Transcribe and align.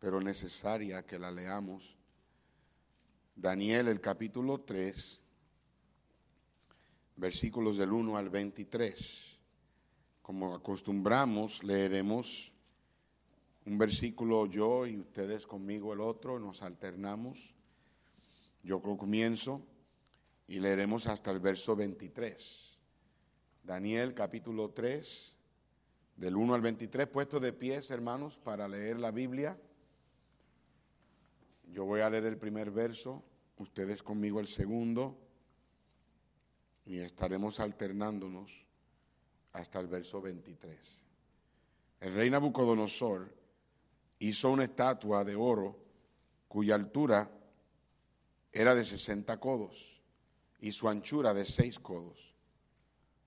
pero 0.00 0.20
necesaria 0.20 1.06
que 1.06 1.18
la 1.18 1.30
leamos. 1.30 1.96
Daniel, 3.36 3.88
el 3.88 4.00
capítulo 4.00 4.62
3, 4.62 5.20
versículos 7.16 7.76
del 7.76 7.92
1 7.92 8.16
al 8.16 8.30
23. 8.30 9.38
Como 10.22 10.54
acostumbramos, 10.54 11.62
leeremos 11.62 12.50
un 13.66 13.76
versículo 13.76 14.46
yo 14.46 14.86
y 14.86 14.98
ustedes 14.98 15.46
conmigo 15.46 15.92
el 15.92 16.00
otro, 16.00 16.38
nos 16.38 16.62
alternamos. 16.62 17.54
Yo 18.62 18.80
comienzo 18.80 19.62
y 20.46 20.60
leeremos 20.60 21.06
hasta 21.06 21.30
el 21.30 21.40
verso 21.40 21.76
23. 21.76 22.78
Daniel 23.62 24.14
capítulo 24.14 24.70
3, 24.70 25.36
del 26.16 26.36
1 26.36 26.54
al 26.54 26.60
23, 26.62 27.06
puesto 27.06 27.38
de 27.38 27.52
pies, 27.52 27.90
hermanos, 27.90 28.38
para 28.38 28.66
leer 28.66 28.98
la 28.98 29.10
Biblia. 29.10 29.58
Yo 31.72 31.84
voy 31.84 32.00
a 32.00 32.10
leer 32.10 32.24
el 32.24 32.36
primer 32.36 32.70
verso, 32.70 33.22
ustedes 33.58 34.02
conmigo 34.02 34.40
el 34.40 34.48
segundo, 34.48 35.16
y 36.84 36.98
estaremos 36.98 37.60
alternándonos 37.60 38.50
hasta 39.52 39.78
el 39.78 39.86
verso 39.86 40.20
23. 40.20 40.78
El 42.00 42.14
rey 42.14 42.30
Nabucodonosor 42.30 43.32
hizo 44.18 44.50
una 44.50 44.64
estatua 44.64 45.24
de 45.24 45.36
oro 45.36 45.78
cuya 46.48 46.74
altura 46.74 47.30
era 48.52 48.74
de 48.74 48.84
60 48.84 49.38
codos 49.38 50.02
y 50.58 50.72
su 50.72 50.88
anchura 50.88 51.32
de 51.32 51.44
6 51.44 51.78
codos. 51.78 52.34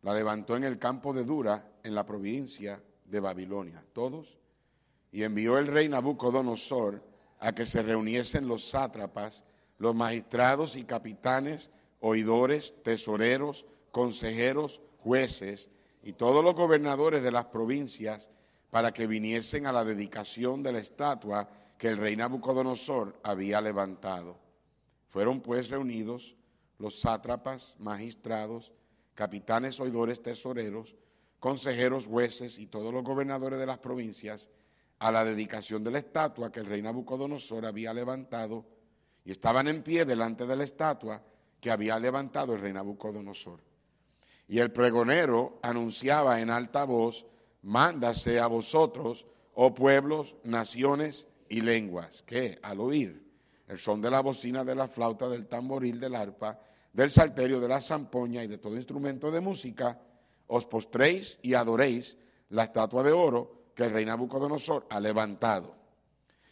La 0.01 0.13
levantó 0.13 0.57
en 0.57 0.65
el 0.65 0.77
campo 0.77 1.13
de 1.13 1.23
Dura, 1.23 1.77
en 1.81 1.95
la 1.95 2.05
provincia 2.05 2.83
de 3.05 3.19
Babilonia. 3.21 3.85
¿Todos? 3.93 4.37
Y 5.13 5.23
envió 5.23 5.57
el 5.57 5.67
rey 5.67 5.87
Nabucodonosor 5.87 7.12
a 7.43 7.53
que 7.53 7.65
se 7.65 7.83
reuniesen 7.83 8.47
los 8.47 8.69
sátrapas, 8.69 9.43
los 9.77 9.93
magistrados 9.93 10.77
y 10.77 10.85
capitanes, 10.85 11.71
oidores, 11.99 12.73
tesoreros, 12.83 13.65
consejeros, 13.91 14.79
jueces 14.99 15.69
y 16.03 16.13
todos 16.13 16.41
los 16.41 16.55
gobernadores 16.55 17.21
de 17.21 17.33
las 17.33 17.45
provincias 17.45 18.29
para 18.69 18.93
que 18.93 19.07
viniesen 19.07 19.67
a 19.67 19.73
la 19.73 19.83
dedicación 19.83 20.63
de 20.63 20.71
la 20.71 20.79
estatua 20.79 21.49
que 21.77 21.89
el 21.89 21.97
rey 21.97 22.15
Nabucodonosor 22.15 23.19
había 23.23 23.59
levantado. 23.59 24.37
Fueron 25.09 25.41
pues 25.41 25.69
reunidos 25.69 26.37
los 26.79 27.01
sátrapas, 27.01 27.75
magistrados, 27.77 28.71
capitanes, 29.15 29.81
oidores, 29.81 30.23
tesoreros, 30.23 30.95
consejeros, 31.41 32.07
jueces 32.07 32.57
y 32.57 32.67
todos 32.67 32.93
los 32.93 33.03
gobernadores 33.03 33.59
de 33.59 33.65
las 33.65 33.79
provincias 33.79 34.47
a 34.99 35.11
la 35.11 35.25
dedicación 35.25 35.83
de 35.83 35.91
la 35.91 35.99
estatua 35.99 36.51
que 36.51 36.59
el 36.59 36.65
rey 36.65 36.81
Nabucodonosor 36.81 37.65
había 37.65 37.93
levantado 37.93 38.65
y 39.25 39.31
estaban 39.31 39.67
en 39.67 39.83
pie 39.83 40.05
delante 40.05 40.45
de 40.45 40.55
la 40.55 40.63
estatua 40.63 41.21
que 41.59 41.71
había 41.71 41.97
levantado 41.99 42.53
el 42.53 42.61
rey 42.61 42.73
Nabucodonosor. 42.73 43.61
Y 44.47 44.59
el 44.59 44.71
pregonero 44.71 45.59
anunciaba 45.61 46.39
en 46.41 46.49
alta 46.49 46.83
voz, 46.83 47.25
mándase 47.61 48.39
a 48.39 48.47
vosotros, 48.47 49.25
oh 49.53 49.73
pueblos, 49.73 50.35
naciones 50.43 51.27
y 51.47 51.61
lenguas, 51.61 52.21
que 52.23 52.59
al 52.61 52.79
oír 52.81 53.23
el 53.67 53.79
son 53.79 54.01
de 54.01 54.11
la 54.11 54.19
bocina, 54.19 54.63
de 54.63 54.75
la 54.75 54.87
flauta, 54.87 55.29
del 55.29 55.47
tamboril, 55.47 55.99
del 55.99 56.15
arpa, 56.15 56.59
del 56.91 57.09
salterio, 57.09 57.59
de 57.59 57.67
la 57.67 57.81
zampoña 57.81 58.43
y 58.43 58.47
de 58.47 58.57
todo 58.57 58.75
instrumento 58.75 59.31
de 59.31 59.39
música, 59.39 59.99
os 60.47 60.65
postréis 60.65 61.39
y 61.41 61.53
adoréis 61.53 62.17
la 62.49 62.65
estatua 62.65 63.03
de 63.03 63.11
oro 63.11 63.62
que 63.75 63.83
el 63.83 63.91
rey 63.91 64.05
Nabucodonosor 64.05 64.87
ha 64.89 64.99
levantado. 64.99 65.75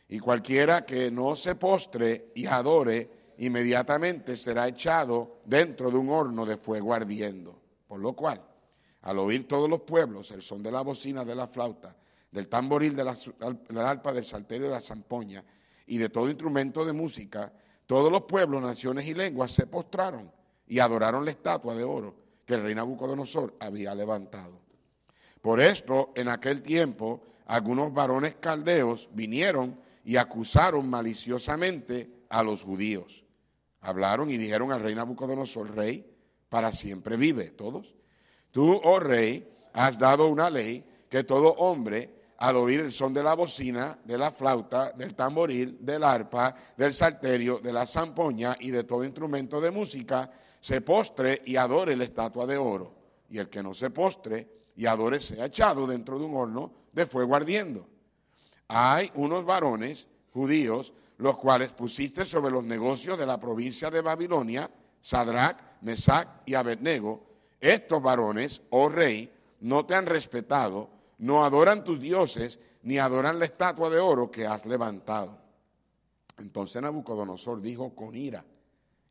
Y 0.09 0.19
cualquiera 0.19 0.85
que 0.85 1.09
no 1.09 1.35
se 1.35 1.55
postre 1.55 2.31
y 2.35 2.45
adore, 2.45 3.33
inmediatamente 3.37 4.35
será 4.35 4.67
echado 4.67 5.41
dentro 5.45 5.89
de 5.89 5.97
un 5.97 6.09
horno 6.09 6.45
de 6.45 6.57
fuego 6.57 6.93
ardiendo. 6.93 7.59
Por 7.87 7.99
lo 7.99 8.13
cual, 8.13 8.41
al 9.01 9.19
oír 9.19 9.47
todos 9.47 9.69
los 9.69 9.81
pueblos 9.81 10.31
el 10.31 10.41
son 10.41 10.61
de 10.61 10.71
la 10.71 10.81
bocina, 10.81 11.23
de 11.23 11.35
la 11.35 11.47
flauta, 11.47 11.95
del 12.29 12.47
tamboril, 12.47 12.95
de 12.95 13.03
la, 13.03 13.15
del 13.15 13.77
arpa, 13.79 14.13
del 14.13 14.25
salterio, 14.25 14.67
de 14.67 14.73
la 14.73 14.81
zampoña 14.81 15.43
y 15.87 15.97
de 15.97 16.09
todo 16.09 16.29
instrumento 16.29 16.85
de 16.85 16.93
música, 16.93 17.51
todos 17.85 18.11
los 18.11 18.23
pueblos, 18.23 18.61
naciones 18.61 19.05
y 19.07 19.13
lenguas 19.13 19.51
se 19.51 19.67
postraron 19.67 20.31
y 20.67 20.79
adoraron 20.79 21.25
la 21.25 21.31
estatua 21.31 21.75
de 21.75 21.83
oro 21.83 22.15
que 22.45 22.53
el 22.53 22.63
rey 22.63 22.75
Nabucodonosor 22.75 23.55
había 23.59 23.93
levantado. 23.93 24.70
Por 25.41 25.59
esto, 25.59 26.11
en 26.15 26.27
aquel 26.27 26.61
tiempo, 26.61 27.21
algunos 27.47 27.93
varones 27.93 28.35
caldeos 28.35 29.09
vinieron 29.11 29.79
y 30.05 30.17
acusaron 30.17 30.89
maliciosamente 30.89 32.25
a 32.29 32.43
los 32.43 32.63
judíos. 32.63 33.23
Hablaron 33.81 34.29
y 34.29 34.37
dijeron 34.37 34.71
al 34.71 34.81
rey 34.81 34.93
Nabucodonosor, 34.93 35.75
rey, 35.75 36.05
para 36.47 36.71
siempre 36.71 37.17
vive, 37.17 37.49
todos. 37.49 37.95
Tú, 38.51 38.79
oh 38.83 38.99
rey, 38.99 39.47
has 39.73 39.97
dado 39.97 40.27
una 40.27 40.49
ley 40.49 40.83
que 41.09 41.23
todo 41.23 41.53
hombre, 41.53 42.21
al 42.37 42.55
oír 42.57 42.81
el 42.81 42.91
son 42.91 43.13
de 43.13 43.23
la 43.23 43.33
bocina, 43.33 43.97
de 44.03 44.17
la 44.17 44.31
flauta, 44.31 44.91
del 44.91 45.15
tamboril, 45.15 45.77
del 45.79 46.03
arpa, 46.03 46.55
del 46.77 46.93
salterio, 46.93 47.59
de 47.59 47.73
la 47.73 47.87
zampoña 47.87 48.57
y 48.59 48.69
de 48.69 48.83
todo 48.83 49.03
instrumento 49.03 49.59
de 49.59 49.71
música, 49.71 50.31
se 50.59 50.81
postre 50.81 51.41
y 51.45 51.55
adore 51.55 51.95
la 51.95 52.03
estatua 52.03 52.45
de 52.45 52.57
oro. 52.57 52.95
Y 53.29 53.39
el 53.39 53.49
que 53.49 53.63
no 53.63 53.73
se 53.73 53.89
postre 53.89 54.60
y 54.75 54.85
adore 54.85 55.19
sea 55.19 55.45
echado 55.45 55.85
dentro 55.87 56.17
de 56.17 56.25
un 56.25 56.35
horno 56.35 56.71
de 56.91 57.05
fuego 57.05 57.35
ardiendo. 57.35 57.87
Hay 58.67 59.11
unos 59.15 59.45
varones 59.45 60.07
judíos, 60.33 60.93
los 61.17 61.37
cuales 61.37 61.71
pusiste 61.71 62.25
sobre 62.25 62.51
los 62.51 62.63
negocios 62.63 63.17
de 63.17 63.25
la 63.25 63.39
provincia 63.39 63.91
de 63.91 64.01
Babilonia, 64.01 64.71
Sadrach, 65.01 65.81
Mesach 65.81 66.27
y 66.45 66.53
Abednego. 66.53 67.27
Estos 67.59 68.01
varones, 68.01 68.61
oh 68.69 68.89
rey, 68.89 69.31
no 69.59 69.85
te 69.85 69.93
han 69.93 70.05
respetado, 70.05 70.89
no 71.19 71.43
adoran 71.43 71.83
tus 71.83 71.99
dioses, 71.99 72.59
ni 72.83 72.97
adoran 72.97 73.37
la 73.37 73.45
estatua 73.45 73.89
de 73.89 73.99
oro 73.99 74.31
que 74.31 74.47
has 74.47 74.65
levantado. 74.65 75.37
Entonces 76.39 76.81
Nabucodonosor 76.81 77.61
dijo 77.61 77.93
con 77.93 78.15
ira 78.15 78.43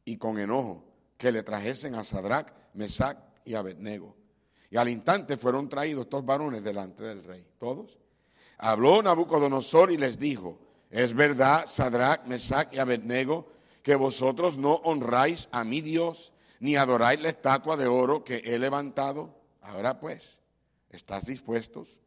y 0.04 0.16
con 0.16 0.38
enojo 0.38 0.84
que 1.16 1.31
le 1.31 1.42
trajesen 1.42 1.94
a 1.94 2.03
Sadrach, 2.03 2.53
Mesach 2.75 3.19
y 3.44 3.54
Abednego. 3.54 4.20
Y 4.71 4.77
al 4.77 4.89
instante 4.89 5.37
fueron 5.37 5.69
traídos 5.69 6.05
estos 6.05 6.25
varones 6.25 6.63
delante 6.63 7.03
del 7.03 7.25
rey, 7.25 7.45
todos. 7.59 7.99
Habló 8.59 9.03
Nabucodonosor 9.03 9.91
y 9.91 9.97
les 9.97 10.19
dijo, 10.19 10.59
es 10.91 11.13
verdad, 11.13 11.67
Sadrach, 11.67 12.25
Mesach 12.27 12.73
y 12.73 12.79
Abednego, 12.79 13.49
que 13.83 13.97
vosotros 13.97 14.57
no 14.57 14.75
honráis 14.75 15.49
a 15.51 15.65
mi 15.65 15.81
Dios, 15.81 16.33
ni 16.61 16.77
adoráis 16.77 17.21
la 17.21 17.31
estatua 17.31 17.77
de 17.77 17.89
oro 17.89 18.23
que 18.23 18.43
he 18.45 18.59
levantado. 18.59 19.35
Ahora 19.63 19.99
pues, 19.99 20.39
¿estás 20.91 21.27
dispuestos 21.27 21.99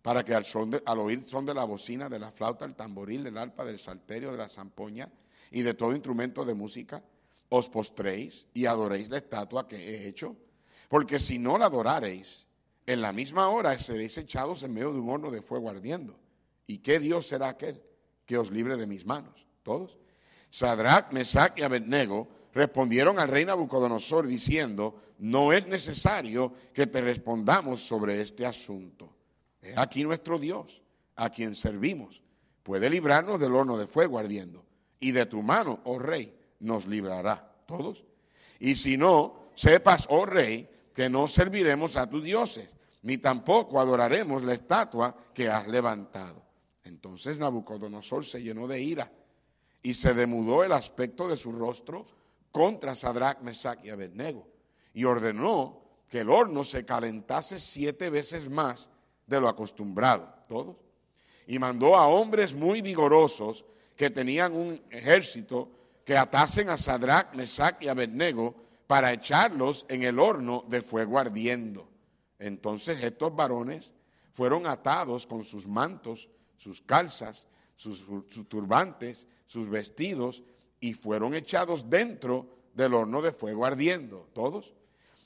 para 0.00 0.24
que 0.24 0.34
al, 0.34 0.44
son 0.44 0.80
al 0.86 0.98
oír 1.00 1.24
son 1.26 1.44
de 1.44 1.52
la 1.52 1.64
bocina, 1.64 2.08
de 2.08 2.20
la 2.20 2.30
flauta, 2.30 2.64
el 2.64 2.76
tamboril, 2.76 3.24
del 3.24 3.36
arpa, 3.36 3.64
del 3.64 3.78
salterio, 3.78 4.30
de 4.30 4.38
la 4.38 4.48
zampoña 4.48 5.10
y 5.50 5.62
de 5.62 5.74
todo 5.74 5.92
instrumento 5.92 6.44
de 6.44 6.54
música, 6.54 7.02
os 7.48 7.68
postréis 7.68 8.46
y 8.54 8.66
adoréis 8.66 9.10
la 9.10 9.18
estatua 9.18 9.66
que 9.66 9.76
he 9.76 10.08
hecho? 10.08 10.36
Porque 10.88 11.18
si 11.18 11.38
no 11.38 11.58
la 11.58 11.66
adorareis, 11.66 12.46
en 12.86 13.00
la 13.00 13.12
misma 13.12 13.48
hora 13.48 13.76
seréis 13.78 14.16
echados 14.16 14.62
en 14.62 14.72
medio 14.72 14.92
de 14.92 15.00
un 15.00 15.10
horno 15.10 15.30
de 15.30 15.42
fuego 15.42 15.68
ardiendo. 15.68 16.18
¿Y 16.66 16.78
qué 16.78 16.98
Dios 16.98 17.26
será 17.26 17.48
aquel 17.48 17.82
que 18.24 18.38
os 18.38 18.50
libre 18.50 18.76
de 18.76 18.86
mis 18.86 19.04
manos? 19.04 19.46
¿Todos? 19.62 19.98
Sadrach, 20.50 21.12
Mesach 21.12 21.58
y 21.58 21.62
Abednego 21.62 22.28
respondieron 22.54 23.18
al 23.18 23.28
rey 23.28 23.44
Nabucodonosor 23.44 24.26
diciendo, 24.26 25.00
no 25.18 25.52
es 25.52 25.66
necesario 25.66 26.52
que 26.72 26.86
te 26.86 27.00
respondamos 27.00 27.82
sobre 27.82 28.20
este 28.20 28.46
asunto. 28.46 29.12
Es 29.60 29.76
aquí 29.76 30.04
nuestro 30.04 30.38
Dios, 30.38 30.80
a 31.16 31.30
quien 31.30 31.54
servimos. 31.54 32.22
Puede 32.62 32.88
librarnos 32.88 33.40
del 33.40 33.54
horno 33.54 33.76
de 33.76 33.86
fuego 33.86 34.18
ardiendo. 34.18 34.64
Y 34.98 35.12
de 35.12 35.26
tu 35.26 35.42
mano, 35.42 35.80
oh 35.84 35.98
rey, 35.98 36.34
nos 36.60 36.86
librará. 36.86 37.52
¿Todos? 37.66 38.04
Y 38.58 38.76
si 38.76 38.96
no, 38.96 39.50
sepas, 39.54 40.06
oh 40.08 40.24
rey, 40.24 40.68
que 40.96 41.10
no 41.10 41.28
serviremos 41.28 41.94
a 41.96 42.08
tus 42.08 42.24
dioses, 42.24 42.74
ni 43.02 43.18
tampoco 43.18 43.78
adoraremos 43.78 44.42
la 44.42 44.54
estatua 44.54 45.14
que 45.34 45.46
has 45.46 45.68
levantado. 45.68 46.42
Entonces 46.84 47.38
Nabucodonosor 47.38 48.24
se 48.24 48.42
llenó 48.42 48.66
de 48.66 48.80
ira 48.80 49.12
y 49.82 49.92
se 49.92 50.14
demudó 50.14 50.64
el 50.64 50.72
aspecto 50.72 51.28
de 51.28 51.36
su 51.36 51.52
rostro 51.52 52.06
contra 52.50 52.94
Sadrach, 52.94 53.42
Mesach 53.42 53.84
y 53.84 53.90
Abednego 53.90 54.48
y 54.94 55.04
ordenó 55.04 55.82
que 56.08 56.20
el 56.20 56.30
horno 56.30 56.64
se 56.64 56.86
calentase 56.86 57.60
siete 57.60 58.08
veces 58.08 58.48
más 58.48 58.88
de 59.26 59.38
lo 59.38 59.50
acostumbrado, 59.50 60.32
todos. 60.48 60.76
Y 61.46 61.58
mandó 61.58 61.94
a 61.94 62.06
hombres 62.06 62.54
muy 62.54 62.80
vigorosos 62.80 63.66
que 63.94 64.08
tenían 64.08 64.54
un 64.54 64.80
ejército 64.88 65.68
que 66.06 66.16
atasen 66.16 66.70
a 66.70 66.78
Sadrach, 66.78 67.34
Mesach 67.34 67.82
y 67.82 67.88
Abednego 67.88 68.65
para 68.86 69.12
echarlos 69.12 69.84
en 69.88 70.02
el 70.02 70.18
horno 70.18 70.64
de 70.68 70.80
fuego 70.80 71.18
ardiendo. 71.18 71.88
Entonces 72.38 73.02
estos 73.02 73.34
varones 73.34 73.92
fueron 74.32 74.66
atados 74.66 75.26
con 75.26 75.44
sus 75.44 75.66
mantos, 75.66 76.28
sus 76.58 76.82
calzas, 76.82 77.46
sus, 77.74 78.04
turbantes, 78.48 79.26
sus 79.46 79.68
vestidos, 79.68 80.42
y 80.80 80.92
fueron 80.92 81.34
echados 81.34 81.88
dentro 81.88 82.46
del 82.74 82.94
horno 82.94 83.22
de 83.22 83.32
fuego 83.32 83.64
ardiendo, 83.64 84.28
todos. 84.34 84.74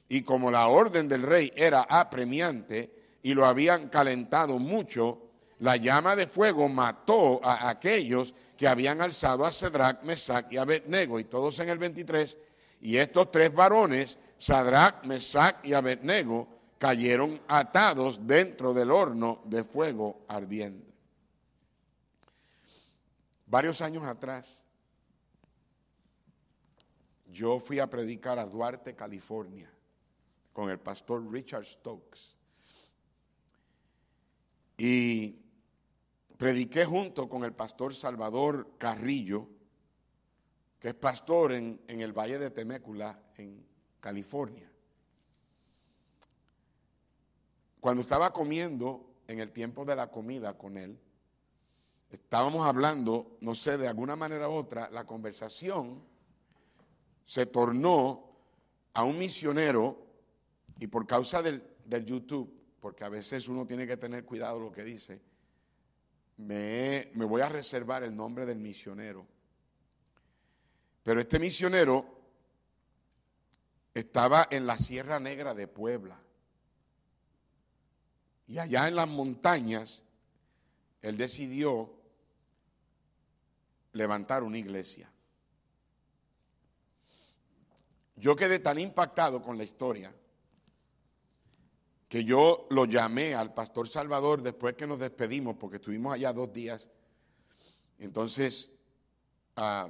Y 0.08 0.22
como 0.22 0.50
la 0.50 0.68
orden 0.68 1.08
del 1.08 1.22
rey 1.22 1.52
era 1.56 1.82
apremiante 1.82 2.94
y 3.22 3.34
lo 3.34 3.46
habían 3.46 3.88
calentado 3.88 4.58
mucho, 4.58 5.30
la 5.58 5.76
llama 5.76 6.16
de 6.16 6.26
fuego 6.26 6.68
mató 6.68 7.40
a 7.44 7.68
aquellos 7.68 8.34
que 8.56 8.66
habían 8.66 9.02
alzado 9.02 9.44
a 9.44 9.52
Sadrach, 9.52 10.02
Mesach 10.02 10.50
y 10.50 10.56
Abednego, 10.56 11.18
y 11.20 11.24
todos 11.24 11.58
en 11.60 11.68
el 11.68 11.78
23, 11.78 12.38
y 12.80 12.96
estos 12.96 13.30
tres 13.30 13.52
varones, 13.52 14.18
Sadrach, 14.38 15.04
Mesach 15.04 15.64
y 15.64 15.74
Abednego, 15.74 16.48
cayeron 16.78 17.38
atados 17.46 18.26
dentro 18.26 18.72
del 18.72 18.90
horno 18.90 19.42
de 19.44 19.62
fuego 19.62 20.24
ardiente. 20.28 20.90
Varios 23.46 23.82
años 23.82 24.04
atrás, 24.04 24.64
yo 27.30 27.60
fui 27.60 27.78
a 27.78 27.90
predicar 27.90 28.38
a 28.38 28.46
Duarte, 28.46 28.94
California, 28.94 29.70
con 30.52 30.70
el 30.70 30.78
pastor 30.78 31.30
Richard 31.30 31.66
Stokes. 31.66 32.34
Y 34.78 35.36
prediqué 36.38 36.86
junto 36.86 37.28
con 37.28 37.44
el 37.44 37.52
pastor 37.52 37.94
Salvador 37.94 38.70
Carrillo, 38.78 39.46
que 40.80 40.88
es 40.88 40.94
pastor 40.94 41.52
en, 41.52 41.82
en 41.86 42.00
el 42.00 42.12
Valle 42.12 42.38
de 42.38 42.50
Temécula, 42.50 43.22
en 43.36 43.64
California. 44.00 44.68
Cuando 47.78 48.02
estaba 48.02 48.32
comiendo, 48.32 49.06
en 49.28 49.38
el 49.38 49.52
tiempo 49.52 49.84
de 49.84 49.94
la 49.94 50.10
comida 50.10 50.58
con 50.58 50.76
él, 50.76 50.98
estábamos 52.10 52.66
hablando, 52.66 53.36
no 53.40 53.54
sé, 53.54 53.78
de 53.78 53.86
alguna 53.86 54.16
manera 54.16 54.48
u 54.48 54.54
otra, 54.54 54.90
la 54.90 55.06
conversación 55.06 56.02
se 57.24 57.46
tornó 57.46 58.28
a 58.92 59.04
un 59.04 59.18
misionero 59.18 60.04
y 60.80 60.88
por 60.88 61.06
causa 61.06 61.42
del, 61.42 61.62
del 61.84 62.04
YouTube, 62.04 62.52
porque 62.80 63.04
a 63.04 63.08
veces 63.08 63.46
uno 63.46 63.66
tiene 63.66 63.86
que 63.86 63.96
tener 63.96 64.24
cuidado 64.24 64.58
lo 64.58 64.72
que 64.72 64.82
dice, 64.82 65.20
me, 66.38 67.10
me 67.14 67.24
voy 67.24 67.42
a 67.42 67.48
reservar 67.48 68.02
el 68.02 68.16
nombre 68.16 68.46
del 68.46 68.58
misionero. 68.58 69.26
Pero 71.02 71.20
este 71.20 71.38
misionero 71.38 72.20
estaba 73.94 74.48
en 74.50 74.66
la 74.66 74.78
Sierra 74.78 75.18
Negra 75.18 75.54
de 75.54 75.66
Puebla. 75.66 76.20
Y 78.46 78.58
allá 78.58 78.88
en 78.88 78.96
las 78.96 79.08
montañas, 79.08 80.02
él 81.02 81.16
decidió 81.16 81.92
levantar 83.92 84.42
una 84.42 84.58
iglesia. 84.58 85.10
Yo 88.16 88.36
quedé 88.36 88.58
tan 88.58 88.78
impactado 88.78 89.40
con 89.40 89.56
la 89.56 89.64
historia 89.64 90.14
que 92.08 92.24
yo 92.24 92.66
lo 92.70 92.84
llamé 92.84 93.34
al 93.34 93.54
pastor 93.54 93.88
Salvador 93.88 94.42
después 94.42 94.74
que 94.74 94.86
nos 94.86 94.98
despedimos, 94.98 95.56
porque 95.56 95.76
estuvimos 95.76 96.12
allá 96.12 96.32
dos 96.32 96.52
días. 96.52 96.90
Entonces, 97.98 98.68
ah, 99.56 99.88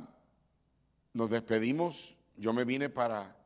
nos 1.12 1.30
despedimos, 1.30 2.16
yo 2.36 2.52
me 2.52 2.64
vine 2.64 2.88
para, 2.88 3.36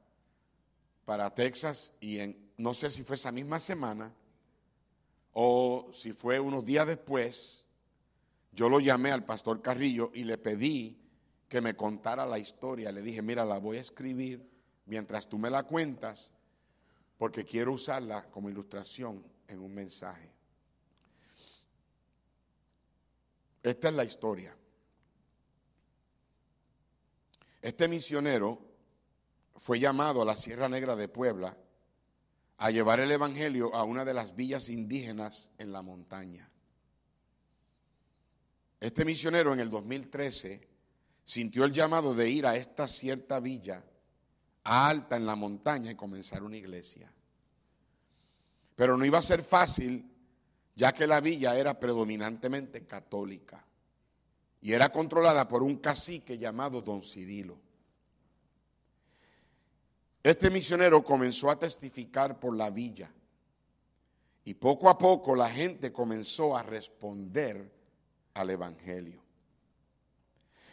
para 1.04 1.34
Texas 1.34 1.92
y 2.00 2.18
en, 2.18 2.50
no 2.56 2.74
sé 2.74 2.90
si 2.90 3.02
fue 3.02 3.16
esa 3.16 3.32
misma 3.32 3.58
semana 3.58 4.12
o 5.32 5.90
si 5.92 6.12
fue 6.12 6.38
unos 6.38 6.64
días 6.64 6.86
después, 6.86 7.64
yo 8.52 8.68
lo 8.68 8.78
llamé 8.80 9.10
al 9.10 9.24
pastor 9.24 9.60
Carrillo 9.60 10.10
y 10.14 10.24
le 10.24 10.38
pedí 10.38 10.96
que 11.48 11.60
me 11.60 11.74
contara 11.74 12.24
la 12.24 12.38
historia. 12.38 12.92
Le 12.92 13.02
dije, 13.02 13.20
mira, 13.20 13.44
la 13.44 13.58
voy 13.58 13.78
a 13.78 13.80
escribir 13.80 14.48
mientras 14.86 15.28
tú 15.28 15.38
me 15.38 15.50
la 15.50 15.64
cuentas 15.64 16.30
porque 17.18 17.44
quiero 17.44 17.72
usarla 17.72 18.30
como 18.30 18.48
ilustración 18.48 19.24
en 19.48 19.60
un 19.60 19.74
mensaje. 19.74 20.30
Esta 23.62 23.88
es 23.88 23.94
la 23.94 24.04
historia. 24.04 24.54
Este 27.64 27.88
misionero 27.88 28.60
fue 29.56 29.80
llamado 29.80 30.20
a 30.20 30.26
la 30.26 30.36
Sierra 30.36 30.68
Negra 30.68 30.94
de 30.96 31.08
Puebla 31.08 31.56
a 32.58 32.70
llevar 32.70 33.00
el 33.00 33.10
Evangelio 33.10 33.74
a 33.74 33.84
una 33.84 34.04
de 34.04 34.12
las 34.12 34.36
villas 34.36 34.68
indígenas 34.68 35.48
en 35.56 35.72
la 35.72 35.80
montaña. 35.80 36.50
Este 38.78 39.06
misionero 39.06 39.54
en 39.54 39.60
el 39.60 39.70
2013 39.70 40.68
sintió 41.24 41.64
el 41.64 41.72
llamado 41.72 42.12
de 42.12 42.28
ir 42.28 42.46
a 42.46 42.54
esta 42.54 42.86
cierta 42.86 43.40
villa 43.40 43.82
alta 44.64 45.16
en 45.16 45.24
la 45.24 45.34
montaña 45.34 45.90
y 45.90 45.94
comenzar 45.94 46.42
una 46.42 46.58
iglesia. 46.58 47.10
Pero 48.76 48.98
no 48.98 49.06
iba 49.06 49.20
a 49.20 49.22
ser 49.22 49.42
fácil, 49.42 50.04
ya 50.74 50.92
que 50.92 51.06
la 51.06 51.22
villa 51.22 51.56
era 51.56 51.80
predominantemente 51.80 52.86
católica 52.86 53.64
y 54.64 54.72
era 54.72 54.90
controlada 54.90 55.46
por 55.46 55.62
un 55.62 55.76
cacique 55.76 56.38
llamado 56.38 56.80
Don 56.80 57.02
Cirilo. 57.02 57.58
Este 60.22 60.48
misionero 60.48 61.04
comenzó 61.04 61.50
a 61.50 61.58
testificar 61.58 62.40
por 62.40 62.56
la 62.56 62.70
villa 62.70 63.12
y 64.42 64.54
poco 64.54 64.88
a 64.88 64.96
poco 64.96 65.36
la 65.36 65.50
gente 65.50 65.92
comenzó 65.92 66.56
a 66.56 66.62
responder 66.62 67.70
al 68.32 68.48
Evangelio. 68.48 69.22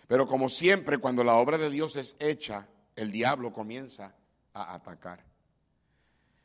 Pero 0.07 0.25
como 0.25 0.47
siempre, 0.47 0.97
cuando 0.97 1.21
la 1.21 1.35
obra 1.35 1.57
de 1.57 1.69
Dios 1.69 1.97
es 1.97 2.15
hecha, 2.17 2.69
el 2.95 3.11
diablo 3.11 3.51
comienza 3.51 4.15
a 4.53 4.73
atacar. 4.73 5.21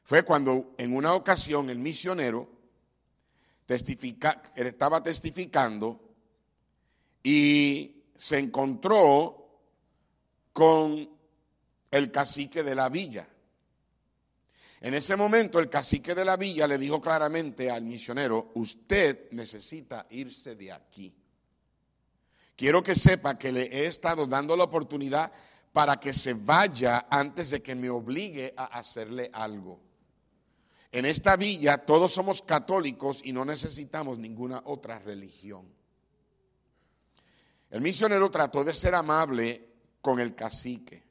Fue 0.02 0.24
cuando 0.24 0.74
en 0.78 0.96
una 0.96 1.14
ocasión 1.14 1.70
el 1.70 1.78
misionero 1.78 2.50
estaba 3.68 5.00
testificando 5.00 6.05
y 7.28 8.04
se 8.14 8.38
encontró 8.38 9.49
con 10.52 11.11
el 11.90 12.12
cacique 12.12 12.62
de 12.62 12.73
la 12.73 12.88
villa. 12.88 13.28
En 14.80 14.95
ese 14.95 15.16
momento 15.16 15.59
el 15.59 15.68
cacique 15.68 16.14
de 16.14 16.25
la 16.25 16.37
villa 16.37 16.68
le 16.68 16.78
dijo 16.78 17.00
claramente 17.00 17.68
al 17.68 17.83
misionero, 17.83 18.52
usted 18.54 19.28
necesita 19.33 20.06
irse 20.11 20.54
de 20.54 20.71
aquí. 20.71 21.12
Quiero 22.54 22.80
que 22.80 22.95
sepa 22.95 23.37
que 23.37 23.50
le 23.50 23.62
he 23.62 23.87
estado 23.87 24.25
dando 24.28 24.56
la 24.56 24.62
oportunidad 24.62 25.33
para 25.73 25.99
que 25.99 26.14
se 26.14 26.35
vaya 26.35 27.09
antes 27.11 27.50
de 27.50 27.61
que 27.61 27.75
me 27.75 27.90
obligue 27.90 28.54
a 28.56 28.66
hacerle 28.66 29.30
algo. 29.33 29.80
En 30.92 31.04
esta 31.04 31.35
villa 31.35 31.78
todos 31.78 32.12
somos 32.12 32.40
católicos 32.40 33.21
y 33.25 33.33
no 33.33 33.45
necesitamos 33.45 34.16
ninguna 34.16 34.62
otra 34.64 35.00
religión. 35.00 35.66
El 37.70 37.80
misionero 37.80 38.30
trató 38.30 38.64
de 38.64 38.73
ser 38.73 38.94
amable 38.94 39.68
con 40.00 40.20
el 40.20 40.35
cacique 40.35 41.04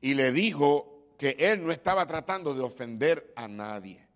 y 0.00 0.14
le 0.14 0.30
dijo 0.30 1.10
que 1.18 1.36
él 1.38 1.64
no 1.64 1.72
estaba 1.72 2.06
tratando 2.06 2.54
de 2.54 2.62
ofender 2.62 3.32
a 3.34 3.48
nadie, 3.48 4.06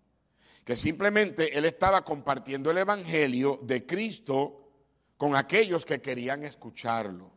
que 0.63 0.75
simplemente 0.75 1.57
él 1.57 1.65
estaba 1.65 2.05
compartiendo 2.05 2.71
el 2.71 2.77
Evangelio 2.77 3.59
de 3.63 3.85
Cristo 3.85 4.69
con 5.17 5.35
aquellos 5.35 5.85
que 5.85 6.01
querían 6.01 6.43
escucharlo. 6.43 7.31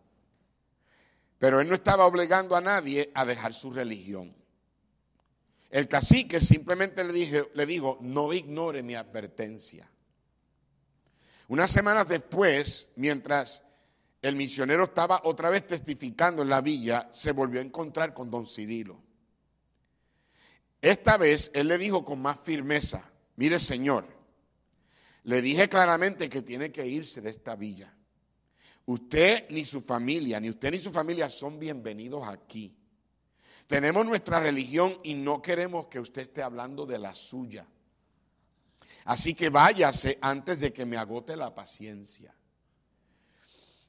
Pero 1.39 1.61
él 1.61 1.69
no 1.69 1.75
estaba 1.75 2.07
obligando 2.07 2.55
a 2.55 2.61
nadie 2.61 3.11
a 3.15 3.25
dejar 3.25 3.53
su 3.53 3.73
religión. 3.73 4.35
El 5.71 5.89
cacique 5.89 6.39
simplemente 6.39 7.03
le, 7.03 7.49
le 7.53 7.67
dijo, 7.67 7.99
no 8.01 8.33
ignore 8.33 8.83
mi 8.83 8.95
advertencia. 8.95 9.91
Unas 11.49 11.71
semanas 11.73 12.07
después, 12.07 12.89
mientras 12.95 13.64
el 14.25 14.37
misionero 14.37 14.85
estaba 14.85 15.21
otra 15.25 15.51
vez 15.51 15.67
testificando 15.67 16.41
en 16.41 16.49
la 16.49 16.63
villa, 16.63 17.11
se 17.13 17.33
volvió 17.33 17.61
a 17.61 17.63
encontrar 17.63 18.15
con 18.15 18.31
don 18.31 18.47
Cirilo. 18.47 18.99
Esta 20.81 21.19
vez 21.19 21.51
él 21.53 21.69
le 21.69 21.77
dijo 21.77 22.07
con 22.07 22.23
más 22.23 22.39
firmeza, 22.41 23.05
mire 23.37 23.59
señor, 23.59 24.07
le 25.25 25.43
dije 25.43 25.69
claramente 25.69 26.31
que 26.31 26.41
tiene 26.41 26.73
que 26.73 26.87
irse 26.87 27.21
de 27.21 27.29
esta 27.29 27.55
villa. 27.55 27.95
Usted 28.87 29.45
ni 29.51 29.67
su 29.67 29.83
familia, 29.83 30.41
ni 30.41 30.49
usted 30.49 30.71
ni 30.71 30.79
su 30.79 30.91
familia 30.91 31.29
son 31.29 31.59
bienvenidos 31.59 32.27
aquí. 32.27 32.75
Tenemos 33.67 34.07
nuestra 34.07 34.41
religión 34.41 35.01
y 35.03 35.13
no 35.13 35.43
queremos 35.43 35.89
que 35.89 36.01
usted 36.01 36.23
esté 36.23 36.43
hablando 36.43 36.87
de 36.87 36.99
la 36.99 37.15
suya. 37.15 37.67
Así 39.05 39.35
que 39.35 39.51
váyase 39.51 40.17
antes 40.23 40.61
de 40.61 40.73
que 40.73 40.87
me 40.87 40.97
agote 40.97 41.37
la 41.37 41.55
paciencia. 41.55 42.35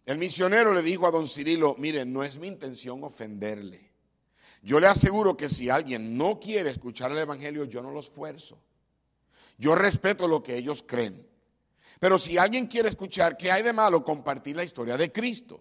El 0.06 0.18
misionero 0.18 0.74
le 0.74 0.82
dijo 0.82 1.08
a 1.08 1.12
don 1.12 1.28
Cirilo, 1.28 1.76
mire, 1.80 2.06
no 2.06 2.24
es 2.24 2.38
mi 2.38 2.48
intención 2.48 3.04
ofenderle. 3.04 3.92
Yo 4.62 4.80
le 4.80 4.88
aseguro 4.88 5.36
que 5.36 5.50
si 5.50 5.70
alguien 5.70 6.18
no 6.18 6.40
quiere 6.40 6.70
escuchar 6.70 7.12
el 7.12 7.18
Evangelio, 7.18 7.66
yo 7.66 7.82
no 7.82 7.92
lo 7.92 8.00
esfuerzo. 8.00 8.60
Yo 9.58 9.76
respeto 9.76 10.28
lo 10.28 10.44
que 10.44 10.58
ellos 10.58 10.84
creen. 10.86 11.28
Pero 12.00 12.20
si 12.20 12.38
alguien 12.38 12.68
quiere 12.68 12.90
escuchar, 12.90 13.38
¿qué 13.38 13.52
hay 13.52 13.64
de 13.64 13.74
malo 13.74 14.04
compartir 14.04 14.56
la 14.56 14.64
historia 14.64 14.98
de 14.98 15.12
Cristo? 15.12 15.60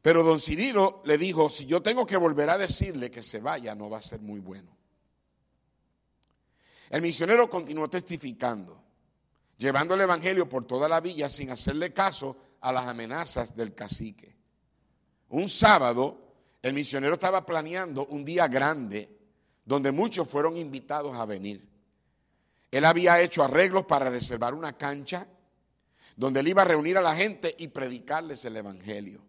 Pero 0.00 0.22
don 0.22 0.40
Cirilo 0.40 1.02
le 1.04 1.18
dijo, 1.18 1.50
si 1.50 1.66
yo 1.66 1.82
tengo 1.82 2.06
que 2.06 2.16
volver 2.16 2.48
a 2.48 2.58
decirle 2.58 3.10
que 3.10 3.22
se 3.22 3.40
vaya, 3.40 3.74
no 3.74 3.90
va 3.90 3.98
a 3.98 4.02
ser 4.02 4.20
muy 4.20 4.40
bueno. 4.40 4.76
El 6.88 7.02
misionero 7.02 7.50
continuó 7.50 7.90
testificando, 7.90 8.80
llevando 9.58 9.94
el 9.94 10.00
Evangelio 10.00 10.48
por 10.48 10.66
toda 10.66 10.88
la 10.88 11.00
villa 11.00 11.28
sin 11.28 11.50
hacerle 11.50 11.92
caso 11.92 12.36
a 12.60 12.72
las 12.72 12.86
amenazas 12.86 13.54
del 13.54 13.74
cacique. 13.74 14.36
Un 15.30 15.48
sábado, 15.48 16.34
el 16.62 16.72
misionero 16.72 17.14
estaba 17.14 17.44
planeando 17.44 18.06
un 18.06 18.24
día 18.24 18.48
grande 18.48 19.16
donde 19.64 19.92
muchos 19.92 20.26
fueron 20.26 20.56
invitados 20.56 21.14
a 21.16 21.26
venir. 21.26 21.68
Él 22.70 22.84
había 22.84 23.20
hecho 23.20 23.42
arreglos 23.42 23.84
para 23.84 24.10
reservar 24.10 24.54
una 24.54 24.76
cancha 24.76 25.26
donde 26.16 26.40
él 26.40 26.48
iba 26.48 26.62
a 26.62 26.64
reunir 26.64 26.98
a 26.98 27.02
la 27.02 27.14
gente 27.14 27.54
y 27.58 27.68
predicarles 27.68 28.44
el 28.44 28.56
Evangelio. 28.56 29.22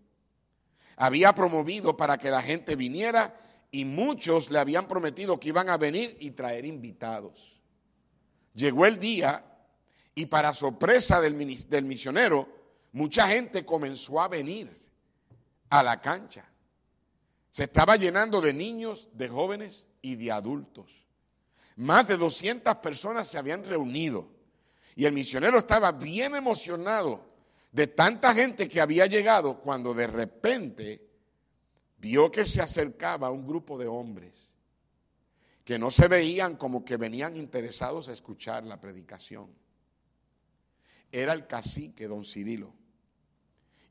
Había 0.97 1.33
promovido 1.33 1.95
para 1.95 2.17
que 2.17 2.31
la 2.31 2.41
gente 2.41 2.75
viniera 2.75 3.39
y 3.71 3.85
muchos 3.85 4.49
le 4.49 4.59
habían 4.59 4.87
prometido 4.87 5.39
que 5.39 5.49
iban 5.49 5.69
a 5.69 5.77
venir 5.77 6.17
y 6.19 6.31
traer 6.31 6.65
invitados. 6.65 7.61
Llegó 8.53 8.85
el 8.85 8.99
día 8.99 9.45
y 10.15 10.25
para 10.25 10.53
sorpresa 10.53 11.21
del, 11.21 11.37
del 11.69 11.85
misionero, 11.85 12.49
mucha 12.91 13.27
gente 13.27 13.65
comenzó 13.65 14.21
a 14.21 14.27
venir 14.27 14.79
a 15.69 15.83
la 15.83 16.01
cancha. 16.01 16.49
Se 17.51 17.63
estaba 17.65 17.95
llenando 17.95 18.41
de 18.41 18.53
niños, 18.53 19.09
de 19.13 19.27
jóvenes 19.27 19.87
y 20.01 20.15
de 20.15 20.31
adultos. 20.31 20.91
Más 21.75 22.07
de 22.07 22.17
200 22.17 22.75
personas 22.77 23.27
se 23.27 23.37
habían 23.37 23.63
reunido 23.63 24.29
y 24.95 25.05
el 25.05 25.13
misionero 25.13 25.59
estaba 25.59 25.91
bien 25.91 26.35
emocionado 26.35 27.25
de 27.71 27.87
tanta 27.87 28.33
gente 28.33 28.67
que 28.67 28.81
había 28.81 29.05
llegado 29.05 29.59
cuando 29.59 29.93
de 29.93 30.07
repente 30.07 31.07
vio 31.97 32.31
que 32.31 32.45
se 32.45 32.61
acercaba 32.61 33.31
un 33.31 33.47
grupo 33.47 33.77
de 33.77 33.87
hombres 33.87 34.49
que 35.63 35.77
no 35.77 35.91
se 35.91 36.07
veían 36.07 36.55
como 36.55 36.83
que 36.83 36.97
venían 36.97 37.37
interesados 37.37 38.09
a 38.09 38.13
escuchar 38.13 38.63
la 38.63 38.81
predicación. 38.81 39.53
Era 41.11 41.31
el 41.33 41.45
cacique, 41.45 42.07
don 42.07 42.25
Cirilo. 42.25 42.73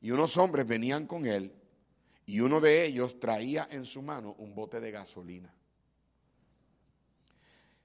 Y 0.01 0.11
unos 0.11 0.37
hombres 0.37 0.65
venían 0.65 1.05
con 1.05 1.25
él 1.25 1.53
y 2.25 2.39
uno 2.41 2.61
de 2.61 2.85
ellos 2.85 3.19
traía 3.19 3.67
en 3.71 3.85
su 3.85 4.01
mano 4.01 4.35
un 4.37 4.53
bote 4.53 4.79
de 4.79 4.91
gasolina. 4.91 5.53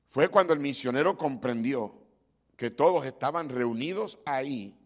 Fue 0.06 0.28
cuando 0.28 0.52
el 0.52 0.60
misionero 0.60 1.16
comprendió 1.16 1.94
que 2.56 2.70
todos 2.70 3.04
estaban 3.04 3.48
reunidos 3.48 4.18
ahí, 4.24 4.78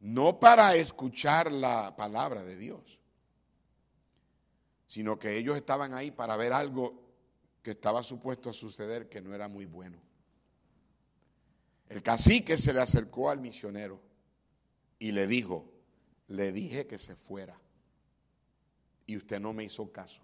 no 0.00 0.38
para 0.38 0.76
escuchar 0.76 1.52
la 1.52 1.96
palabra 1.96 2.44
de 2.44 2.56
Dios, 2.56 2.98
sino 4.86 5.18
que 5.18 5.36
ellos 5.36 5.56
estaban 5.56 5.92
ahí 5.92 6.10
para 6.10 6.36
ver 6.36 6.52
algo 6.52 7.02
que 7.62 7.72
estaba 7.72 8.02
supuesto 8.02 8.48
a 8.48 8.54
suceder 8.54 9.08
que 9.08 9.20
no 9.20 9.34
era 9.34 9.48
muy 9.48 9.66
bueno. 9.66 9.98
El 11.88 12.02
cacique 12.02 12.56
se 12.56 12.72
le 12.72 12.80
acercó 12.80 13.28
al 13.28 13.40
misionero 13.40 14.00
y 14.98 15.12
le 15.12 15.26
dijo, 15.26 15.77
le 16.28 16.52
dije 16.52 16.86
que 16.86 16.98
se 16.98 17.16
fuera 17.16 17.58
y 19.06 19.16
usted 19.16 19.40
no 19.40 19.52
me 19.52 19.64
hizo 19.64 19.90
caso. 19.90 20.20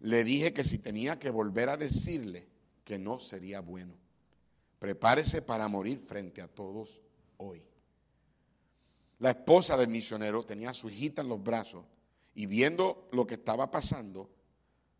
Le 0.00 0.24
dije 0.24 0.52
que 0.52 0.64
si 0.64 0.78
tenía 0.78 1.18
que 1.18 1.30
volver 1.30 1.68
a 1.68 1.76
decirle, 1.76 2.46
que 2.84 2.98
no 2.98 3.20
sería 3.20 3.60
bueno. 3.60 3.94
Prepárese 4.78 5.42
para 5.42 5.68
morir 5.68 5.98
frente 5.98 6.42
a 6.42 6.48
todos 6.48 7.00
hoy. 7.36 7.62
La 9.18 9.30
esposa 9.30 9.76
del 9.76 9.88
misionero 9.88 10.42
tenía 10.44 10.70
a 10.70 10.74
su 10.74 10.88
hijita 10.88 11.22
en 11.22 11.28
los 11.28 11.42
brazos 11.42 11.84
y 12.34 12.46
viendo 12.46 13.08
lo 13.12 13.26
que 13.26 13.34
estaba 13.34 13.70
pasando, 13.70 14.30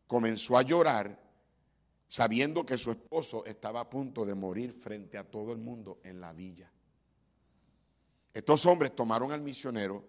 comenzó 0.06 0.58
a 0.58 0.62
llorar 0.62 1.18
sabiendo 2.08 2.66
que 2.66 2.76
su 2.76 2.90
esposo 2.90 3.44
estaba 3.46 3.80
a 3.80 3.88
punto 3.88 4.24
de 4.26 4.34
morir 4.34 4.72
frente 4.72 5.16
a 5.16 5.24
todo 5.24 5.52
el 5.52 5.58
mundo 5.58 6.00
en 6.04 6.20
la 6.20 6.32
villa. 6.32 6.70
Estos 8.32 8.64
hombres 8.66 8.94
tomaron 8.94 9.32
al 9.32 9.40
misionero, 9.40 10.04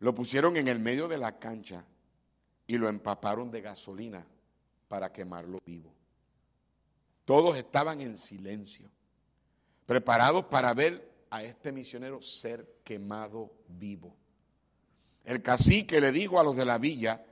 lo 0.00 0.14
pusieron 0.14 0.56
en 0.56 0.68
el 0.68 0.78
medio 0.78 1.08
de 1.08 1.18
la 1.18 1.38
cancha 1.38 1.84
y 2.66 2.78
lo 2.78 2.88
empaparon 2.88 3.50
de 3.50 3.60
gasolina 3.60 4.24
para 4.88 5.12
quemarlo 5.12 5.60
vivo. 5.64 5.92
Todos 7.24 7.56
estaban 7.58 8.00
en 8.00 8.16
silencio, 8.16 8.88
preparados 9.84 10.46
para 10.46 10.72
ver 10.72 11.06
a 11.30 11.42
este 11.42 11.70
misionero 11.72 12.22
ser 12.22 12.78
quemado 12.82 13.52
vivo. 13.68 14.16
El 15.24 15.42
cacique 15.42 16.00
le 16.00 16.10
dijo 16.10 16.40
a 16.40 16.42
los 16.42 16.56
de 16.56 16.64
la 16.64 16.78
villa 16.78 17.22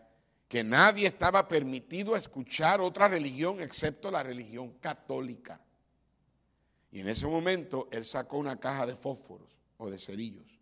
que 0.48 0.62
nadie 0.62 1.06
estaba 1.06 1.48
permitido 1.48 2.14
escuchar 2.14 2.82
otra 2.82 3.08
religión 3.08 3.62
excepto 3.62 4.10
la 4.10 4.22
religión 4.22 4.74
católica. 4.80 5.58
Y 6.92 7.00
en 7.00 7.08
ese 7.08 7.26
momento 7.26 7.88
él 7.90 8.04
sacó 8.04 8.36
una 8.36 8.60
caja 8.60 8.84
de 8.84 8.96
fósforos 8.96 9.55
o 9.78 9.90
de 9.90 9.98
cerillos 9.98 10.58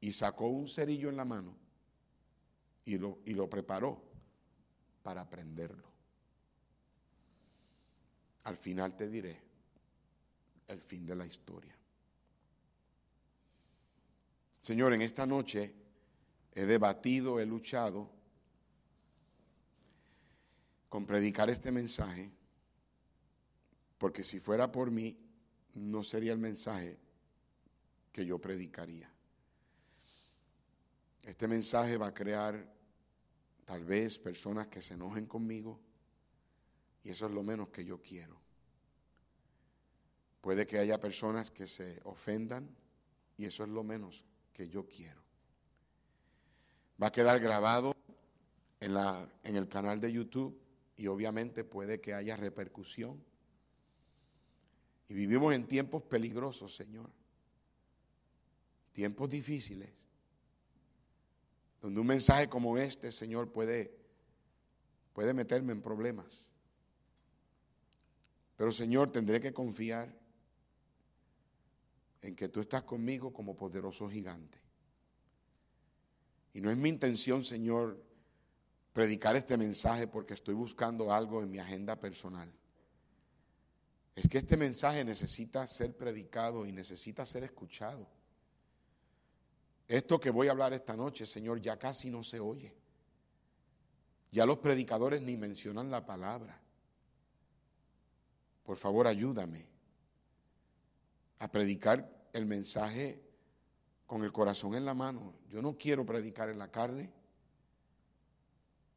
y 0.00 0.12
sacó 0.12 0.48
un 0.48 0.68
cerillo 0.68 1.08
en 1.08 1.16
la 1.16 1.24
mano 1.24 1.56
y 2.84 2.98
lo, 2.98 3.18
y 3.24 3.34
lo 3.34 3.48
preparó 3.48 4.02
para 5.02 5.28
prenderlo. 5.28 5.88
Al 8.44 8.56
final 8.56 8.96
te 8.96 9.08
diré 9.08 9.40
el 10.66 10.80
fin 10.80 11.06
de 11.06 11.14
la 11.14 11.26
historia. 11.26 11.76
Señor, 14.60 14.92
en 14.92 15.02
esta 15.02 15.26
noche 15.26 15.72
he 16.52 16.66
debatido, 16.66 17.38
he 17.38 17.46
luchado 17.46 18.10
con 20.88 21.06
predicar 21.06 21.48
este 21.48 21.70
mensaje, 21.70 22.30
porque 23.98 24.24
si 24.24 24.40
fuera 24.40 24.70
por 24.70 24.90
mí, 24.90 25.16
no 25.74 26.02
sería 26.02 26.32
el 26.32 26.38
mensaje 26.38 26.98
que 28.12 28.26
yo 28.26 28.38
predicaría. 28.38 29.10
Este 31.22 31.48
mensaje 31.48 31.96
va 31.96 32.08
a 32.08 32.14
crear 32.14 32.70
tal 33.64 33.84
vez 33.84 34.18
personas 34.18 34.66
que 34.66 34.82
se 34.82 34.94
enojen 34.94 35.26
conmigo, 35.26 35.80
y 37.04 37.10
eso 37.10 37.26
es 37.26 37.32
lo 37.32 37.42
menos 37.42 37.68
que 37.70 37.84
yo 37.84 38.00
quiero. 38.00 38.40
Puede 40.40 40.66
que 40.66 40.78
haya 40.78 41.00
personas 41.00 41.50
que 41.50 41.66
se 41.66 42.00
ofendan 42.04 42.68
y 43.36 43.46
eso 43.46 43.62
es 43.62 43.70
lo 43.70 43.84
menos 43.84 44.24
que 44.52 44.68
yo 44.68 44.86
quiero. 44.86 45.22
Va 47.00 47.08
a 47.08 47.12
quedar 47.12 47.38
grabado 47.40 47.96
en, 48.80 48.94
la, 48.94 49.28
en 49.44 49.56
el 49.56 49.68
canal 49.68 50.00
de 50.00 50.12
YouTube 50.12 50.60
y 50.96 51.06
obviamente 51.06 51.64
puede 51.64 52.00
que 52.00 52.14
haya 52.14 52.36
repercusión. 52.36 53.22
Y 55.08 55.14
vivimos 55.14 55.54
en 55.54 55.66
tiempos 55.66 56.02
peligrosos, 56.02 56.74
Señor. 56.74 57.10
Tiempos 58.92 59.30
difíciles. 59.30 59.90
Donde 61.80 62.00
un 62.00 62.06
mensaje 62.06 62.48
como 62.48 62.78
este, 62.78 63.10
Señor, 63.10 63.50
puede, 63.50 63.92
puede 65.12 65.34
meterme 65.34 65.72
en 65.72 65.82
problemas. 65.82 66.46
Pero 68.56 68.70
Señor, 68.70 69.10
tendré 69.10 69.40
que 69.40 69.52
confiar 69.52 70.14
en 72.20 72.36
que 72.36 72.48
tú 72.48 72.60
estás 72.60 72.84
conmigo 72.84 73.32
como 73.32 73.56
poderoso 73.56 74.08
gigante. 74.08 74.58
Y 76.54 76.60
no 76.60 76.70
es 76.70 76.76
mi 76.76 76.88
intención, 76.88 77.42
Señor, 77.42 78.00
predicar 78.92 79.34
este 79.36 79.56
mensaje 79.56 80.06
porque 80.06 80.34
estoy 80.34 80.54
buscando 80.54 81.12
algo 81.12 81.42
en 81.42 81.50
mi 81.50 81.58
agenda 81.58 81.98
personal. 81.98 82.52
Es 84.14 84.28
que 84.28 84.38
este 84.38 84.56
mensaje 84.56 85.04
necesita 85.04 85.66
ser 85.66 85.96
predicado 85.96 86.66
y 86.66 86.72
necesita 86.72 87.24
ser 87.24 87.44
escuchado. 87.44 88.06
Esto 89.88 90.18
que 90.18 90.30
voy 90.30 90.48
a 90.48 90.52
hablar 90.52 90.72
esta 90.72 90.96
noche, 90.96 91.26
Señor, 91.26 91.60
ya 91.60 91.78
casi 91.78 92.10
no 92.10 92.22
se 92.22 92.40
oye. 92.40 92.74
Ya 94.30 94.46
los 94.46 94.58
predicadores 94.58 95.20
ni 95.20 95.36
mencionan 95.36 95.90
la 95.90 96.06
palabra. 96.06 96.58
Por 98.64 98.76
favor, 98.76 99.06
ayúdame 99.06 99.66
a 101.38 101.50
predicar 101.50 102.08
el 102.32 102.46
mensaje 102.46 103.20
con 104.06 104.24
el 104.24 104.32
corazón 104.32 104.74
en 104.74 104.84
la 104.84 104.94
mano. 104.94 105.34
Yo 105.48 105.60
no 105.60 105.76
quiero 105.76 106.06
predicar 106.06 106.48
en 106.48 106.58
la 106.58 106.70
carne. 106.70 107.10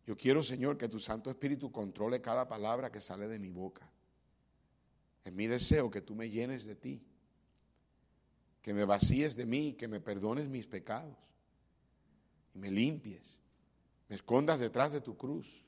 Yo 0.05 0.15
quiero, 0.15 0.43
Señor, 0.43 0.77
que 0.77 0.87
tu 0.87 0.99
Santo 0.99 1.29
Espíritu 1.29 1.71
controle 1.71 2.21
cada 2.21 2.47
palabra 2.47 2.91
que 2.91 3.01
sale 3.01 3.27
de 3.27 3.39
mi 3.39 3.49
boca. 3.49 3.89
Es 5.23 5.33
mi 5.33 5.47
deseo 5.47 5.89
que 5.89 6.01
tú 6.01 6.15
me 6.15 6.29
llenes 6.29 6.65
de 6.65 6.75
ti, 6.75 7.01
que 8.65 8.73
me 8.73 8.83
vacíes 8.83 9.35
de 9.35 9.45
mí, 9.45 9.73
que 9.73 9.87
me 9.87 9.99
perdones 9.99 10.49
mis 10.49 10.65
pecados 10.65 11.15
y 12.55 12.57
me 12.57 12.71
limpies, 12.71 13.21
me 14.09 14.15
escondas 14.15 14.59
detrás 14.59 14.91
de 14.91 15.01
tu 15.01 15.15
cruz. 15.15 15.63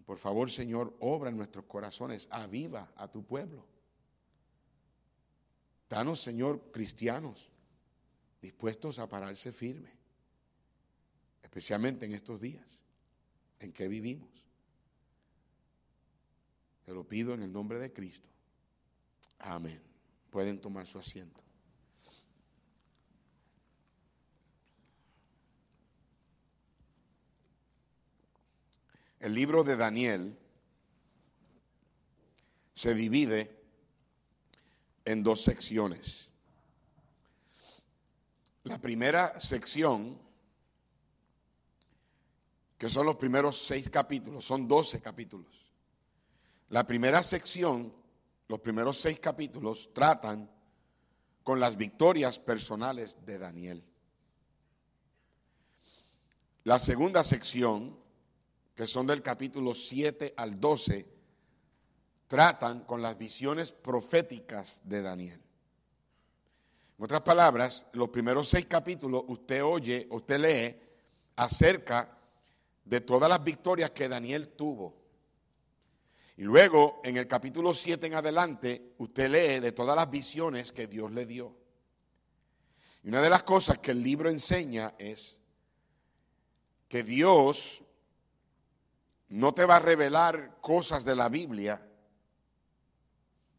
Y 0.00 0.02
por 0.04 0.16
favor, 0.16 0.50
Señor, 0.50 0.96
obra 1.00 1.28
en 1.28 1.36
nuestros 1.36 1.66
corazones, 1.66 2.26
aviva 2.30 2.90
a 2.96 3.08
tu 3.08 3.26
pueblo. 3.26 3.62
Danos, 5.86 6.22
Señor, 6.22 6.70
cristianos 6.72 7.46
dispuestos 8.40 8.98
a 8.98 9.06
pararse 9.06 9.52
firme, 9.52 9.92
especialmente 11.42 12.06
en 12.06 12.14
estos 12.14 12.40
días 12.40 12.66
en 13.60 13.70
que 13.70 13.86
vivimos. 13.86 14.30
Te 16.86 16.94
lo 16.94 17.06
pido 17.06 17.34
en 17.34 17.42
el 17.42 17.52
nombre 17.52 17.78
de 17.78 17.92
Cristo. 17.92 18.30
Amén. 19.40 19.93
Pueden 20.34 20.60
tomar 20.60 20.84
su 20.84 20.98
asiento. 20.98 21.40
El 29.20 29.32
libro 29.32 29.62
de 29.62 29.76
Daniel 29.76 30.36
se 32.74 32.94
divide 32.94 33.62
en 35.04 35.22
dos 35.22 35.44
secciones. 35.44 36.28
La 38.64 38.80
primera 38.80 39.38
sección, 39.38 40.18
que 42.76 42.90
son 42.90 43.06
los 43.06 43.14
primeros 43.14 43.64
seis 43.64 43.88
capítulos, 43.88 44.44
son 44.44 44.66
doce 44.66 45.00
capítulos. 45.00 45.70
La 46.70 46.84
primera 46.84 47.22
sección, 47.22 47.94
los 48.48 48.60
primeros 48.60 48.98
seis 48.98 49.18
capítulos, 49.18 49.90
tratan 49.92 50.50
con 51.42 51.60
las 51.60 51.76
victorias 51.76 52.38
personales 52.38 53.18
de 53.24 53.38
Daniel. 53.38 53.84
La 56.64 56.78
segunda 56.78 57.22
sección, 57.22 57.98
que 58.74 58.86
son 58.86 59.06
del 59.06 59.22
capítulo 59.22 59.74
7 59.74 60.34
al 60.36 60.58
12, 60.58 61.06
tratan 62.26 62.84
con 62.84 63.02
las 63.02 63.18
visiones 63.18 63.70
proféticas 63.70 64.80
de 64.82 65.02
Daniel. 65.02 65.40
En 66.98 67.04
otras 67.04 67.22
palabras, 67.22 67.86
los 67.92 68.08
primeros 68.08 68.48
seis 68.48 68.66
capítulos 68.66 69.24
usted 69.28 69.62
oye, 69.62 70.06
usted 70.10 70.38
lee 70.38 70.80
acerca 71.36 72.16
de 72.84 73.00
todas 73.00 73.28
las 73.28 73.42
victorias 73.42 73.90
que 73.90 74.08
Daniel 74.08 74.48
tuvo. 74.48 75.03
Y 76.36 76.42
luego, 76.42 77.00
en 77.04 77.16
el 77.16 77.28
capítulo 77.28 77.72
7 77.72 78.06
en 78.06 78.14
adelante, 78.14 78.94
usted 78.98 79.28
lee 79.28 79.60
de 79.60 79.72
todas 79.72 79.94
las 79.94 80.10
visiones 80.10 80.72
que 80.72 80.88
Dios 80.88 81.12
le 81.12 81.26
dio. 81.26 81.56
Y 83.04 83.08
una 83.08 83.22
de 83.22 83.30
las 83.30 83.44
cosas 83.44 83.78
que 83.78 83.92
el 83.92 84.02
libro 84.02 84.28
enseña 84.28 84.94
es 84.98 85.38
que 86.88 87.04
Dios 87.04 87.82
no 89.28 89.54
te 89.54 89.64
va 89.64 89.76
a 89.76 89.80
revelar 89.80 90.58
cosas 90.60 91.04
de 91.04 91.14
la 91.14 91.28
Biblia 91.28 91.86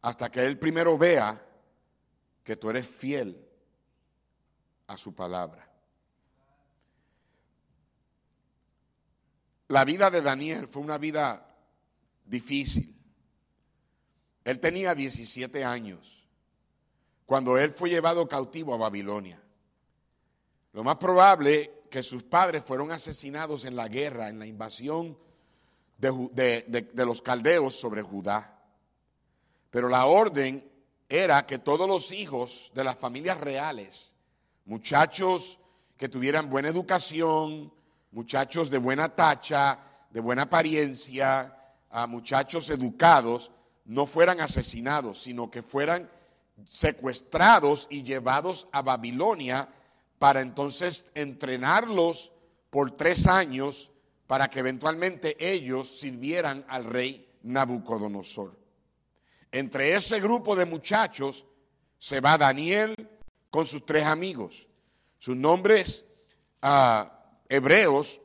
hasta 0.02 0.30
que 0.30 0.44
Él 0.44 0.58
primero 0.58 0.98
vea 0.98 1.42
que 2.44 2.56
tú 2.56 2.70
eres 2.70 2.86
fiel 2.86 3.42
a 4.86 4.96
su 4.96 5.14
palabra. 5.14 5.68
La 9.68 9.84
vida 9.84 10.10
de 10.10 10.22
Daniel 10.22 10.68
fue 10.68 10.82
una 10.82 10.98
vida 10.98 11.55
difícil. 12.26 12.94
Él 14.44 14.60
tenía 14.60 14.94
17 14.94 15.64
años 15.64 16.24
cuando 17.24 17.58
él 17.58 17.72
fue 17.72 17.90
llevado 17.90 18.28
cautivo 18.28 18.74
a 18.74 18.78
Babilonia. 18.78 19.42
Lo 20.72 20.84
más 20.84 20.96
probable 20.96 21.82
que 21.90 22.02
sus 22.02 22.22
padres 22.22 22.62
fueron 22.64 22.92
asesinados 22.92 23.64
en 23.64 23.74
la 23.74 23.88
guerra, 23.88 24.28
en 24.28 24.38
la 24.38 24.46
invasión 24.46 25.18
de, 25.98 26.64
de 26.92 27.06
los 27.06 27.22
caldeos 27.22 27.74
sobre 27.74 28.02
Judá. 28.02 28.62
Pero 29.70 29.88
la 29.88 30.06
orden 30.06 30.70
era 31.08 31.46
que 31.46 31.58
todos 31.58 31.88
los 31.88 32.12
hijos 32.12 32.70
de 32.74 32.84
las 32.84 32.96
familias 32.96 33.40
reales, 33.40 34.14
muchachos 34.64 35.58
que 35.96 36.08
tuvieran 36.08 36.50
buena 36.50 36.68
educación, 36.68 37.72
muchachos 38.12 38.70
de 38.70 38.78
buena 38.78 39.14
tacha, 39.14 39.78
de 40.10 40.20
buena 40.20 40.42
apariencia, 40.42 41.56
a 41.96 42.06
muchachos 42.06 42.68
educados, 42.68 43.50
no 43.86 44.04
fueran 44.04 44.42
asesinados, 44.42 45.22
sino 45.22 45.50
que 45.50 45.62
fueran 45.62 46.10
secuestrados 46.66 47.86
y 47.88 48.02
llevados 48.02 48.68
a 48.70 48.82
Babilonia 48.82 49.70
para 50.18 50.42
entonces 50.42 51.06
entrenarlos 51.14 52.32
por 52.68 52.90
tres 52.90 53.26
años 53.26 53.90
para 54.26 54.50
que 54.50 54.58
eventualmente 54.58 55.38
ellos 55.38 55.98
sirvieran 55.98 56.66
al 56.68 56.84
rey 56.84 57.26
Nabucodonosor. 57.44 58.54
Entre 59.50 59.94
ese 59.94 60.20
grupo 60.20 60.54
de 60.54 60.66
muchachos 60.66 61.46
se 61.98 62.20
va 62.20 62.36
Daniel 62.36 63.08
con 63.48 63.64
sus 63.64 63.86
tres 63.86 64.04
amigos. 64.04 64.66
Sus 65.18 65.34
nombres 65.34 66.04
ah, 66.60 67.10
hebreos 67.48 68.20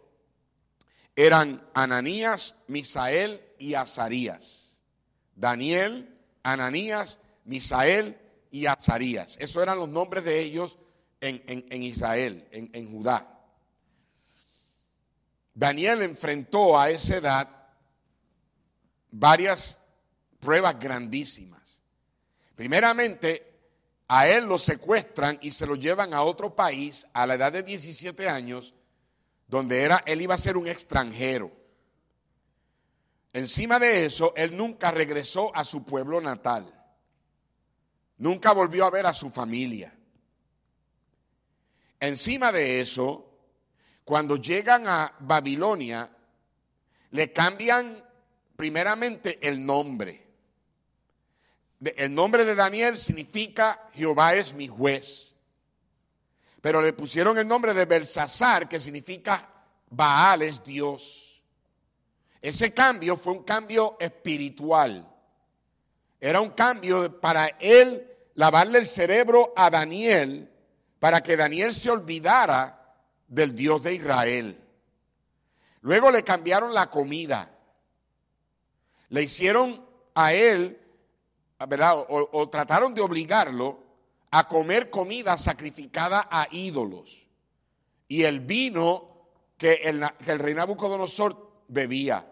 eran 1.15 1.67
Ananías, 1.74 2.56
Misael 2.67 3.41
y 3.60 3.74
Azarías. 3.74 4.78
Daniel, 5.36 6.17
Ananías, 6.43 7.19
Misael 7.45 8.17
y 8.50 8.65
Azarías. 8.65 9.38
Esos 9.39 9.62
eran 9.62 9.78
los 9.78 9.89
nombres 9.89 10.24
de 10.24 10.39
ellos 10.39 10.78
en, 11.19 11.84
Israel, 11.84 12.47
en, 12.52 12.69
en 12.74 12.91
Judá. 12.91 13.28
Daniel 15.54 16.02
enfrentó 16.02 16.80
a 16.80 16.89
esa 16.89 17.17
edad 17.17 17.50
varias 19.12 19.80
pruebas 20.39 20.80
grandísimas. 20.80 21.80
Primeramente, 22.56 23.52
a 24.08 24.28
él 24.28 24.45
lo 24.45 24.58
secuestran 24.58 25.38
y 25.41 25.52
se 25.52 25.65
lo 25.65 25.76
llevan 25.76 26.13
a 26.13 26.21
otro 26.21 26.56
país 26.56 27.08
a 27.13 27.26
la 27.26 27.36
edad 27.36 27.52
de 27.52 27.63
17 27.63 28.28
años, 28.28 28.74
donde 29.52 29.84
era, 29.84 30.02
él 30.06 30.22
iba 30.22 30.34
a 30.34 30.38
ser 30.38 30.56
un 30.56 30.66
extranjero. 30.66 31.52
Encima 33.34 33.80
de 33.80 34.06
eso, 34.06 34.34
él 34.38 34.56
nunca 34.56 34.92
regresó 34.92 35.54
a 35.54 35.66
su 35.66 35.84
pueblo 35.84 36.22
natal. 36.22 36.74
Nunca 38.18 38.54
volvió 38.54 38.86
a 38.86 38.90
ver 38.90 39.06
a 39.06 39.14
su 39.14 39.30
familia. 39.30 39.94
Encima 42.00 42.54
de 42.54 42.80
eso, 42.80 43.30
cuando 44.06 44.38
llegan 44.38 44.88
a 44.88 45.16
Babilonia, 45.20 46.10
le 47.10 47.34
cambian 47.34 48.02
primeramente 48.56 49.38
el 49.46 49.66
nombre. 49.66 50.28
El 51.82 52.14
nombre 52.14 52.46
de 52.46 52.56
Daniel 52.56 52.98
significa 52.98 53.90
Jehová 53.94 54.34
es 54.36 54.54
mi 54.54 54.70
juez. 54.70 55.31
Pero 56.62 56.82
le 56.82 56.93
pusieron 56.93 57.38
el 57.38 57.47
nombre 57.47 57.74
de 57.74 57.86
Belsasar, 57.86 58.69
que 58.69 58.80
significa 58.80 59.50
Baal 59.89 60.43
es 60.43 60.63
Dios. 60.63 61.43
Ese 62.41 62.74
cambio 62.74 63.17
fue 63.17 63.34
un 63.34 63.43
cambio 63.43 63.97
espiritual. 64.00 65.08
Era 66.19 66.39
un 66.39 66.52
cambio 66.52 67.19
para 67.19 67.47
él 67.60 68.08
lavarle 68.36 68.80
el 68.80 68.88
cerebro 68.88 69.54
a 69.56 69.69
Daniel 69.69 70.50
para 71.00 71.21
que 71.21 71.36
Daniel 71.36 71.74
se 71.74 71.89
olvidara 71.89 72.95
del 73.28 73.56
Dios 73.56 73.82
de 73.82 73.95
Israel. 73.95 74.62
Luego 75.82 76.12
le 76.12 76.24
cambiaron 76.24 76.74
la 76.74 76.91
comida. 76.91 77.50
Le 79.10 79.24
hicieron 79.24 79.84
a 80.13 80.34
él, 80.34 80.80
¿verdad? 81.67 82.06
O, 82.08 82.50
trataron 82.50 82.93
de 82.93 83.02
obligarlo 83.02 83.81
a 84.32 84.48
comer 84.48 84.89
comida 84.89 85.38
sacrificada 85.38 86.28
a 86.32 86.48
ídolos. 86.52 87.28
Y 88.08 88.24
el 88.24 88.39
vino 88.39 89.28
que 89.58 89.74
el, 89.74 90.04
que 90.24 90.32
el 90.32 90.39
rey 90.39 90.54
Nabucodonosor 90.54 91.63
bebía. 91.67 92.26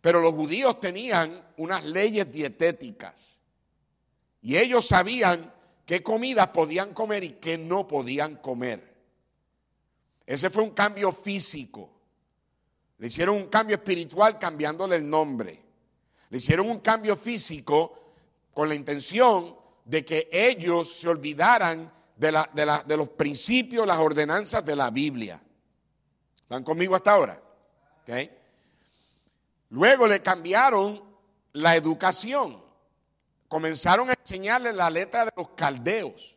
Pero 0.00 0.20
los 0.20 0.34
judíos 0.34 0.80
tenían 0.80 1.46
unas 1.56 1.84
leyes 1.84 2.30
dietéticas 2.30 3.38
y 4.42 4.58
ellos 4.58 4.86
sabían 4.86 5.54
qué 5.86 6.02
comida 6.02 6.52
podían 6.52 6.92
comer 6.92 7.24
y 7.24 7.30
qué 7.34 7.56
no 7.56 7.86
podían 7.86 8.36
comer. 8.36 8.94
Ese 10.26 10.50
fue 10.50 10.62
un 10.62 10.70
cambio 10.70 11.12
físico. 11.12 11.90
Le 12.98 13.06
hicieron 13.06 13.36
un 13.36 13.46
cambio 13.46 13.76
espiritual 13.76 14.38
cambiándole 14.38 14.96
el 14.96 15.08
nombre. 15.08 15.62
Le 16.28 16.38
hicieron 16.38 16.68
un 16.68 16.80
cambio 16.80 17.16
físico 17.16 18.12
con 18.52 18.68
la 18.68 18.74
intención 18.74 19.56
de 19.84 20.04
que 20.04 20.28
ellos 20.32 20.94
se 20.94 21.08
olvidaran 21.08 21.92
de, 22.16 22.32
la, 22.32 22.50
de, 22.86 22.96
los 22.96 23.08
principios, 23.10 23.86
las 23.86 23.98
ordenanzas 23.98 24.64
de 24.64 24.76
la 24.76 24.90
Biblia. 24.90 25.40
¿Están 26.34 26.64
conmigo 26.64 26.94
hasta 26.96 27.12
ahora? 27.12 27.40
Luego 29.70 30.06
le 30.06 30.20
cambiaron 30.20 31.02
la 31.52 31.76
educación. 31.76 32.62
Comenzaron 33.48 34.10
a 34.10 34.14
enseñarle 34.14 34.72
la 34.72 34.90
letra 34.90 35.24
de 35.26 35.32
los 35.36 35.50
caldeos, 35.50 36.34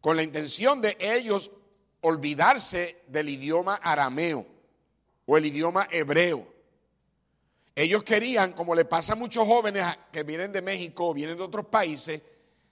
con 0.00 0.16
la 0.16 0.22
intención 0.22 0.80
de 0.80 0.96
ellos 1.00 1.50
olvidarse 2.02 3.02
del 3.08 3.30
idioma 3.30 3.76
arameo 3.76 4.46
o 5.24 5.36
el 5.36 5.46
idioma 5.46 5.88
hebreo. 5.90 6.46
Ellos 7.74 8.04
querían, 8.04 8.52
como 8.52 8.74
le 8.74 8.84
pasa 8.84 9.14
a 9.14 9.16
muchos 9.16 9.46
jóvenes 9.46 9.84
que 10.12 10.22
vienen 10.22 10.52
de 10.52 10.62
México 10.62 11.08
o 11.08 11.14
vienen 11.14 11.36
de 11.36 11.42
otros 11.42 11.66
países, 11.66 12.20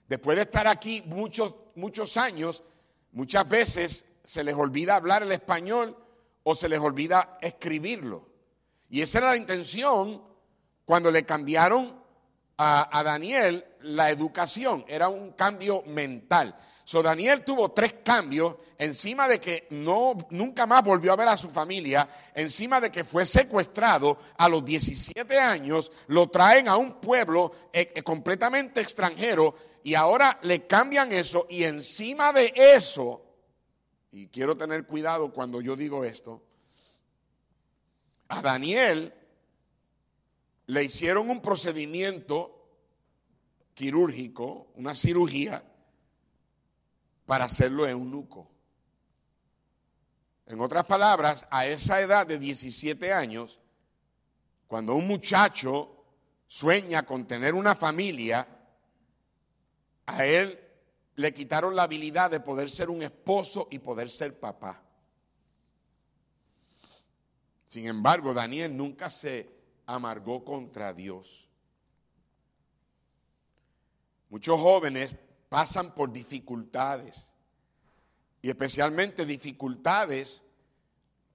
después 0.07 0.37
de 0.37 0.43
estar 0.43 0.67
aquí 0.67 1.01
muchos, 1.05 1.53
muchos 1.75 2.17
años, 2.17 2.63
muchas 3.11 3.47
veces 3.47 4.05
se 4.23 4.43
les 4.43 4.55
olvida 4.55 4.95
hablar 4.95 5.23
el 5.23 5.31
español 5.31 5.97
o 6.43 6.55
se 6.55 6.69
les 6.69 6.79
olvida 6.79 7.37
escribirlo. 7.41 8.27
Y 8.89 9.01
esa 9.01 9.19
era 9.19 9.29
la 9.31 9.37
intención 9.37 10.21
cuando 10.85 11.09
le 11.09 11.25
cambiaron 11.25 12.01
a, 12.57 12.97
a 12.97 13.03
Daniel 13.03 13.65
la 13.81 14.09
educación, 14.09 14.85
era 14.87 15.09
un 15.09 15.31
cambio 15.31 15.83
mental. 15.83 16.55
So 16.85 17.01
Daniel 17.01 17.43
tuvo 17.45 17.71
tres 17.71 17.95
cambios 18.03 18.55
encima 18.77 19.27
de 19.27 19.39
que 19.39 19.67
no 19.69 20.17
nunca 20.31 20.65
más 20.65 20.83
volvió 20.83 21.13
a 21.13 21.15
ver 21.15 21.29
a 21.29 21.37
su 21.37 21.49
familia, 21.49 22.09
encima 22.35 22.81
de 22.81 22.91
que 22.91 23.05
fue 23.05 23.25
secuestrado. 23.25 24.17
A 24.37 24.49
los 24.49 24.65
17 24.65 25.39
años, 25.39 25.91
lo 26.07 26.29
traen 26.29 26.67
a 26.67 26.75
un 26.75 26.99
pueblo 26.99 27.51
eh, 27.71 27.93
eh, 27.95 28.03
completamente 28.03 28.81
extranjero 28.81 29.55
y 29.83 29.93
ahora 29.93 30.39
le 30.43 30.67
cambian 30.67 31.13
eso 31.13 31.45
y 31.49 31.63
encima 31.63 32.33
de 32.33 32.53
eso, 32.55 33.23
y 34.11 34.27
quiero 34.27 34.57
tener 34.57 34.85
cuidado 34.85 35.31
cuando 35.31 35.61
yo 35.61 35.75
digo 35.77 36.03
esto, 36.03 36.43
a 38.27 38.41
Daniel 38.41 39.13
le 40.65 40.83
hicieron 40.83 41.29
un 41.29 41.41
procedimiento 41.41 42.59
quirúrgico, 43.73 44.67
una 44.75 44.93
cirugía 44.93 45.63
para 47.25 47.45
hacerlo 47.45 47.87
eunuco. 47.87 48.49
En 50.45 50.59
otras 50.59 50.85
palabras, 50.85 51.47
a 51.49 51.65
esa 51.65 52.01
edad 52.01 52.27
de 52.27 52.37
17 52.37 53.13
años, 53.13 53.59
cuando 54.67 54.95
un 54.95 55.07
muchacho 55.07 56.05
sueña 56.47 57.05
con 57.05 57.25
tener 57.25 57.53
una 57.53 57.75
familia, 57.75 58.47
a 60.05 60.25
él 60.25 60.59
le 61.15 61.33
quitaron 61.33 61.75
la 61.75 61.83
habilidad 61.83 62.31
de 62.31 62.39
poder 62.39 62.69
ser 62.69 62.89
un 62.89 63.03
esposo 63.03 63.67
y 63.71 63.79
poder 63.79 64.09
ser 64.09 64.39
papá. 64.39 64.81
Sin 67.67 67.87
embargo, 67.87 68.33
Daniel 68.33 68.75
nunca 68.75 69.09
se 69.09 69.49
amargó 69.85 70.43
contra 70.43 70.93
Dios. 70.93 71.47
Muchos 74.29 74.59
jóvenes 74.59 75.15
pasan 75.53 75.93
por 75.93 76.11
dificultades 76.11 77.27
y 78.41 78.49
especialmente 78.49 79.23
dificultades 79.23 80.43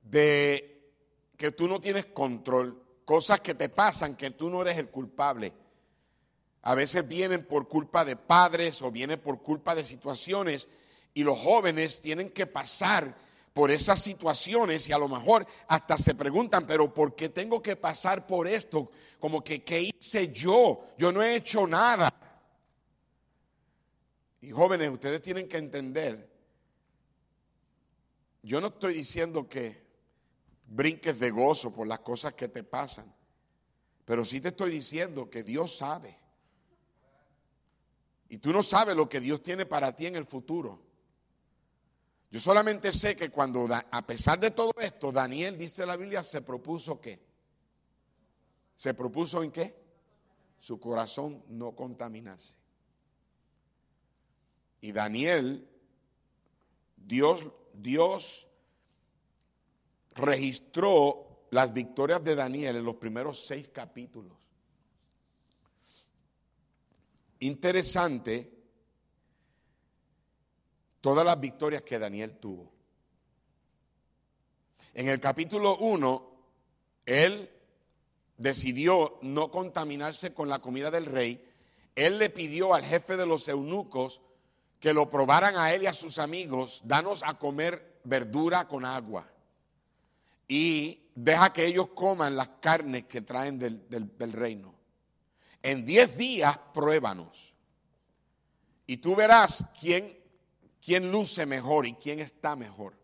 de 0.02 0.90
que 1.36 1.52
tú 1.52 1.68
no 1.68 1.80
tienes 1.80 2.06
control, 2.06 2.82
cosas 3.04 3.40
que 3.42 3.54
te 3.54 3.68
pasan 3.68 4.16
que 4.16 4.32
tú 4.32 4.50
no 4.50 4.60
eres 4.62 4.76
el 4.76 4.88
culpable. 4.88 5.52
A 6.62 6.74
veces 6.74 7.06
vienen 7.06 7.46
por 7.46 7.68
culpa 7.68 8.04
de 8.04 8.16
padres 8.16 8.82
o 8.82 8.90
vienen 8.90 9.20
por 9.20 9.40
culpa 9.40 9.76
de 9.76 9.84
situaciones 9.84 10.66
y 11.14 11.22
los 11.22 11.38
jóvenes 11.38 12.00
tienen 12.00 12.30
que 12.30 12.48
pasar 12.48 13.16
por 13.54 13.70
esas 13.70 14.02
situaciones 14.02 14.88
y 14.88 14.92
a 14.92 14.98
lo 14.98 15.08
mejor 15.08 15.46
hasta 15.68 15.96
se 15.96 16.16
preguntan, 16.16 16.66
pero 16.66 16.92
¿por 16.92 17.14
qué 17.14 17.28
tengo 17.28 17.62
que 17.62 17.76
pasar 17.76 18.26
por 18.26 18.48
esto? 18.48 18.90
Como 19.20 19.44
que, 19.44 19.62
¿qué 19.62 19.92
hice 19.96 20.32
yo? 20.32 20.86
Yo 20.98 21.12
no 21.12 21.22
he 21.22 21.36
hecho 21.36 21.68
nada. 21.68 22.17
Y 24.40 24.50
jóvenes, 24.50 24.90
ustedes 24.90 25.20
tienen 25.20 25.48
que 25.48 25.58
entender, 25.58 26.30
yo 28.42 28.60
no 28.60 28.68
estoy 28.68 28.94
diciendo 28.94 29.48
que 29.48 29.86
brinques 30.66 31.18
de 31.18 31.30
gozo 31.30 31.72
por 31.72 31.86
las 31.86 32.00
cosas 32.00 32.34
que 32.34 32.48
te 32.48 32.62
pasan, 32.62 33.12
pero 34.04 34.24
sí 34.24 34.40
te 34.40 34.48
estoy 34.48 34.70
diciendo 34.70 35.28
que 35.28 35.42
Dios 35.42 35.76
sabe. 35.76 36.16
Y 38.28 38.38
tú 38.38 38.52
no 38.52 38.62
sabes 38.62 38.94
lo 38.94 39.08
que 39.08 39.20
Dios 39.20 39.42
tiene 39.42 39.66
para 39.66 39.94
ti 39.96 40.06
en 40.06 40.16
el 40.16 40.26
futuro. 40.26 40.82
Yo 42.30 42.38
solamente 42.38 42.92
sé 42.92 43.16
que 43.16 43.30
cuando, 43.30 43.66
a 43.70 44.06
pesar 44.06 44.38
de 44.38 44.50
todo 44.50 44.72
esto, 44.78 45.10
Daniel, 45.10 45.56
dice 45.56 45.86
la 45.86 45.96
Biblia, 45.96 46.22
se 46.22 46.42
propuso 46.42 47.00
qué. 47.00 47.26
¿Se 48.76 48.92
propuso 48.92 49.42
en 49.42 49.50
qué? 49.50 49.74
Su 50.60 50.78
corazón 50.78 51.42
no 51.48 51.72
contaminarse. 51.74 52.57
Y 54.80 54.92
Daniel, 54.92 55.68
Dios, 56.96 57.44
Dios 57.72 58.46
registró 60.14 61.46
las 61.50 61.72
victorias 61.72 62.22
de 62.22 62.34
Daniel 62.34 62.76
en 62.76 62.84
los 62.84 62.96
primeros 62.96 63.44
seis 63.44 63.68
capítulos. 63.68 64.36
Interesante 67.40 68.52
todas 71.00 71.24
las 71.24 71.38
victorias 71.40 71.82
que 71.82 71.98
Daniel 71.98 72.38
tuvo. 72.38 72.72
En 74.94 75.08
el 75.08 75.20
capítulo 75.20 75.78
1, 75.78 76.30
él 77.06 77.50
decidió 78.36 79.18
no 79.22 79.50
contaminarse 79.50 80.34
con 80.34 80.48
la 80.48 80.58
comida 80.58 80.90
del 80.90 81.06
rey. 81.06 81.44
Él 81.94 82.18
le 82.18 82.30
pidió 82.30 82.74
al 82.74 82.84
jefe 82.84 83.16
de 83.16 83.26
los 83.26 83.48
eunucos 83.48 84.20
que 84.80 84.92
lo 84.92 85.10
probaran 85.10 85.56
a 85.56 85.72
él 85.72 85.82
y 85.82 85.86
a 85.86 85.92
sus 85.92 86.18
amigos, 86.18 86.80
danos 86.84 87.22
a 87.22 87.34
comer 87.34 88.00
verdura 88.04 88.66
con 88.68 88.84
agua 88.84 89.28
y 90.46 91.02
deja 91.14 91.52
que 91.52 91.66
ellos 91.66 91.88
coman 91.88 92.36
las 92.36 92.48
carnes 92.60 93.04
que 93.04 93.20
traen 93.20 93.58
del, 93.58 94.32
reino. 94.32 94.74
En 95.62 95.84
diez 95.84 96.16
días 96.16 96.56
pruébanos 96.72 97.52
y 98.86 98.98
tú 98.98 99.16
verás 99.16 99.64
quién, 99.78 100.16
quién 100.84 101.10
luce 101.10 101.44
mejor 101.44 101.86
y 101.86 101.94
quién 101.94 102.20
está 102.20 102.54
mejor. 102.54 102.94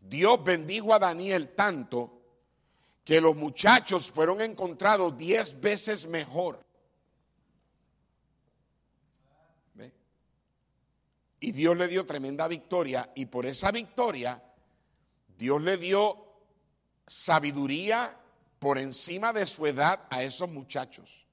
Dios 0.00 0.42
bendijo 0.44 0.94
a 0.94 0.98
Daniel 0.98 1.54
tanto 1.54 2.14
que 3.04 3.20
los 3.20 3.34
muchachos 3.34 4.08
fueron 4.08 4.42
encontrados 4.42 5.16
diez 5.16 5.58
veces 5.58 6.06
mejor 6.06 6.67
Y 11.40 11.52
Dios 11.52 11.76
le 11.76 11.88
dio 11.88 12.04
tremenda 12.04 12.48
victoria 12.48 13.10
y 13.14 13.26
por 13.26 13.46
esa 13.46 13.70
victoria 13.70 14.42
Dios 15.36 15.62
le 15.62 15.76
dio 15.76 16.24
sabiduría 17.06 18.18
por 18.58 18.78
encima 18.78 19.32
de 19.32 19.46
su 19.46 19.66
edad 19.66 20.06
a 20.10 20.22
esos 20.22 20.50
muchachos. 20.50 21.26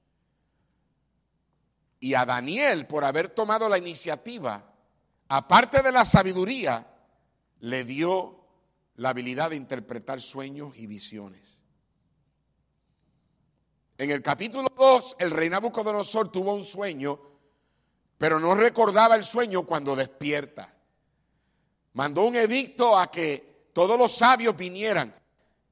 Y 1.98 2.14
a 2.14 2.24
Daniel, 2.24 2.86
por 2.86 3.04
haber 3.04 3.30
tomado 3.30 3.68
la 3.68 3.78
iniciativa, 3.78 4.72
aparte 5.28 5.82
de 5.82 5.90
la 5.90 6.04
sabiduría, 6.04 6.86
le 7.60 7.84
dio 7.84 8.44
la 8.96 9.08
habilidad 9.10 9.50
de 9.50 9.56
interpretar 9.56 10.20
sueños 10.20 10.76
y 10.76 10.86
visiones. 10.86 11.58
En 13.98 14.10
el 14.10 14.22
capítulo 14.22 14.68
2, 14.76 15.16
el 15.18 15.30
rey 15.30 15.48
Nabucodonosor 15.48 16.30
tuvo 16.30 16.54
un 16.54 16.64
sueño 16.64 17.18
pero 18.18 18.40
no 18.40 18.54
recordaba 18.54 19.14
el 19.14 19.24
sueño 19.24 19.64
cuando 19.64 19.94
despierta. 19.94 20.72
Mandó 21.92 22.24
un 22.24 22.36
edicto 22.36 22.98
a 22.98 23.10
que 23.10 23.68
todos 23.72 23.98
los 23.98 24.12
sabios 24.12 24.56
vinieran. 24.56 25.14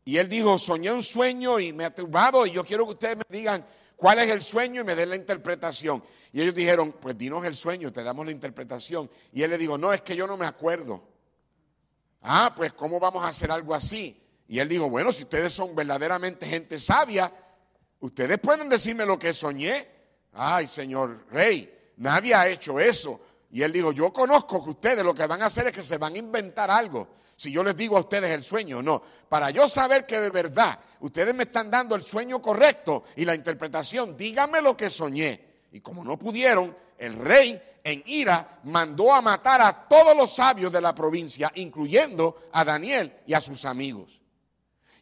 Y 0.04 0.18
él 0.18 0.28
dijo, 0.28 0.58
soñé 0.58 0.92
un 0.92 1.02
sueño 1.02 1.58
y 1.58 1.72
me 1.72 1.84
ha 1.84 1.94
turbado 1.94 2.46
y 2.46 2.52
yo 2.52 2.64
quiero 2.64 2.84
que 2.84 2.92
ustedes 2.92 3.16
me 3.16 3.24
digan 3.28 3.64
cuál 3.96 4.18
es 4.18 4.30
el 4.30 4.42
sueño 4.42 4.82
y 4.82 4.84
me 4.84 4.94
den 4.94 5.10
la 5.10 5.16
interpretación. 5.16 6.02
Y 6.32 6.42
ellos 6.42 6.54
dijeron, 6.54 6.94
pues 7.00 7.16
dinos 7.16 7.44
el 7.46 7.54
sueño, 7.54 7.92
te 7.92 8.02
damos 8.02 8.26
la 8.26 8.32
interpretación. 8.32 9.10
Y 9.32 9.42
él 9.42 9.50
le 9.50 9.58
dijo, 9.58 9.78
no, 9.78 9.92
es 9.92 10.02
que 10.02 10.14
yo 10.14 10.26
no 10.26 10.36
me 10.36 10.46
acuerdo. 10.46 11.02
Ah, 12.20 12.52
pues 12.54 12.72
¿cómo 12.74 13.00
vamos 13.00 13.24
a 13.24 13.28
hacer 13.28 13.50
algo 13.50 13.74
así? 13.74 14.20
Y 14.48 14.58
él 14.58 14.68
dijo, 14.68 14.90
bueno, 14.90 15.12
si 15.12 15.22
ustedes 15.22 15.52
son 15.52 15.74
verdaderamente 15.74 16.46
gente 16.46 16.78
sabia, 16.78 17.32
ustedes 18.00 18.38
pueden 18.38 18.68
decirme 18.68 19.06
lo 19.06 19.18
que 19.18 19.32
soñé. 19.32 19.88
Ay, 20.32 20.66
señor 20.66 21.26
rey, 21.30 21.73
Nadie 21.96 22.34
ha 22.34 22.48
hecho 22.48 22.78
eso. 22.80 23.20
Y 23.50 23.62
él 23.62 23.72
dijo, 23.72 23.92
yo 23.92 24.12
conozco 24.12 24.62
que 24.64 24.70
ustedes 24.70 25.04
lo 25.04 25.14
que 25.14 25.26
van 25.26 25.42
a 25.42 25.46
hacer 25.46 25.68
es 25.68 25.72
que 25.72 25.82
se 25.82 25.96
van 25.96 26.14
a 26.14 26.18
inventar 26.18 26.70
algo. 26.70 27.08
Si 27.36 27.52
yo 27.52 27.62
les 27.62 27.76
digo 27.76 27.96
a 27.96 28.00
ustedes 28.00 28.30
el 28.30 28.42
sueño, 28.42 28.82
no. 28.82 29.02
Para 29.28 29.50
yo 29.50 29.68
saber 29.68 30.06
que 30.06 30.20
de 30.20 30.30
verdad 30.30 30.78
ustedes 31.00 31.34
me 31.34 31.44
están 31.44 31.70
dando 31.70 31.94
el 31.94 32.02
sueño 32.02 32.40
correcto 32.40 33.04
y 33.16 33.24
la 33.24 33.34
interpretación, 33.34 34.16
díganme 34.16 34.60
lo 34.60 34.76
que 34.76 34.90
soñé. 34.90 35.54
Y 35.72 35.80
como 35.80 36.04
no 36.04 36.18
pudieron, 36.18 36.76
el 36.98 37.16
rey 37.16 37.60
en 37.82 38.02
ira 38.06 38.60
mandó 38.64 39.12
a 39.12 39.20
matar 39.20 39.60
a 39.60 39.86
todos 39.86 40.16
los 40.16 40.34
sabios 40.34 40.72
de 40.72 40.80
la 40.80 40.94
provincia, 40.94 41.52
incluyendo 41.56 42.48
a 42.52 42.64
Daniel 42.64 43.20
y 43.26 43.34
a 43.34 43.40
sus 43.40 43.64
amigos. 43.64 44.20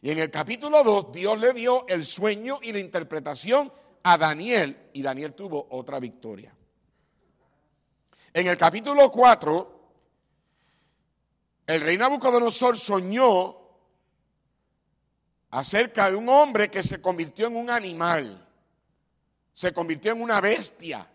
Y 0.01 0.11
en 0.11 0.19
el 0.19 0.29
capítulo 0.29 0.83
2 0.83 1.11
Dios 1.11 1.39
le 1.39 1.53
dio 1.53 1.87
el 1.87 2.05
sueño 2.05 2.59
y 2.61 2.73
la 2.73 2.79
interpretación 2.79 3.71
a 4.03 4.17
Daniel 4.17 4.89
y 4.93 5.01
Daniel 5.01 5.33
tuvo 5.33 5.67
otra 5.69 5.99
victoria. 5.99 6.53
En 8.33 8.47
el 8.47 8.57
capítulo 8.57 9.11
4, 9.11 9.81
el 11.67 11.81
rey 11.81 11.97
Nabucodonosor 11.97 12.77
soñó 12.79 13.57
acerca 15.51 16.09
de 16.09 16.15
un 16.15 16.27
hombre 16.29 16.71
que 16.71 16.81
se 16.81 16.99
convirtió 16.99 17.45
en 17.45 17.55
un 17.55 17.69
animal, 17.69 18.49
se 19.53 19.71
convirtió 19.71 20.13
en 20.13 20.21
una 20.21 20.41
bestia. 20.41 21.07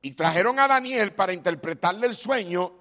Y 0.00 0.12
trajeron 0.12 0.60
a 0.60 0.68
Daniel 0.68 1.12
para 1.12 1.32
interpretarle 1.32 2.06
el 2.06 2.14
sueño. 2.14 2.72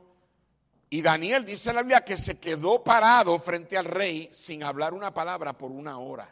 Y 0.92 1.02
Daniel 1.02 1.44
dice 1.44 1.74
la 1.74 1.82
Biblia 1.82 2.06
que 2.06 2.16
se 2.16 2.38
quedó 2.40 2.84
parado 2.84 3.40
frente 3.40 3.76
al 3.76 3.86
rey 3.86 4.30
sin 4.32 4.64
hablar 4.64 4.94
una 4.94 5.12
palabra 5.12 5.58
por 5.58 5.72
una 5.72 5.98
hora. 5.98 6.30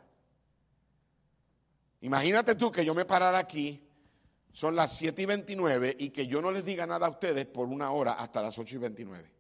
Imagínate 2.01 2.53
tú 2.53 2.71
que 2.71 2.85
yo 2.85 2.93
me 2.93 3.03
parara 3.03 3.39
aquí, 3.39 3.84
son 4.55 4.73
las 4.73 4.95
7 4.95 5.21
y 5.21 5.25
29, 5.25 5.97
y 5.99 6.11
que 6.11 6.27
yo 6.27 6.41
no 6.41 6.49
les 6.49 6.63
diga 6.63 6.85
nada 6.85 7.07
a 7.07 7.09
ustedes 7.09 7.45
por 7.45 7.67
una 7.67 7.91
hora 7.91 8.13
hasta 8.13 8.41
las 8.41 8.57
8 8.57 8.75
y 8.75 8.79
29. 8.79 9.31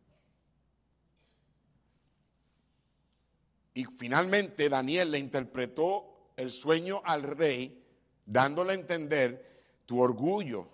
Y 3.75 3.85
finalmente 3.85 4.67
Daniel 4.67 5.11
le 5.11 5.19
interpretó 5.19 6.31
el 6.35 6.51
sueño 6.51 7.01
al 7.05 7.23
rey, 7.23 7.81
dándole 8.25 8.73
a 8.73 8.75
entender, 8.75 9.63
tu 9.85 10.01
orgullo 10.01 10.67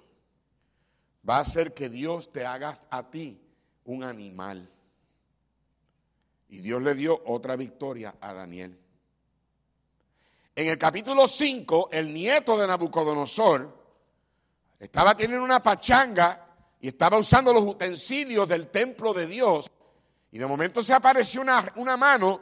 va 1.29 1.37
a 1.37 1.41
hacer 1.41 1.75
que 1.75 1.87
Dios 1.87 2.31
te 2.31 2.43
haga 2.43 2.79
a 2.89 3.11
ti 3.11 3.39
un 3.85 4.03
animal. 4.03 4.67
Y 6.49 6.61
Dios 6.61 6.81
le 6.81 6.95
dio 6.95 7.21
otra 7.27 7.55
victoria 7.55 8.15
a 8.19 8.33
Daniel. 8.33 8.75
En 10.55 10.67
el 10.67 10.79
capítulo 10.79 11.27
5, 11.27 11.89
el 11.91 12.11
nieto 12.11 12.57
de 12.57 12.65
Nabucodonosor 12.65 13.80
estaba 14.81 15.15
teniendo 15.15 15.45
una 15.45 15.61
pachanga 15.61 16.43
y 16.79 16.87
estaba 16.87 17.19
usando 17.19 17.53
los 17.53 17.61
utensilios 17.61 18.47
del 18.47 18.69
templo 18.69 19.13
de 19.13 19.27
Dios. 19.27 19.69
Y 20.31 20.39
de 20.39 20.47
momento 20.47 20.81
se 20.81 20.91
apareció 20.91 21.41
una, 21.41 21.71
una 21.75 21.95
mano 21.95 22.41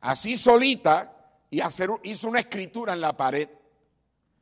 así 0.00 0.36
solita 0.36 1.14
y 1.48 1.60
hacer, 1.60 1.90
hizo 2.02 2.26
una 2.26 2.40
escritura 2.40 2.92
en 2.92 3.00
la 3.00 3.16
pared. 3.16 3.48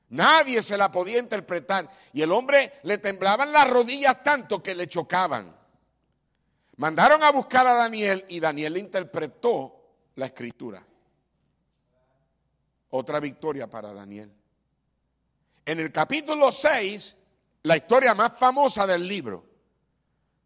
Nadie 0.08 0.62
se 0.62 0.78
la 0.78 0.90
podía 0.90 1.18
interpretar. 1.18 1.90
Y 2.14 2.22
el 2.22 2.32
hombre 2.32 2.80
le 2.84 2.96
temblaban 2.96 3.52
las 3.52 3.68
rodillas 3.68 4.22
tanto 4.22 4.62
que 4.62 4.74
le 4.74 4.88
chocaban. 4.88 5.54
Mandaron 6.76 7.22
a 7.22 7.30
buscar 7.30 7.66
a 7.66 7.74
Daniel 7.74 8.24
y 8.28 8.40
Daniel 8.40 8.72
le 8.72 8.80
interpretó 8.80 9.84
la 10.14 10.26
escritura. 10.26 10.82
Otra 12.88 13.20
victoria 13.20 13.68
para 13.68 13.92
Daniel. 13.92 14.32
En 15.64 15.80
el 15.80 15.92
capítulo 15.92 16.50
6, 16.50 17.16
la 17.62 17.76
historia 17.76 18.14
más 18.14 18.38
famosa 18.38 18.86
del 18.86 19.06
libro, 19.06 19.44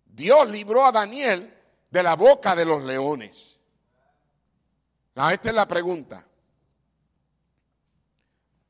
Dios 0.05 0.49
libró 0.49 0.85
a 0.85 0.93
Daniel 0.93 1.53
de 1.91 2.03
la 2.03 2.15
boca 2.15 2.55
de 2.55 2.65
los 2.65 2.83
leones 2.83 3.57
esta 5.17 5.49
es 5.49 5.55
la 5.55 5.67
pregunta. 5.67 6.27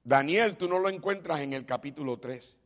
Daniel, 0.05 0.57
tú 0.57 0.69
no 0.69 0.79
lo 0.79 0.89
encuentras 0.89 1.41
en 1.41 1.53
el 1.53 1.67
capítulo 1.67 2.19
3. 2.19 2.57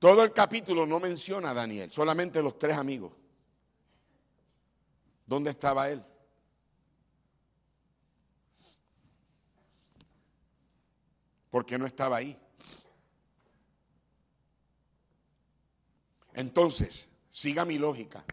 Todo 0.00 0.24
el 0.24 0.32
capítulo 0.32 0.84
no 0.84 0.98
menciona 0.98 1.50
a 1.50 1.54
Daniel, 1.54 1.92
solamente 1.92 2.42
los 2.42 2.58
tres 2.58 2.76
amigos. 2.76 3.12
¿Dónde 5.24 5.50
estaba 5.50 5.88
él? 5.88 6.04
¿Por 11.52 11.66
qué 11.66 11.76
no 11.76 11.84
estaba 11.84 12.16
ahí? 12.16 12.34
Entonces, 16.32 17.06
siga 17.30 17.66
mi 17.66 17.76
lógica. 17.76 18.24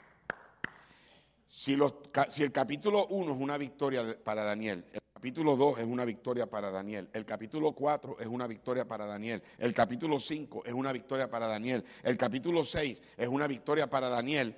Si, 1.50 1.74
el 1.74 2.52
capítulo 2.54 3.08
1 3.08 3.34
es 3.34 3.38
una 3.38 3.58
victoria 3.58 4.18
para 4.24 4.46
Daniel, 4.46 4.86
el 4.94 5.02
capítulo 5.14 5.58
2 5.58 5.80
es 5.80 5.86
una 5.86 6.06
victoria 6.06 6.50
para 6.50 6.72
Daniel, 6.72 7.10
el 7.12 7.26
capítulo 7.26 7.74
4 7.74 8.22
es 8.22 8.28
una 8.28 8.48
victoria 8.48 8.88
para 8.88 9.06
Daniel, 9.06 9.44
el 9.58 9.74
capítulo 9.74 10.18
5 10.18 10.64
es 10.66 10.74
una 10.74 10.94
victoria 10.94 11.30
para 11.30 11.48
Daniel, 11.48 11.84
el 12.04 12.16
capítulo 12.16 12.64
6 12.64 13.02
es 13.18 13.28
una 13.28 13.48
victoria 13.48 13.90
para 13.90 14.08
Daniel, 14.08 14.56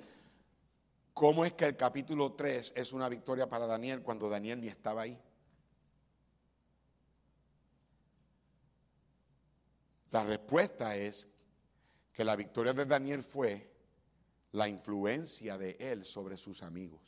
¿cómo 1.12 1.44
es 1.44 1.54
que 1.54 1.64
el 1.64 1.76
capítulo 1.76 2.34
3 2.34 2.74
es 2.76 2.92
una 2.92 3.08
victoria 3.08 3.48
para 3.48 3.66
Daniel 3.66 4.02
cuando 4.02 4.28
Daniel 4.28 4.60
ni 4.60 4.68
estaba 4.68 5.02
ahí? 5.02 5.18
La 10.12 10.22
respuesta 10.24 10.94
es 10.94 11.26
que 12.12 12.22
la 12.22 12.36
victoria 12.36 12.74
de 12.74 12.84
Daniel 12.84 13.22
fue 13.22 13.72
la 14.52 14.68
influencia 14.68 15.56
de 15.56 15.76
él 15.80 16.04
sobre 16.04 16.36
sus 16.36 16.62
amigos. 16.62 17.00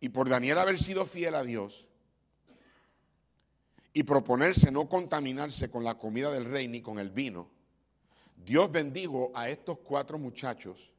Y 0.00 0.10
por 0.10 0.28
Daniel 0.28 0.58
haber 0.58 0.78
sido 0.78 1.06
fiel 1.06 1.34
a 1.34 1.42
Dios 1.42 1.86
y 3.94 4.02
proponerse 4.02 4.70
no 4.70 4.88
contaminarse 4.88 5.70
con 5.70 5.82
la 5.82 5.96
comida 5.96 6.30
del 6.30 6.44
rey 6.44 6.68
ni 6.68 6.82
con 6.82 6.98
el 6.98 7.10
vino, 7.10 7.50
Dios 8.36 8.70
bendijo 8.70 9.32
a 9.34 9.48
estos 9.48 9.78
cuatro 9.78 10.18
muchachos, 10.18 10.90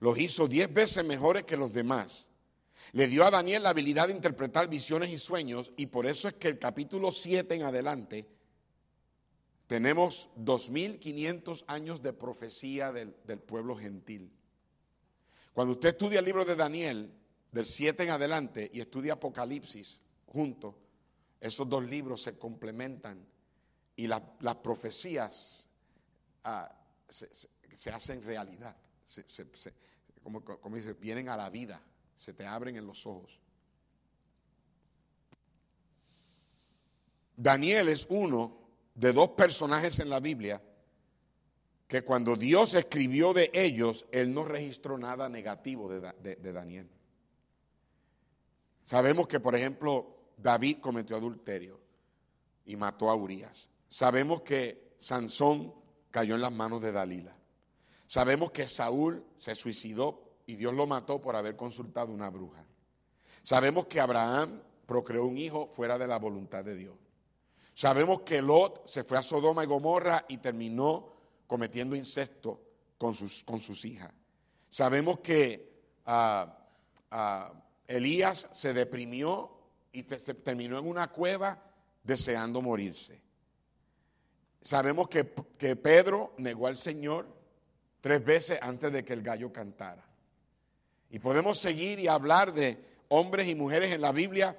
los 0.00 0.18
hizo 0.18 0.48
diez 0.48 0.72
veces 0.72 1.04
mejores 1.04 1.44
que 1.44 1.56
los 1.56 1.72
demás. 1.72 2.26
Le 2.92 3.06
dio 3.06 3.24
a 3.24 3.30
Daniel 3.30 3.62
la 3.62 3.70
habilidad 3.70 4.08
de 4.08 4.14
interpretar 4.14 4.68
visiones 4.68 5.10
y 5.10 5.18
sueños 5.18 5.72
y 5.76 5.86
por 5.86 6.06
eso 6.06 6.26
es 6.28 6.34
que 6.34 6.48
el 6.48 6.58
capítulo 6.58 7.12
7 7.12 7.54
en 7.54 7.62
adelante 7.62 8.26
tenemos 9.68 10.28
2.500 10.36 11.64
años 11.68 12.02
de 12.02 12.12
profecía 12.12 12.90
del, 12.90 13.12
pueblo 13.38 13.76
gentil. 13.76 14.32
Cuando 15.52 15.74
usted 15.74 15.90
estudia 15.90 16.18
el 16.18 16.24
libro 16.24 16.44
de 16.44 16.56
Daniel, 16.56 17.12
del 17.52 17.66
7 17.66 18.02
en 18.02 18.10
adelante, 18.10 18.68
y 18.72 18.80
estudia 18.80 19.12
Apocalipsis 19.12 20.00
juntos, 20.26 20.74
esos 21.40 21.68
dos 21.68 21.84
libros 21.84 22.22
se 22.22 22.36
complementan 22.36 23.24
y 23.94 24.08
las 24.08 24.56
profecías 24.62 25.68
ah, 26.42 26.72
se, 27.08 27.90
hacen 27.92 28.22
realidad, 28.22 28.76
como, 30.24 30.44
como 30.44 30.74
dice, 30.74 30.94
vienen 30.94 31.28
a 31.28 31.36
la 31.36 31.48
vida, 31.48 31.80
se 32.20 32.34
te 32.34 32.46
abren 32.46 32.76
en 32.76 32.86
los 32.86 33.06
ojos. 33.06 33.40
Daniel 37.34 37.88
es 37.88 38.06
uno 38.10 38.58
de 38.94 39.14
dos 39.14 39.30
personajes 39.30 39.98
en 40.00 40.10
la 40.10 40.20
Biblia 40.20 40.62
que 41.88 42.02
cuando 42.02 42.36
Dios 42.36 42.74
escribió 42.74 43.32
de 43.32 43.50
ellos, 43.54 44.04
Él 44.12 44.34
no 44.34 44.44
registró 44.44 44.98
nada 44.98 45.30
negativo 45.30 45.88
de, 45.88 46.52
Daniel. 46.52 46.90
Sabemos 48.84 49.26
que, 49.26 49.40
por 49.40 49.54
ejemplo, 49.56 50.18
David 50.36 50.76
cometió 50.82 51.16
adulterio 51.16 51.80
y 52.66 52.76
mató 52.76 53.08
a 53.08 53.14
Urias. 53.14 53.70
Sabemos 53.88 54.42
que 54.42 54.92
Sansón 55.00 55.72
cayó 56.10 56.34
en 56.34 56.42
las 56.42 56.52
manos 56.52 56.82
de 56.82 56.92
Dalila. 56.92 57.34
Sabemos 58.06 58.50
que 58.50 58.68
Saúl 58.68 59.24
se 59.38 59.54
suicidó 59.54 60.29
y 60.50 60.56
Dios 60.56 60.74
lo 60.74 60.84
mató 60.84 61.20
por 61.20 61.36
haber 61.36 61.54
consultado 61.54 62.12
una 62.12 62.28
bruja. 62.28 62.64
Sabemos 63.44 63.86
que 63.86 64.00
Abraham 64.00 64.60
procreó 64.84 65.24
un 65.24 65.38
hijo 65.38 65.68
fuera 65.68 65.96
de 65.96 66.08
la 66.08 66.18
voluntad 66.18 66.64
de 66.64 66.74
Dios. 66.74 66.96
Sabemos 67.72 68.22
que 68.22 68.42
Lot 68.42 68.88
se 68.88 69.04
fue 69.04 69.16
a 69.16 69.22
Sodoma 69.22 69.62
y 69.62 69.68
Gomorra 69.68 70.24
y 70.26 70.38
terminó 70.38 71.12
cometiendo 71.46 71.94
incesto 71.94 72.60
con 72.98 73.14
sus, 73.14 73.44
con 73.44 73.60
sus 73.60 73.84
hijas. 73.84 74.12
Sabemos 74.68 75.20
que 75.20 75.72
ah, 76.06 76.66
ah, 77.12 77.52
Elías 77.86 78.48
se 78.52 78.72
deprimió 78.72 79.52
y 79.92 80.02
se 80.02 80.34
terminó 80.34 80.80
en 80.80 80.88
una 80.88 81.12
cueva 81.12 81.62
deseando 82.02 82.60
morirse. 82.60 83.22
Sabemos 84.60 85.08
que, 85.08 85.32
que 85.56 85.76
Pedro 85.76 86.34
negó 86.38 86.66
al 86.66 86.76
Señor 86.76 87.28
tres 88.00 88.24
veces 88.24 88.58
antes 88.60 88.92
de 88.92 89.04
que 89.04 89.12
el 89.12 89.22
gallo 89.22 89.52
cantara. 89.52 90.09
Y 91.10 91.18
podemos 91.18 91.58
seguir 91.58 91.98
y 91.98 92.08
hablar 92.08 92.52
de 92.52 92.78
hombres 93.08 93.48
y 93.48 93.54
mujeres 93.54 93.92
en 93.92 94.00
la 94.00 94.12
Biblia 94.12 94.56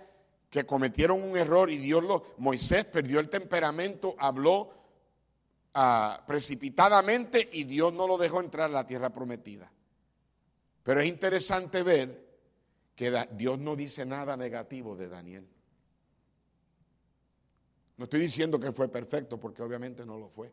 que 0.49 0.65
cometieron 0.65 1.23
un 1.23 1.37
error 1.37 1.69
y 1.71 1.77
Dios 1.77 2.03
lo, 2.03 2.33
Moisés 2.37 2.83
perdió 2.85 3.21
el 3.21 3.29
temperamento, 3.29 4.15
habló 4.19 4.73
ah, 5.73 6.21
precipitadamente 6.27 7.49
y 7.53 7.63
Dios 7.63 7.93
no 7.93 8.05
lo 8.05 8.17
dejó 8.17 8.41
entrar 8.41 8.69
a 8.69 8.73
la 8.73 8.85
tierra 8.85 9.11
prometida. 9.11 9.71
Pero 10.83 10.99
es 10.99 11.07
interesante 11.07 11.83
ver 11.83 12.31
que 12.95 13.27
Dios 13.31 13.57
no 13.59 13.75
dice 13.75 14.05
nada 14.05 14.35
negativo 14.35 14.95
de 14.95 15.07
Daniel. 15.07 15.47
No 17.97 18.05
estoy 18.05 18.19
diciendo 18.19 18.59
que 18.59 18.71
fue 18.71 18.89
perfecto, 18.89 19.39
porque 19.39 19.61
obviamente 19.61 20.05
no 20.05 20.17
lo 20.17 20.27
fue. 20.27 20.51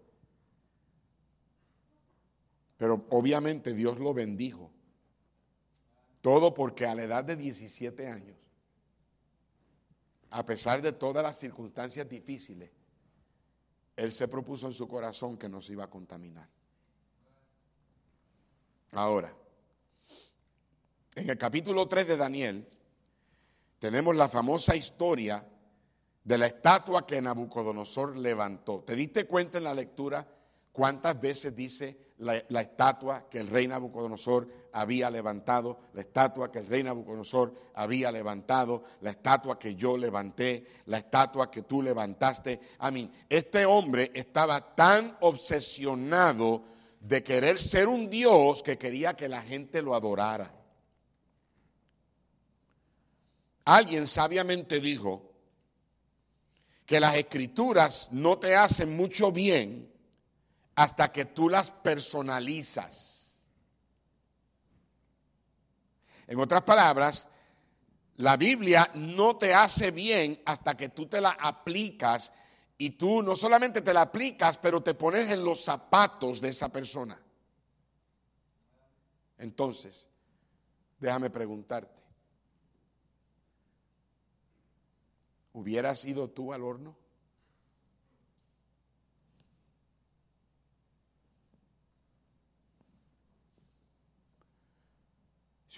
Pero 2.76 3.06
obviamente 3.10 3.72
Dios 3.72 3.98
lo 3.98 4.14
bendijo. 4.14 4.70
Todo 6.28 6.52
porque 6.52 6.84
a 6.84 6.94
la 6.94 7.04
edad 7.04 7.24
de 7.24 7.36
17 7.36 8.06
años, 8.06 8.36
a 10.28 10.44
pesar 10.44 10.82
de 10.82 10.92
todas 10.92 11.22
las 11.22 11.38
circunstancias 11.38 12.06
difíciles, 12.06 12.70
Él 13.96 14.12
se 14.12 14.28
propuso 14.28 14.66
en 14.66 14.74
su 14.74 14.86
corazón 14.86 15.38
que 15.38 15.48
no 15.48 15.62
se 15.62 15.72
iba 15.72 15.84
a 15.84 15.88
contaminar. 15.88 16.46
Ahora, 18.92 19.34
en 21.14 21.30
el 21.30 21.38
capítulo 21.38 21.88
3 21.88 22.08
de 22.08 22.16
Daniel, 22.18 22.68
tenemos 23.78 24.14
la 24.14 24.28
famosa 24.28 24.76
historia 24.76 25.48
de 26.24 26.36
la 26.36 26.44
estatua 26.48 27.06
que 27.06 27.22
Nabucodonosor 27.22 28.18
levantó. 28.18 28.80
¿Te 28.80 28.94
diste 28.94 29.24
cuenta 29.26 29.56
en 29.56 29.64
la 29.64 29.72
lectura 29.72 30.28
cuántas 30.72 31.18
veces 31.18 31.56
dice 31.56 32.07
la, 32.18 32.60
estatua 32.60 33.28
que 33.28 33.38
el 33.38 33.48
rey 33.48 33.68
Nabucodonosor 33.68 34.48
había 34.72 35.10
levantado, 35.10 35.78
la 35.94 36.00
estatua 36.00 36.50
que 36.50 36.58
el 36.60 36.66
rey 36.66 36.82
Nabucodonosor 36.82 37.54
había 37.74 38.10
levantado, 38.10 38.84
la 39.00 39.10
estatua 39.10 39.58
que 39.58 39.74
yo 39.74 39.96
levanté, 39.96 40.66
la 40.86 40.98
estatua 40.98 41.50
que 41.50 41.62
tú 41.62 41.82
levantaste. 41.82 42.60
A 42.78 42.90
mí, 42.90 43.10
este 43.28 43.64
hombre 43.66 44.10
estaba 44.14 44.74
tan 44.74 45.16
obsesionado 45.20 46.64
de 47.00 47.22
querer 47.22 47.58
ser 47.58 47.88
un 47.88 48.10
Dios 48.10 48.62
que 48.62 48.76
quería 48.76 49.14
que 49.14 49.28
la 49.28 49.42
gente 49.42 49.80
lo 49.80 49.94
adorara. 49.94 50.52
Alguien 53.64 54.06
sabiamente 54.06 54.80
dijo 54.80 55.30
que 56.84 56.98
las 56.98 57.16
escrituras 57.16 58.08
no 58.10 58.38
te 58.38 58.56
hacen 58.56 58.96
mucho 58.96 59.30
bien 59.30 59.92
hasta 60.78 61.10
que 61.10 61.24
tú 61.24 61.48
las 61.48 61.72
personalizas. 61.72 63.32
En 66.28 66.38
otras 66.38 66.62
palabras, 66.62 67.26
la 68.18 68.36
Biblia 68.36 68.88
no 68.94 69.36
te 69.36 69.52
hace 69.52 69.90
bien 69.90 70.40
hasta 70.44 70.76
que 70.76 70.90
tú 70.90 71.06
te 71.06 71.20
la 71.20 71.30
aplicas 71.30 72.32
y 72.76 72.90
tú 72.90 73.24
no 73.24 73.34
solamente 73.34 73.82
te 73.82 73.92
la 73.92 74.02
aplicas, 74.02 74.56
pero 74.56 74.80
te 74.80 74.94
pones 74.94 75.28
en 75.32 75.42
los 75.42 75.64
zapatos 75.64 76.40
de 76.40 76.50
esa 76.50 76.68
persona. 76.68 77.20
Entonces, 79.36 80.06
déjame 81.00 81.28
preguntarte, 81.28 82.00
¿hubieras 85.54 86.04
ido 86.04 86.30
tú 86.30 86.52
al 86.52 86.62
horno? 86.62 87.07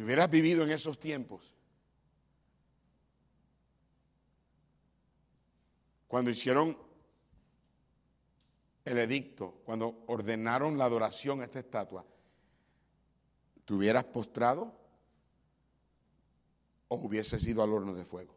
Si 0.01 0.05
hubieras 0.05 0.31
vivido 0.31 0.65
en 0.65 0.71
esos 0.71 0.99
tiempos, 0.99 1.55
cuando 6.09 6.31
hicieron 6.31 6.75
el 8.87 8.97
edicto, 8.97 9.61
cuando 9.63 10.05
ordenaron 10.07 10.79
la 10.79 10.87
adoración 10.87 11.43
a 11.43 11.45
esta 11.45 11.59
estatua, 11.59 12.07
¿te 13.67 13.75
hubieras 13.75 14.05
postrado 14.05 14.75
o 16.89 16.97
hubieses 16.97 17.47
ido 17.47 17.63
al 17.63 17.71
horno 17.71 17.93
de 17.93 18.07
fuego? 18.07 18.35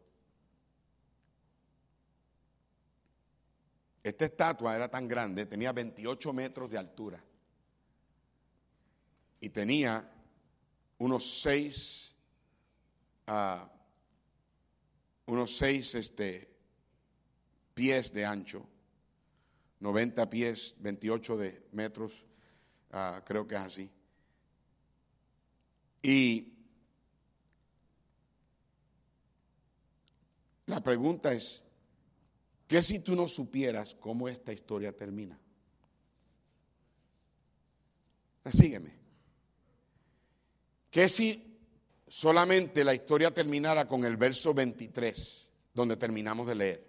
Esta 4.02 4.26
estatua 4.26 4.76
era 4.76 4.90
tan 4.90 5.08
grande, 5.08 5.46
tenía 5.46 5.72
28 5.72 6.30
metros 6.34 6.70
de 6.70 6.76
altura 6.76 7.24
y 9.40 9.48
tenía 9.48 10.10
unos 10.98 11.40
seis, 11.40 12.14
uh, 13.28 13.66
unos 15.26 15.56
seis 15.56 15.94
este, 15.94 16.48
pies 17.74 18.12
de 18.12 18.24
ancho, 18.24 18.66
90 19.80 20.30
pies, 20.30 20.74
28 20.78 21.36
de 21.36 21.68
metros, 21.72 22.12
uh, 22.92 23.22
creo 23.24 23.46
que 23.46 23.54
es 23.54 23.60
así. 23.60 23.90
Y 26.02 26.52
la 30.66 30.82
pregunta 30.82 31.32
es, 31.32 31.62
¿qué 32.66 32.82
si 32.82 32.98
tú 32.98 33.16
no 33.16 33.26
supieras 33.26 33.94
cómo 33.94 34.28
esta 34.28 34.52
historia 34.52 34.94
termina? 34.94 35.38
Sígueme. 38.52 39.03
¿Qué 40.94 41.08
si 41.08 41.58
solamente 42.06 42.84
la 42.84 42.94
historia 42.94 43.32
terminara 43.34 43.88
con 43.88 44.04
el 44.04 44.16
verso 44.16 44.54
23, 44.54 45.50
donde 45.74 45.96
terminamos 45.96 46.46
de 46.46 46.54
leer? 46.54 46.86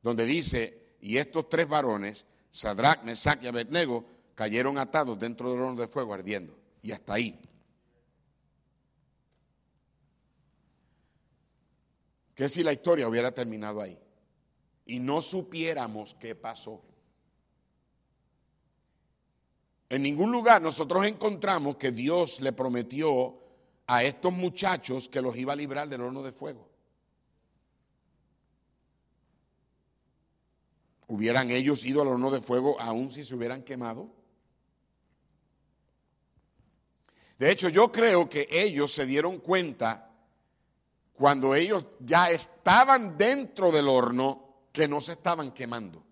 Donde 0.00 0.24
dice, 0.24 0.94
y 1.00 1.16
estos 1.16 1.48
tres 1.48 1.66
varones, 1.66 2.24
Sadrach, 2.52 3.02
Mesach 3.02 3.42
y 3.42 3.48
Abednego, 3.48 4.04
cayeron 4.36 4.78
atados 4.78 5.18
dentro 5.18 5.50
del 5.50 5.60
horno 5.60 5.80
de 5.80 5.88
fuego 5.88 6.14
ardiendo. 6.14 6.56
Y 6.82 6.92
hasta 6.92 7.14
ahí. 7.14 7.36
¿Qué 12.36 12.48
si 12.48 12.62
la 12.62 12.72
historia 12.72 13.08
hubiera 13.08 13.32
terminado 13.32 13.80
ahí? 13.80 13.98
Y 14.86 15.00
no 15.00 15.20
supiéramos 15.20 16.14
qué 16.14 16.36
pasó. 16.36 16.80
En 19.92 20.02
ningún 20.02 20.32
lugar 20.32 20.62
nosotros 20.62 21.04
encontramos 21.04 21.76
que 21.76 21.92
Dios 21.92 22.40
le 22.40 22.54
prometió 22.54 23.36
a 23.86 24.02
estos 24.02 24.32
muchachos 24.32 25.06
que 25.06 25.20
los 25.20 25.36
iba 25.36 25.52
a 25.52 25.56
librar 25.56 25.86
del 25.86 26.00
horno 26.00 26.22
de 26.22 26.32
fuego. 26.32 26.66
¿Hubieran 31.08 31.50
ellos 31.50 31.84
ido 31.84 32.00
al 32.00 32.08
horno 32.08 32.30
de 32.30 32.40
fuego 32.40 32.80
aún 32.80 33.12
si 33.12 33.22
se 33.22 33.34
hubieran 33.34 33.62
quemado? 33.62 34.08
De 37.38 37.50
hecho, 37.50 37.68
yo 37.68 37.92
creo 37.92 38.30
que 38.30 38.48
ellos 38.50 38.94
se 38.94 39.04
dieron 39.04 39.40
cuenta 39.40 40.10
cuando 41.12 41.54
ellos 41.54 41.84
ya 42.00 42.30
estaban 42.30 43.18
dentro 43.18 43.70
del 43.70 43.90
horno 43.90 44.54
que 44.72 44.88
no 44.88 45.02
se 45.02 45.12
estaban 45.12 45.52
quemando. 45.52 46.02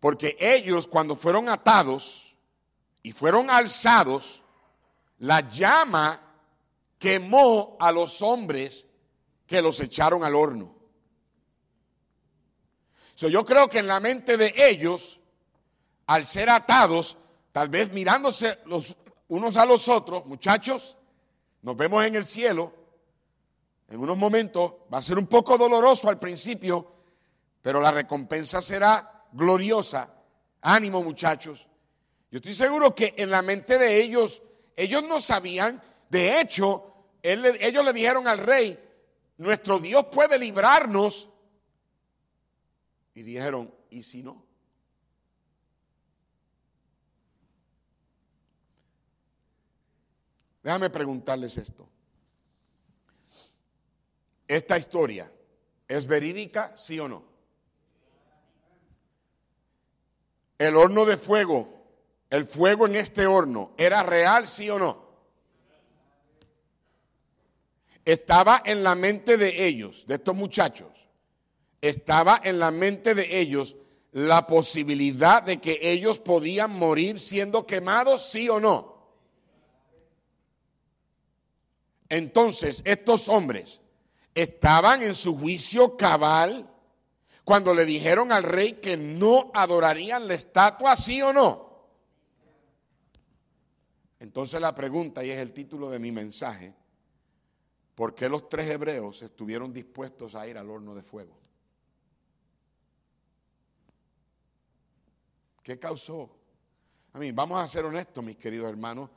Porque 0.00 0.36
ellos 0.38 0.86
cuando 0.86 1.16
fueron 1.16 1.48
atados, 1.48 2.25
y 3.06 3.12
fueron 3.12 3.50
alzados, 3.50 4.42
la 5.18 5.48
llama 5.48 6.20
quemó 6.98 7.76
a 7.78 7.92
los 7.92 8.20
hombres 8.20 8.84
que 9.46 9.62
los 9.62 9.78
echaron 9.78 10.24
al 10.24 10.34
horno. 10.34 10.74
yo 13.14 13.44
creo 13.44 13.68
que 13.68 13.78
en 13.78 13.86
la 13.86 14.00
mente 14.00 14.36
de 14.36 14.52
ellos, 14.56 15.20
al 16.08 16.26
ser 16.26 16.50
atados, 16.50 17.16
tal 17.52 17.68
vez 17.68 17.92
mirándose 17.92 18.58
los 18.64 18.96
unos 19.28 19.56
a 19.56 19.64
los 19.64 19.86
otros, 19.86 20.26
muchachos, 20.26 20.96
nos 21.62 21.76
vemos 21.76 22.04
en 22.04 22.16
el 22.16 22.26
cielo, 22.26 22.74
en 23.86 24.00
unos 24.00 24.16
momentos 24.18 24.72
va 24.92 24.98
a 24.98 25.02
ser 25.02 25.16
un 25.16 25.28
poco 25.28 25.56
doloroso 25.56 26.08
al 26.08 26.18
principio, 26.18 26.90
pero 27.62 27.80
la 27.80 27.92
recompensa 27.92 28.60
será 28.60 29.28
gloriosa. 29.30 30.12
Ánimo 30.60 31.04
muchachos, 31.04 31.68
yo 32.36 32.50
estoy 32.50 32.52
seguro 32.52 32.94
que 32.94 33.14
en 33.16 33.30
la 33.30 33.40
mente 33.40 33.78
de 33.78 34.02
ellos, 34.02 34.42
ellos 34.76 35.02
no 35.04 35.22
sabían, 35.22 35.82
de 36.10 36.38
hecho, 36.38 36.92
ellos 37.22 37.82
le 37.82 37.92
dijeron 37.94 38.28
al 38.28 38.36
rey, 38.36 38.78
nuestro 39.38 39.78
Dios 39.78 40.04
puede 40.12 40.38
librarnos. 40.38 41.30
Y 43.14 43.22
dijeron, 43.22 43.74
¿y 43.88 44.02
si 44.02 44.22
no? 44.22 44.44
Déjame 50.62 50.90
preguntarles 50.90 51.56
esto. 51.56 51.88
¿Esta 54.46 54.76
historia 54.76 55.32
es 55.88 56.06
verídica, 56.06 56.76
sí 56.76 57.00
o 57.00 57.08
no? 57.08 57.24
El 60.58 60.76
horno 60.76 61.06
de 61.06 61.16
fuego 61.16 61.75
el 62.30 62.44
fuego 62.46 62.86
en 62.86 62.96
este 62.96 63.26
horno 63.26 63.72
era 63.76 64.02
real, 64.02 64.46
sí 64.46 64.68
o 64.70 64.78
no? 64.78 65.06
Estaba 68.04 68.62
en 68.64 68.82
la 68.82 68.94
mente 68.94 69.36
de 69.36 69.66
ellos, 69.66 70.04
de 70.06 70.14
estos 70.14 70.34
muchachos, 70.34 70.88
estaba 71.80 72.40
en 72.42 72.58
la 72.58 72.70
mente 72.70 73.14
de 73.14 73.40
ellos 73.40 73.76
la 74.12 74.46
posibilidad 74.46 75.42
de 75.42 75.58
que 75.58 75.78
ellos 75.82 76.18
podían 76.18 76.72
morir 76.72 77.20
siendo 77.20 77.66
quemados, 77.66 78.30
sí 78.30 78.48
o 78.48 78.60
no. 78.60 78.96
Entonces, 82.08 82.82
estos 82.84 83.28
hombres 83.28 83.80
estaban 84.34 85.02
en 85.02 85.14
su 85.14 85.36
juicio 85.36 85.96
cabal 85.96 86.70
cuando 87.44 87.74
le 87.74 87.84
dijeron 87.84 88.32
al 88.32 88.42
rey 88.42 88.74
que 88.74 88.96
no 88.96 89.50
adorarían 89.52 90.28
la 90.28 90.34
estatua, 90.34 90.96
sí 90.96 91.20
o 91.22 91.32
no. 91.32 91.65
Entonces 94.18 94.60
la 94.60 94.74
pregunta, 94.74 95.24
y 95.24 95.30
es 95.30 95.38
el 95.38 95.52
título 95.52 95.90
de 95.90 95.98
mi 95.98 96.10
mensaje, 96.10 96.74
¿por 97.94 98.14
qué 98.14 98.28
los 98.28 98.48
tres 98.48 98.70
hebreos 98.70 99.22
estuvieron 99.22 99.72
dispuestos 99.72 100.34
a 100.34 100.46
ir 100.46 100.56
al 100.56 100.70
horno 100.70 100.94
de 100.94 101.02
fuego? 101.02 101.36
¿Qué 105.62 105.78
causó? 105.78 106.30
A 107.12 107.18
mí, 107.18 107.32
vamos 107.32 107.62
a 107.62 107.68
ser 107.68 107.84
honestos, 107.84 108.22
mis 108.22 108.36
queridos 108.36 108.68
hermanos. 108.68 109.10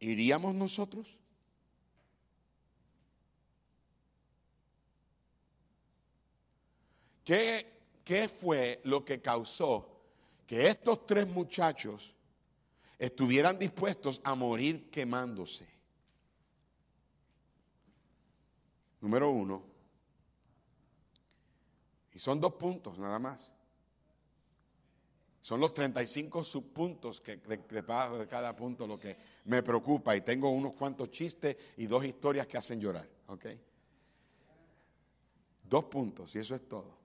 ¿Iríamos 0.00 0.54
nosotros? 0.54 1.18
¿Qué, 7.24 7.80
¿Qué 8.04 8.28
fue 8.28 8.80
lo 8.84 9.04
que 9.04 9.22
causó 9.22 9.90
que 10.46 10.68
estos 10.68 11.06
tres 11.06 11.26
muchachos 11.26 12.13
estuvieran 12.98 13.58
dispuestos 13.58 14.20
a 14.24 14.34
morir 14.34 14.90
quemándose? 14.90 15.66
Número 19.00 19.30
uno, 19.30 19.74
y 22.14 22.18
son 22.18 22.40
dos 22.40 22.54
puntos 22.54 22.98
nada 22.98 23.18
más. 23.18 23.50
Son 25.42 25.60
los 25.60 25.74
35 25.74 26.42
subpuntos 26.42 27.20
que 27.20 27.36
debajo 27.36 28.16
de 28.16 28.26
cada 28.26 28.56
punto 28.56 28.86
lo 28.86 28.98
que 28.98 29.14
me 29.44 29.62
preocupa 29.62 30.16
y 30.16 30.22
tengo 30.22 30.48
unos 30.48 30.72
cuantos 30.72 31.10
chistes 31.10 31.54
y 31.76 31.86
dos 31.86 32.02
historias 32.02 32.46
que 32.46 32.56
hacen 32.56 32.80
llorar. 32.80 33.06
Dos 35.68 35.84
puntos 35.84 36.34
y 36.34 36.38
eso 36.38 36.54
es 36.54 36.66
todo. 36.66 36.96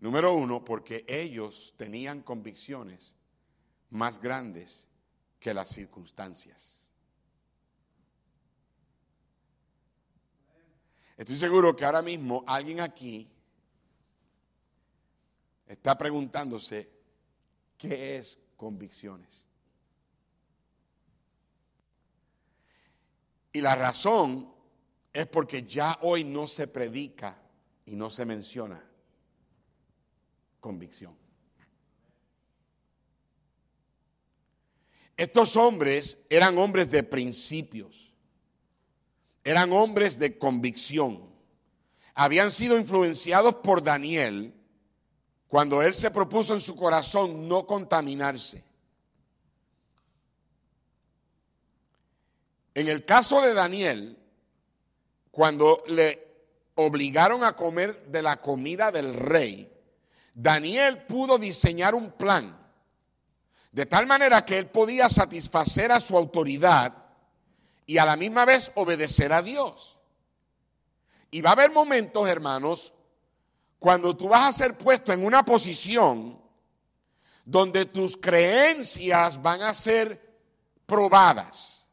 Número 0.00 0.34
uno, 0.34 0.64
porque 0.64 1.04
ellos 1.06 1.74
tenían 1.76 2.22
convicciones 2.22 3.14
más 3.94 4.20
grandes 4.20 4.84
que 5.38 5.54
las 5.54 5.68
circunstancias. 5.68 6.72
Estoy 11.16 11.36
seguro 11.36 11.76
que 11.76 11.84
ahora 11.84 12.02
mismo 12.02 12.42
alguien 12.44 12.80
aquí 12.80 13.30
está 15.66 15.96
preguntándose 15.96 16.90
qué 17.78 18.16
es 18.16 18.36
convicciones. 18.56 19.44
Y 23.52 23.60
la 23.60 23.76
razón 23.76 24.52
es 25.12 25.28
porque 25.28 25.62
ya 25.62 26.00
hoy 26.02 26.24
no 26.24 26.48
se 26.48 26.66
predica 26.66 27.40
y 27.86 27.94
no 27.94 28.10
se 28.10 28.24
menciona 28.24 28.84
convicción. 30.58 31.23
Estos 35.16 35.56
hombres 35.56 36.18
eran 36.28 36.58
hombres 36.58 36.90
de 36.90 37.02
principios, 37.02 38.12
eran 39.44 39.72
hombres 39.72 40.18
de 40.18 40.36
convicción, 40.36 41.30
habían 42.14 42.50
sido 42.50 42.76
influenciados 42.78 43.56
por 43.56 43.82
Daniel, 43.82 44.52
cuando 45.46 45.82
él 45.82 45.94
se 45.94 46.10
propuso 46.10 46.54
en 46.54 46.60
su 46.60 46.74
corazón 46.74 47.48
no 47.48 47.64
contaminarse. 47.64 48.64
En 52.74 52.88
el 52.88 53.04
caso 53.04 53.40
de 53.40 53.54
Daniel, 53.54 54.18
cuando 55.30 55.84
le 55.86 56.26
obligaron 56.74 57.44
a 57.44 57.54
comer 57.54 58.06
de 58.06 58.20
la 58.20 58.40
comida 58.40 58.90
del 58.90 59.14
rey, 59.14 59.72
Daniel 60.34 61.04
pudo 61.04 61.38
diseñar 61.38 61.94
un 61.94 62.10
plan 62.10 62.63
de 63.74 63.86
tal 63.86 64.06
manera 64.06 64.44
que 64.44 64.56
él 64.56 64.68
podía 64.68 65.08
satisfacer 65.08 65.90
a 65.90 65.98
su 65.98 66.16
autoridad 66.16 66.94
y 67.84 67.98
a 67.98 68.04
la 68.04 68.14
misma 68.14 68.44
vez 68.44 68.70
obedecer 68.76 69.32
a 69.32 69.42
Dios. 69.42 69.98
Y 71.32 71.40
va 71.40 71.50
a 71.50 71.52
haber 71.54 71.72
momentos, 71.72 72.28
hermanos, 72.28 72.92
cuando 73.80 74.16
tú 74.16 74.28
vas 74.28 74.46
a 74.46 74.58
ser 74.58 74.78
puesto 74.78 75.12
en 75.12 75.26
una 75.26 75.44
posición 75.44 76.40
donde 77.44 77.86
tus 77.86 78.16
creencias 78.16 79.42
van 79.42 79.62
a 79.62 79.74
ser 79.74 80.22
probadas, 80.86 81.84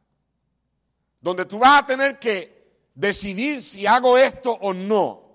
donde 1.20 1.46
tú 1.46 1.58
vas 1.58 1.82
a 1.82 1.86
tener 1.88 2.20
que 2.20 2.76
decidir 2.94 3.64
si 3.64 3.88
hago 3.88 4.20
esto 4.20 4.52
o 4.52 4.72
no. 4.72 5.32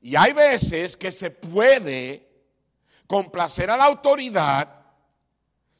Y 0.00 0.16
hay 0.16 0.32
veces 0.32 0.96
que 0.96 1.12
se 1.12 1.30
puede 1.30 2.28
complacer 3.06 3.70
a 3.70 3.76
la 3.76 3.84
autoridad 3.84 4.83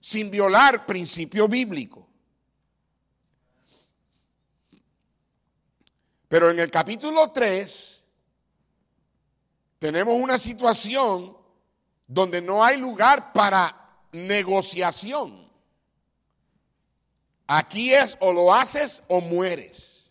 sin 0.05 0.31
violar 0.31 0.85
principio 0.85 1.49
bíblico. 1.49 2.07
Pero 6.29 6.51
en 6.51 6.59
el 6.59 6.71
capítulo 6.71 7.33
3 7.33 8.05
tenemos 9.79 10.15
una 10.21 10.37
situación 10.37 11.35
donde 12.07 12.43
no 12.43 12.63
hay 12.63 12.77
lugar 12.77 13.33
para 13.33 13.97
negociación. 14.13 15.51
Aquí 17.47 17.95
es 17.95 18.19
o 18.21 18.31
lo 18.31 18.53
haces 18.53 19.03
o 19.09 19.23
mueres. 19.23 20.11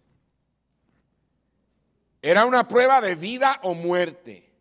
Era 2.20 2.48
una 2.48 2.68
prueba 2.68 3.00
de 3.00 3.14
vida 3.14 3.60
o 3.62 3.76
muerte. 3.76 4.52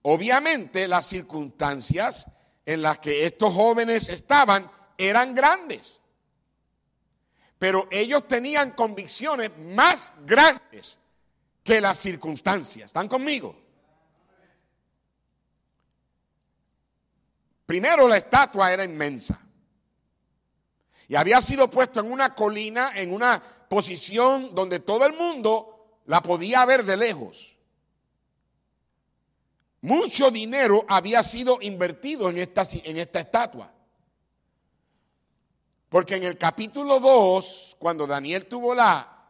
Obviamente 0.00 0.88
las 0.88 1.04
circunstancias 1.04 2.26
en 2.66 2.82
las 2.82 2.98
que 2.98 3.26
estos 3.26 3.52
jóvenes 3.52 4.08
estaban 4.08 4.70
eran 4.96 5.34
grandes. 5.34 6.00
Pero 7.58 7.88
ellos 7.90 8.26
tenían 8.26 8.72
convicciones 8.72 9.56
más 9.58 10.12
grandes 10.24 10.98
que 11.62 11.80
las 11.80 11.98
circunstancias. 11.98 12.86
¿Están 12.86 13.08
conmigo? 13.08 13.56
Primero 17.66 18.06
la 18.06 18.18
estatua 18.18 18.72
era 18.72 18.84
inmensa 18.84 19.40
y 21.08 21.16
había 21.16 21.40
sido 21.40 21.70
puesto 21.70 22.00
en 22.00 22.10
una 22.10 22.34
colina, 22.34 22.92
en 22.94 23.12
una 23.12 23.42
posición 23.68 24.54
donde 24.54 24.80
todo 24.80 25.06
el 25.06 25.14
mundo 25.14 26.00
la 26.06 26.22
podía 26.22 26.64
ver 26.64 26.84
de 26.84 26.96
lejos. 26.96 27.53
Mucho 29.84 30.30
dinero 30.30 30.86
había 30.88 31.22
sido 31.22 31.58
invertido 31.60 32.30
en 32.30 32.38
esta, 32.38 32.66
en 32.72 32.96
esta 32.96 33.20
estatua. 33.20 33.70
Porque 35.90 36.16
en 36.16 36.24
el 36.24 36.38
capítulo 36.38 36.98
2, 36.98 37.76
cuando 37.78 38.06
Daniel 38.06 38.46
tuvo 38.46 38.74
la, 38.74 39.28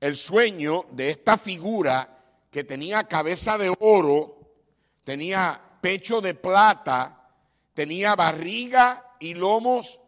el 0.00 0.16
sueño 0.16 0.86
de 0.92 1.10
esta 1.10 1.36
figura 1.36 2.18
que 2.50 2.64
tenía 2.64 3.04
cabeza 3.04 3.58
de 3.58 3.70
oro, 3.80 4.38
tenía 5.04 5.60
pecho 5.82 6.22
de 6.22 6.32
plata, 6.32 7.28
tenía 7.74 8.16
barriga 8.16 9.16
y 9.20 9.34
lomos 9.34 10.00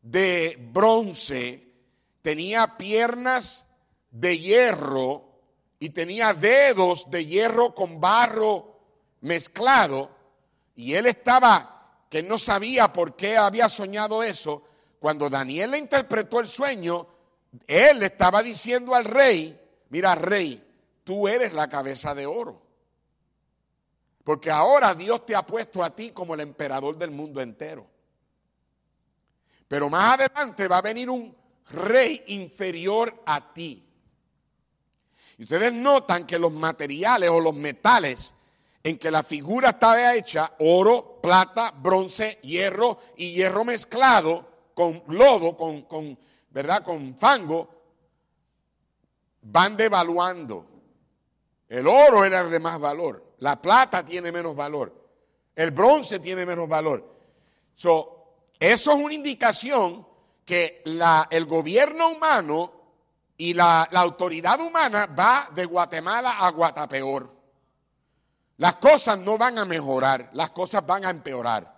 de 0.00 0.56
bronce, 0.72 1.74
tenía 2.22 2.78
piernas 2.78 3.66
de 4.10 4.38
hierro 4.38 5.28
y 5.78 5.90
tenía 5.90 6.32
dedos 6.32 7.10
de 7.10 7.26
hierro 7.26 7.74
con 7.74 8.00
barro 8.00 8.73
mezclado. 9.24 10.10
Y 10.76 10.94
él 10.94 11.06
estaba, 11.06 12.06
que 12.08 12.22
no 12.22 12.38
sabía 12.38 12.92
por 12.92 13.16
qué 13.16 13.36
había 13.36 13.68
soñado 13.68 14.22
eso. 14.22 14.62
Cuando 15.00 15.28
Daniel 15.28 15.72
le 15.72 15.78
interpretó 15.78 16.40
el 16.40 16.46
sueño, 16.46 17.06
él 17.66 18.02
estaba 18.02 18.42
diciendo 18.42 18.94
al 18.94 19.04
rey, 19.04 19.60
mira 19.90 20.14
rey, 20.14 20.62
tú 21.04 21.28
eres 21.28 21.52
la 21.52 21.68
cabeza 21.68 22.14
de 22.14 22.26
oro. 22.26 22.62
Porque 24.22 24.50
ahora 24.50 24.94
Dios 24.94 25.26
te 25.26 25.36
ha 25.36 25.44
puesto 25.44 25.84
a 25.84 25.94
ti 25.94 26.10
como 26.10 26.34
el 26.34 26.40
emperador 26.40 26.96
del 26.96 27.10
mundo 27.10 27.40
entero. 27.40 27.86
Pero 29.68 29.90
más 29.90 30.14
adelante 30.14 30.66
va 30.66 30.78
a 30.78 30.82
venir 30.82 31.10
un 31.10 31.34
rey 31.70 32.24
inferior 32.28 33.22
a 33.26 33.52
ti. 33.52 33.86
Y 35.36 35.42
ustedes 35.42 35.72
notan 35.72 36.26
que 36.26 36.38
los 36.38 36.52
materiales 36.52 37.28
o 37.28 37.40
los 37.40 37.54
metales 37.54 38.34
en 38.84 38.98
que 38.98 39.10
la 39.10 39.22
figura 39.22 39.70
estaba 39.70 40.14
hecha, 40.14 40.52
oro, 40.58 41.18
plata, 41.22 41.72
bronce, 41.74 42.38
hierro 42.42 42.98
y 43.16 43.32
hierro 43.32 43.64
mezclado 43.64 44.46
con 44.74 45.02
lodo, 45.08 45.56
con, 45.56 45.82
con 45.82 46.18
¿verdad? 46.50 46.84
Con 46.84 47.16
fango, 47.16 47.68
van 49.40 49.74
devaluando. 49.74 50.66
El 51.66 51.88
oro 51.88 52.26
era 52.26 52.44
de 52.44 52.60
más 52.60 52.78
valor. 52.78 53.34
La 53.38 53.60
plata 53.60 54.04
tiene 54.04 54.30
menos 54.30 54.54
valor. 54.54 54.92
El 55.56 55.70
bronce 55.70 56.20
tiene 56.20 56.44
menos 56.44 56.68
valor. 56.68 57.16
eso 57.74 58.28
es 58.60 58.86
una 58.86 59.14
indicación 59.14 60.06
que 60.44 60.82
el 61.30 61.46
gobierno 61.46 62.10
humano 62.10 62.72
y 63.38 63.54
la, 63.54 63.88
la 63.90 64.00
autoridad 64.00 64.60
humana 64.60 65.06
va 65.06 65.48
de 65.54 65.64
Guatemala 65.64 66.38
a 66.38 66.50
Guatapeor. 66.50 67.43
Las 68.56 68.76
cosas 68.76 69.18
no 69.18 69.36
van 69.36 69.58
a 69.58 69.64
mejorar, 69.64 70.30
las 70.32 70.50
cosas 70.50 70.86
van 70.86 71.04
a 71.04 71.10
empeorar. 71.10 71.74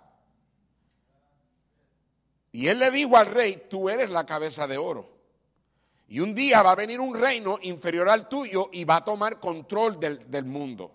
Y 2.51 2.67
él 2.67 2.79
le 2.79 2.91
dijo 2.91 3.17
al 3.17 3.27
rey, 3.27 3.65
tú 3.69 3.89
eres 3.89 4.09
la 4.09 4.25
cabeza 4.25 4.67
de 4.67 4.77
oro. 4.77 5.17
Y 6.07 6.19
un 6.21 6.33
día 6.33 6.61
va 6.63 6.71
a 6.71 6.75
venir 6.75 6.99
un 6.99 7.17
reino 7.17 7.59
inferior 7.61 8.07
al 8.09 8.29
tuyo 8.29 8.69
y 8.71 8.85
va 8.85 8.97
a 8.97 9.03
tomar 9.03 9.39
control 9.39 9.99
del, 9.99 10.45
mundo. 10.45 10.93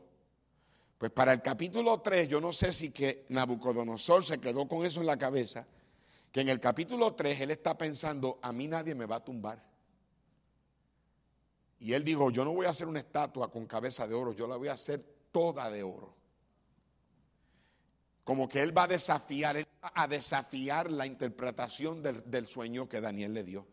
Pues 0.97 1.11
para 1.13 1.33
el 1.33 1.43
capítulo 1.43 2.01
3, 2.01 2.29
yo 2.29 2.41
no 2.41 2.53
sé 2.53 2.73
si 2.73 2.91
que 2.91 3.27
Nabucodonosor 3.29 4.25
se 4.25 4.39
quedó 4.39 4.67
con 4.67 4.87
eso 4.87 5.01
en 5.01 5.07
la 5.07 5.19
cabeza, 5.19 5.67
que 6.31 6.41
en 6.41 6.49
el 6.49 6.61
capítulo 6.61 7.15
3 7.15 7.43
él 7.43 7.51
está 7.51 7.77
pensando, 7.77 8.39
a 8.41 8.53
mí 8.53 8.69
nadie 8.69 8.95
me 8.95 9.05
va 9.05 9.17
a 9.17 9.25
tumbar. 9.25 9.63
Y 11.81 11.93
él 11.93 12.05
dijo, 12.05 12.31
yo 12.31 12.45
no 12.45 12.53
voy 12.53 12.67
a 12.67 12.71
hacer 12.71 12.87
una 12.87 13.01
estatua 13.01 13.51
con 13.51 13.67
cabeza 13.67 14.07
de 14.07 14.15
oro, 14.15 14.33
yo 14.33 14.47
la 14.47 14.57
voy 14.57 14.69
a 14.69 14.75
hacer 14.75 15.05
toda 15.33 15.71
de 15.71 15.83
oro. 15.83 16.15
Como 18.23 18.49
que 18.49 18.63
él 18.63 18.77
va 18.77 18.85
a 18.85 18.89
desafiar, 18.89 19.67
a 19.81 20.07
desafiar 20.07 20.91
la 20.91 21.07
interpretación 21.07 22.03
del, 22.03 22.23
del 22.31 22.47
sueño 22.47 22.89
que 22.89 23.01
Daniel 23.01 23.35
le 23.35 23.43
dio. 23.43 23.67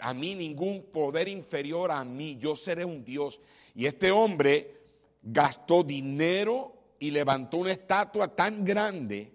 A 0.00 0.12
mí 0.12 0.34
ningún 0.34 0.90
poder 0.92 1.28
inferior 1.28 1.90
a 1.90 2.04
mí, 2.04 2.36
yo 2.36 2.54
seré 2.54 2.84
un 2.84 3.04
Dios. 3.04 3.40
Y 3.74 3.86
este 3.86 4.10
hombre 4.10 4.82
gastó 5.22 5.82
dinero 5.82 6.74
y 6.98 7.10
levantó 7.10 7.58
una 7.58 7.72
estatua 7.72 8.28
tan 8.28 8.64
grande 8.64 9.32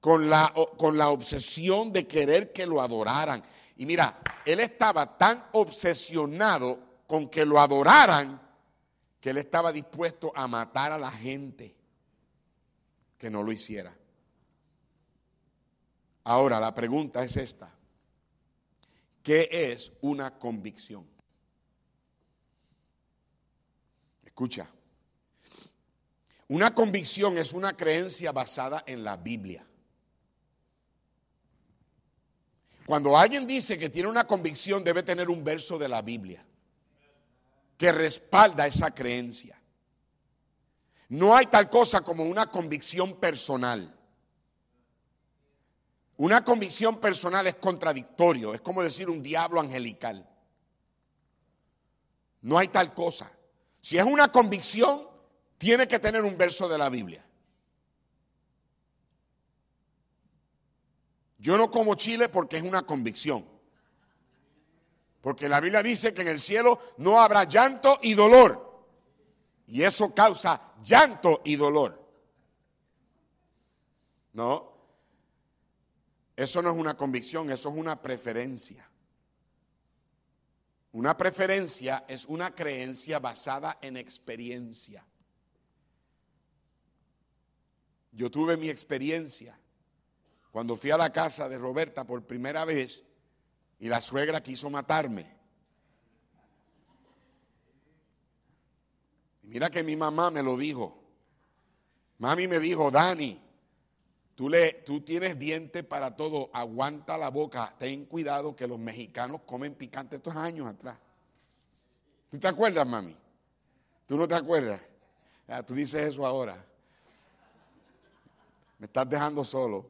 con 0.00 0.28
la, 0.28 0.52
con 0.76 0.96
la 0.96 1.10
obsesión 1.10 1.92
de 1.92 2.06
querer 2.06 2.52
que 2.52 2.66
lo 2.66 2.80
adoraran. 2.80 3.42
Y 3.76 3.86
mira, 3.86 4.20
él 4.44 4.60
estaba 4.60 5.16
tan 5.16 5.46
obsesionado 5.52 6.80
con 7.06 7.28
que 7.28 7.44
lo 7.44 7.60
adoraran 7.60 8.47
que 9.20 9.30
él 9.30 9.38
estaba 9.38 9.72
dispuesto 9.72 10.32
a 10.34 10.46
matar 10.46 10.92
a 10.92 10.98
la 10.98 11.10
gente 11.10 11.74
que 13.18 13.30
no 13.30 13.42
lo 13.42 13.50
hiciera. 13.50 13.94
Ahora, 16.24 16.60
la 16.60 16.72
pregunta 16.74 17.22
es 17.24 17.36
esta. 17.36 17.70
¿Qué 19.22 19.48
es 19.50 19.92
una 20.00 20.38
convicción? 20.38 21.06
Escucha. 24.24 24.68
Una 26.48 26.72
convicción 26.72 27.38
es 27.38 27.52
una 27.52 27.76
creencia 27.76 28.30
basada 28.30 28.84
en 28.86 29.02
la 29.02 29.16
Biblia. 29.16 29.66
Cuando 32.86 33.18
alguien 33.18 33.46
dice 33.46 33.76
que 33.76 33.90
tiene 33.90 34.08
una 34.08 34.26
convicción, 34.26 34.82
debe 34.82 35.02
tener 35.02 35.28
un 35.28 35.44
verso 35.44 35.76
de 35.76 35.88
la 35.88 36.00
Biblia 36.00 36.47
que 37.78 37.92
respalda 37.92 38.66
esa 38.66 38.90
creencia. 38.90 39.58
No 41.08 41.34
hay 41.34 41.46
tal 41.46 41.70
cosa 41.70 42.02
como 42.02 42.24
una 42.24 42.50
convicción 42.50 43.18
personal. 43.18 43.94
Una 46.16 46.44
convicción 46.44 47.00
personal 47.00 47.46
es 47.46 47.54
contradictorio, 47.54 48.52
es 48.52 48.60
como 48.60 48.82
decir 48.82 49.08
un 49.08 49.22
diablo 49.22 49.60
angelical. 49.60 50.28
No 52.42 52.58
hay 52.58 52.68
tal 52.68 52.92
cosa. 52.92 53.30
Si 53.80 53.96
es 53.96 54.04
una 54.04 54.30
convicción, 54.30 55.06
tiene 55.56 55.86
que 55.86 56.00
tener 56.00 56.22
un 56.22 56.36
verso 56.36 56.68
de 56.68 56.76
la 56.76 56.88
Biblia. 56.88 57.24
Yo 61.38 61.56
no 61.56 61.70
como 61.70 61.94
chile 61.94 62.28
porque 62.28 62.56
es 62.56 62.64
una 62.64 62.82
convicción. 62.82 63.57
Porque 65.20 65.48
la 65.48 65.60
Biblia 65.60 65.82
dice 65.82 66.14
que 66.14 66.22
en 66.22 66.28
el 66.28 66.40
cielo 66.40 66.78
no 66.98 67.20
habrá 67.20 67.44
llanto 67.44 67.98
y 68.02 68.14
dolor. 68.14 68.86
Y 69.66 69.82
eso 69.82 70.14
causa 70.14 70.72
llanto 70.82 71.42
y 71.44 71.56
dolor. 71.56 72.06
No, 74.32 74.72
eso 76.36 76.62
no 76.62 76.70
es 76.70 76.76
una 76.76 76.96
convicción, 76.96 77.50
eso 77.50 77.68
es 77.68 77.76
una 77.76 78.00
preferencia. 78.00 78.88
Una 80.92 81.16
preferencia 81.16 82.04
es 82.06 82.24
una 82.24 82.54
creencia 82.54 83.18
basada 83.18 83.78
en 83.82 83.96
experiencia. 83.96 85.04
Yo 88.12 88.30
tuve 88.30 88.56
mi 88.56 88.68
experiencia 88.68 89.58
cuando 90.50 90.76
fui 90.76 90.90
a 90.90 90.96
la 90.96 91.12
casa 91.12 91.48
de 91.48 91.58
Roberta 91.58 92.04
por 92.04 92.24
primera 92.24 92.64
vez 92.64 93.04
y 93.78 93.88
la 93.88 94.00
suegra 94.00 94.42
quiso 94.42 94.68
matarme. 94.70 95.26
Y 99.42 99.48
mira 99.48 99.70
que 99.70 99.82
mi 99.82 99.96
mamá 99.96 100.30
me 100.30 100.42
lo 100.42 100.56
dijo. 100.56 100.98
Mami 102.18 102.48
me 102.48 102.58
dijo, 102.58 102.90
Dani, 102.90 103.40
tú, 104.34 104.48
le, 104.48 104.72
tú 104.84 105.00
tienes 105.02 105.38
dientes 105.38 105.84
para 105.84 106.16
todo, 106.16 106.50
aguanta 106.52 107.16
la 107.16 107.30
boca, 107.30 107.74
ten 107.78 108.06
cuidado 108.06 108.56
que 108.56 108.66
los 108.66 108.78
mexicanos 108.78 109.42
comen 109.46 109.74
picante 109.74 110.16
estos 110.16 110.34
años 110.34 110.66
atrás. 110.66 110.98
¿Tú 112.30 112.38
te 112.38 112.48
acuerdas, 112.48 112.86
mami? 112.86 113.16
¿Tú 114.06 114.16
no 114.16 114.26
te 114.26 114.34
acuerdas? 114.34 114.80
Ah, 115.46 115.62
tú 115.62 115.74
dices 115.74 116.08
eso 116.08 116.26
ahora. 116.26 116.62
Me 118.78 118.86
estás 118.86 119.08
dejando 119.08 119.44
solo. 119.44 119.88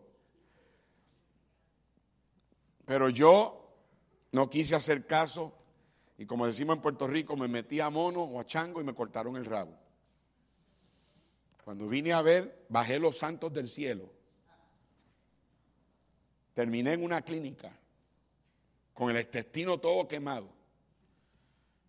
Pero 2.84 3.08
yo 3.08 3.67
no 4.32 4.48
quise 4.50 4.74
hacer 4.74 5.06
caso 5.06 5.54
y 6.18 6.26
como 6.26 6.46
decimos 6.46 6.76
en 6.76 6.82
Puerto 6.82 7.06
Rico, 7.06 7.36
me 7.36 7.46
metí 7.46 7.78
a 7.78 7.90
mono 7.90 8.22
o 8.22 8.40
a 8.40 8.44
chango 8.44 8.80
y 8.80 8.84
me 8.84 8.94
cortaron 8.94 9.36
el 9.36 9.44
rabo. 9.44 9.78
Cuando 11.64 11.88
vine 11.88 12.12
a 12.12 12.22
ver, 12.22 12.66
bajé 12.68 12.98
los 12.98 13.18
santos 13.18 13.52
del 13.52 13.68
cielo. 13.68 14.10
Terminé 16.54 16.94
en 16.94 17.04
una 17.04 17.22
clínica 17.22 17.78
con 18.92 19.10
el 19.10 19.20
intestino 19.20 19.78
todo 19.78 20.08
quemado. 20.08 20.48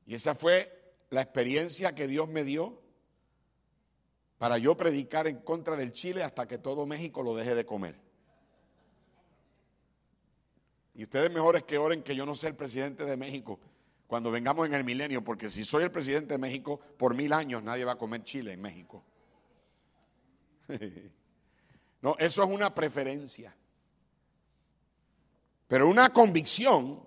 Y 0.06 0.14
esa 0.14 0.36
fue 0.36 0.94
la 1.10 1.22
experiencia 1.22 1.96
que 1.96 2.08
Dios 2.08 2.30
me 2.30 2.44
dio 2.44 2.80
para 4.38 4.60
yo 4.60 4.78
predicar 4.78 5.28
en 5.28 5.38
contra 5.38 5.76
del 5.76 5.92
Chile 5.92 6.24
hasta 6.24 6.48
que 6.48 6.60
todo 6.60 6.86
México 6.86 7.24
lo 7.24 7.36
deje 7.36 7.56
de 7.56 7.66
comer. 7.66 8.00
Y 11.00 11.04
ustedes 11.04 11.32
mejores 11.32 11.64
que 11.64 11.78
oren 11.78 12.04
que 12.04 12.14
yo 12.14 12.26
no 12.26 12.36
sea 12.36 12.50
el 12.50 12.58
presidente 12.58 13.06
de 13.06 13.16
México 13.16 13.58
cuando 14.06 14.32
vengamos 14.32 14.68
en 14.68 14.74
el 14.74 14.84
milenio, 14.84 15.24
porque 15.24 15.50
si 15.50 15.64
soy 15.64 15.84
el 15.84 15.92
presidente 15.92 16.34
de 16.34 16.38
México, 16.38 16.78
por 16.98 17.16
mil 17.16 17.32
años 17.32 17.64
nadie 17.64 17.86
va 17.86 17.94
a 17.94 17.98
comer 17.98 18.26
chile 18.26 18.52
en 18.52 18.62
México. 18.62 19.02
no, 22.02 22.18
eso 22.20 22.44
es 22.44 22.50
una 22.50 22.76
preferencia. 22.76 23.56
Pero 25.70 25.88
una 25.88 26.12
convicción 26.12 27.02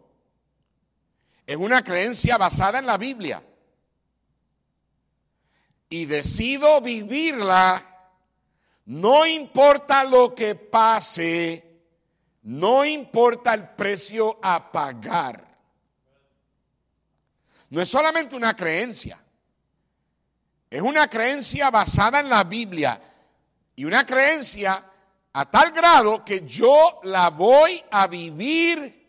es 1.45 1.57
una 1.59 1.85
creencia 1.85 2.39
basada 2.39 2.79
en 2.79 2.87
la 2.87 2.97
Biblia. 2.97 3.45
Y 5.91 6.07
decido 6.07 6.81
vivirla, 6.81 8.09
no 8.87 9.27
importa 9.27 10.03
lo 10.03 10.35
que 10.35 10.55
pase 10.55 11.72
no 12.43 12.85
importa 12.85 13.55
el 13.55 13.69
precio 13.71 14.39
a 14.43 14.71
pagar. 14.71 15.47
No 17.71 17.81
es 17.81 17.89
solamente 17.89 18.37
una 18.37 18.55
creencia, 18.55 19.19
es 20.69 20.81
una 20.81 21.09
creencia 21.09 21.71
basada 21.71 22.21
en 22.21 22.29
la 22.29 22.45
Biblia 22.45 23.01
y 23.75 23.85
una 23.85 24.05
creencia 24.05 24.85
a 25.33 25.51
tal 25.51 25.71
grado 25.71 26.25
que 26.25 26.47
yo 26.47 27.01
la 27.05 27.31
voy 27.31 27.83
a 27.91 28.07
vivir 28.07 29.03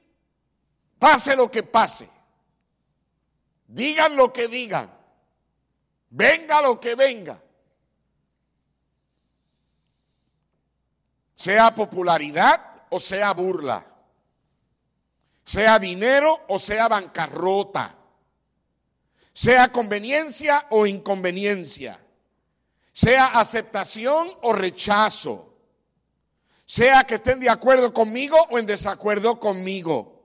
pase 0.98 1.36
lo 1.36 1.52
que 1.52 1.64
pase. 1.64 2.10
Digan 3.68 4.16
lo 4.16 4.32
que 4.32 4.48
digan. 4.48 4.90
Venga 6.10 6.62
lo 6.62 6.80
que 6.80 6.96
venga. 6.96 7.42
Sea 11.36 11.74
popularidad, 11.76 12.73
o 12.94 13.00
sea 13.00 13.34
burla, 13.34 13.84
sea 15.44 15.80
dinero 15.80 16.42
o 16.48 16.60
sea 16.60 16.88
bancarrota, 16.88 17.96
sea 19.34 19.72
conveniencia 19.72 20.68
o 20.70 20.86
inconveniencia, 20.86 22.00
sea 22.92 23.40
aceptación 23.40 24.32
o 24.44 24.54
rechazo, 24.54 25.58
sea 26.68 27.04
que 27.04 27.16
estén 27.16 27.40
de 27.40 27.50
acuerdo 27.50 27.92
conmigo 27.92 28.38
o 28.52 28.60
en 28.60 28.68
desacuerdo 28.68 29.40
conmigo. 29.40 30.22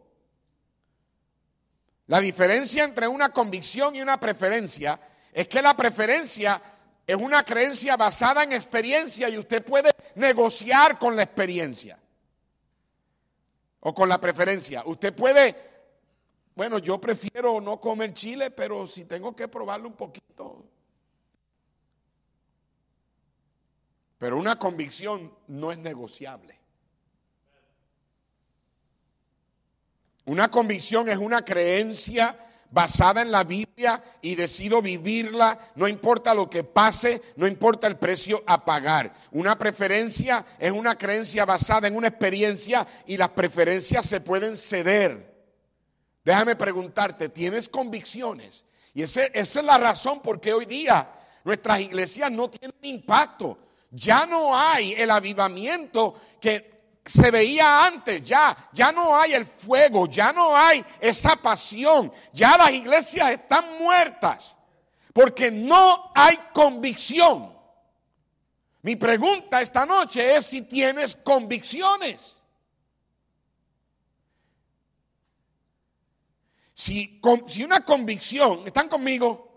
La 2.07 2.21
diferencia 2.21 2.85
entre 2.85 3.09
una 3.09 3.31
convicción 3.31 3.95
y 3.95 4.03
una 4.03 4.21
preferencia 4.21 5.01
es 5.33 5.49
que 5.49 5.63
la 5.63 5.75
preferencia 5.75 6.61
es 7.07 7.17
una 7.17 7.43
creencia 7.43 7.97
basada 7.97 8.43
en 8.43 8.53
experiencia 8.53 9.31
y 9.31 9.39
usted 9.39 9.65
puede 9.65 9.91
negociar 10.17 10.99
con 10.99 11.17
la 11.17 11.23
experiencia. 11.23 11.99
O 13.89 13.95
con 13.95 14.07
la 14.07 14.21
preferencia. 14.21 14.83
Usted 14.85 15.15
puede, 15.15 15.57
bueno, 16.55 16.79
yo 16.79 17.01
prefiero 17.01 17.59
no 17.59 17.81
comer 17.81 18.13
chile, 18.13 18.51
pero 18.51 18.87
si 18.87 19.07
tengo 19.07 19.35
que 19.35 19.49
probarlo 19.49 19.89
un 19.89 19.95
poquito. 19.95 20.63
Pero 24.19 24.37
una 24.37 24.59
convicción 24.59 25.33
no 25.47 25.73
es 25.73 25.79
negociable. 25.79 26.59
Una 30.27 30.51
convicción 30.51 31.09
es 31.09 31.17
una 31.17 31.43
creencia 31.43 32.39
basada 32.71 33.23
en 33.23 33.31
la 33.31 33.45
Biblia 33.45 34.03
y 34.21 34.35
decido 34.35 34.83
vivirla, 34.83 35.59
no 35.75 35.89
importa 35.89 36.35
lo 36.35 36.49
que 36.51 36.65
pase, 36.65 37.23
no 37.37 37.47
importa 37.47 37.87
el 37.87 37.97
precio 37.97 38.43
a 38.47 38.65
pagar. 38.65 39.13
Una 39.33 39.59
preferencia 39.59 40.45
es 40.59 40.71
una 40.71 40.97
creencia 40.97 41.45
basada 41.45 41.89
en 41.89 41.97
una 41.97 42.09
experiencia 42.09 42.87
y 43.07 43.17
las 43.17 43.31
preferencias 43.31 44.07
se 44.07 44.21
pueden 44.21 44.57
ceder. 44.57 45.37
Déjame 46.25 46.57
preguntarte, 46.57 47.29
¿tienes 47.29 47.69
convicciones? 47.69 48.65
Y 48.93 49.03
esa 49.03 49.25
es 49.25 49.55
la 49.57 49.79
razón 49.79 50.21
por 50.21 50.41
qué 50.41 50.53
hoy 50.53 50.67
día 50.67 51.09
nuestras 51.45 51.81
iglesias 51.81 52.31
no 52.31 52.51
tienen 52.51 52.77
impacto. 52.83 53.59
Ya 53.91 54.27
no 54.27 54.57
hay 54.57 54.93
el 54.93 55.11
avivamiento 55.11 56.15
que 56.41 56.78
se 57.05 57.31
veía 57.31 57.87
antes, 57.87 58.23
ya, 58.23 58.57
ya 58.73 58.93
no 58.93 59.19
hay 59.19 59.33
el 59.35 59.47
fuego, 59.47 60.07
ya 60.07 60.33
no 60.33 60.57
hay 60.57 60.85
esa 61.01 61.37
pasión, 61.37 62.13
ya 62.33 62.57
las 62.59 62.71
iglesias 62.71 63.31
están 63.31 63.79
muertas, 63.79 64.55
porque 65.13 65.51
no 65.51 66.11
hay 66.15 66.39
convicción. 66.53 67.57
Mi 68.83 68.97
pregunta 68.97 69.61
esta 69.61 69.85
noche 69.85 70.37
es 70.37 70.47
si 70.47 70.63
tienes 70.63 71.17
convicciones. 71.17 72.37
Si, 76.75 77.21
si 77.49 77.65
una 77.65 77.85
convicción, 77.85 78.63
¿están 78.67 78.89
conmigo? 78.89 79.49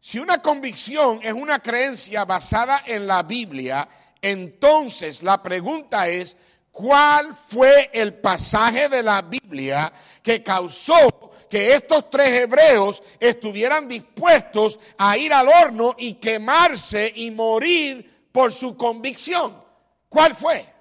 Si 0.00 0.18
una 0.18 0.40
convicción 0.40 1.20
es 1.22 1.32
una 1.32 1.60
creencia 1.60 2.24
basada 2.24 2.82
en 2.86 3.06
la 3.06 3.22
Biblia, 3.22 3.88
entonces 4.24 5.22
la 5.22 5.42
pregunta 5.42 6.08
es, 6.08 6.34
¿cuál 6.72 7.34
fue 7.34 7.90
el 7.92 8.14
pasaje 8.14 8.88
de 8.88 9.02
la 9.02 9.20
Biblia 9.20 9.92
que 10.22 10.42
causó 10.42 11.30
que 11.50 11.74
estos 11.74 12.08
tres 12.08 12.40
hebreos 12.40 13.02
estuvieran 13.20 13.86
dispuestos 13.86 14.78
a 14.96 15.18
ir 15.18 15.30
al 15.34 15.46
horno 15.48 15.94
y 15.98 16.14
quemarse 16.14 17.12
y 17.14 17.30
morir 17.30 18.28
por 18.32 18.50
su 18.50 18.74
convicción? 18.78 19.62
¿Cuál 20.08 20.34
fue? 20.34 20.72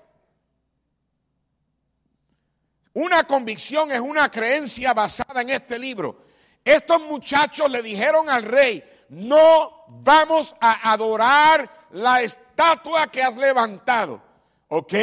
Una 2.93 3.25
convicción 3.25 3.91
es 3.91 3.99
una 3.99 4.31
creencia 4.31 4.93
basada 4.93 5.41
en 5.41 5.49
este 5.49 5.77
libro. 5.77 6.23
Estos 6.63 7.01
muchachos 7.01 7.69
le 7.69 7.81
dijeron 7.81 8.29
al 8.29 8.43
rey, 8.43 8.81
no 9.09 9.83
vamos 9.89 10.55
a 10.61 10.93
adorar 10.93 11.87
la 11.91 12.21
estatua 12.21 12.42
que 13.11 13.21
has 13.23 13.35
levantado. 13.37 14.21
¿Ok? 14.67 14.93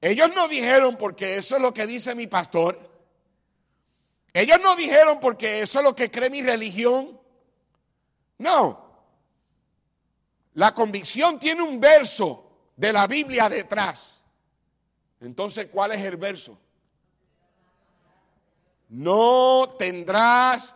Ellos 0.00 0.30
no 0.34 0.48
dijeron 0.48 0.96
porque 0.96 1.36
eso 1.36 1.56
es 1.56 1.62
lo 1.62 1.74
que 1.74 1.86
dice 1.86 2.14
mi 2.14 2.26
pastor. 2.26 2.78
Ellos 4.32 4.58
no 4.62 4.76
dijeron 4.76 5.18
porque 5.20 5.62
eso 5.62 5.78
es 5.78 5.84
lo 5.84 5.94
que 5.94 6.10
cree 6.10 6.30
mi 6.30 6.42
religión. 6.42 7.18
No. 8.38 8.86
La 10.54 10.72
convicción 10.72 11.38
tiene 11.38 11.62
un 11.62 11.80
verso 11.80 12.50
de 12.76 12.92
la 12.92 13.06
Biblia 13.06 13.48
detrás. 13.48 14.22
Entonces, 15.20 15.66
¿cuál 15.70 15.92
es 15.92 16.00
el 16.00 16.16
verso? 16.16 16.58
No 18.88 19.74
tendrás 19.78 20.74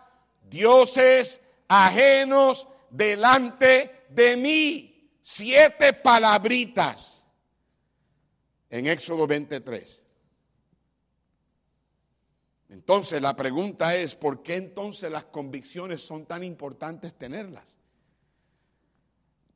dioses 0.51 1.41
ajenos 1.69 2.69
delante 2.91 4.02
de 4.15 4.37
mí. 4.37 4.89
Siete 5.25 5.93
palabritas 5.93 7.25
en 8.71 8.87
Éxodo 8.89 9.27
23. 9.27 10.01
Entonces 12.71 13.21
la 13.21 13.37
pregunta 13.37 13.95
es, 13.95 14.17
¿por 14.17 14.43
qué 14.43 14.57
entonces 14.57 15.11
las 15.11 15.25
convicciones 15.25 16.01
son 16.01 16.27
tan 16.27 16.43
importantes 16.43 17.15
tenerlas? 17.15 17.79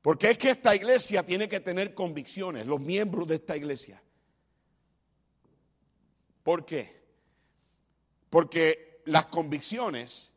Porque 0.02 0.30
es 0.30 0.38
que 0.38 0.50
esta 0.50 0.76
iglesia 0.76 1.24
tiene 1.24 1.48
que 1.48 1.61
tener 1.61 1.94
convicciones, 1.94 2.66
los 2.66 2.78
miembros 2.78 3.26
de 3.26 3.36
esta 3.36 3.57
iglesia. 3.57 4.00
¿Por 6.42 6.64
qué? 6.64 7.02
Porque 8.30 9.00
las 9.07 9.26
convicciones 9.26 10.30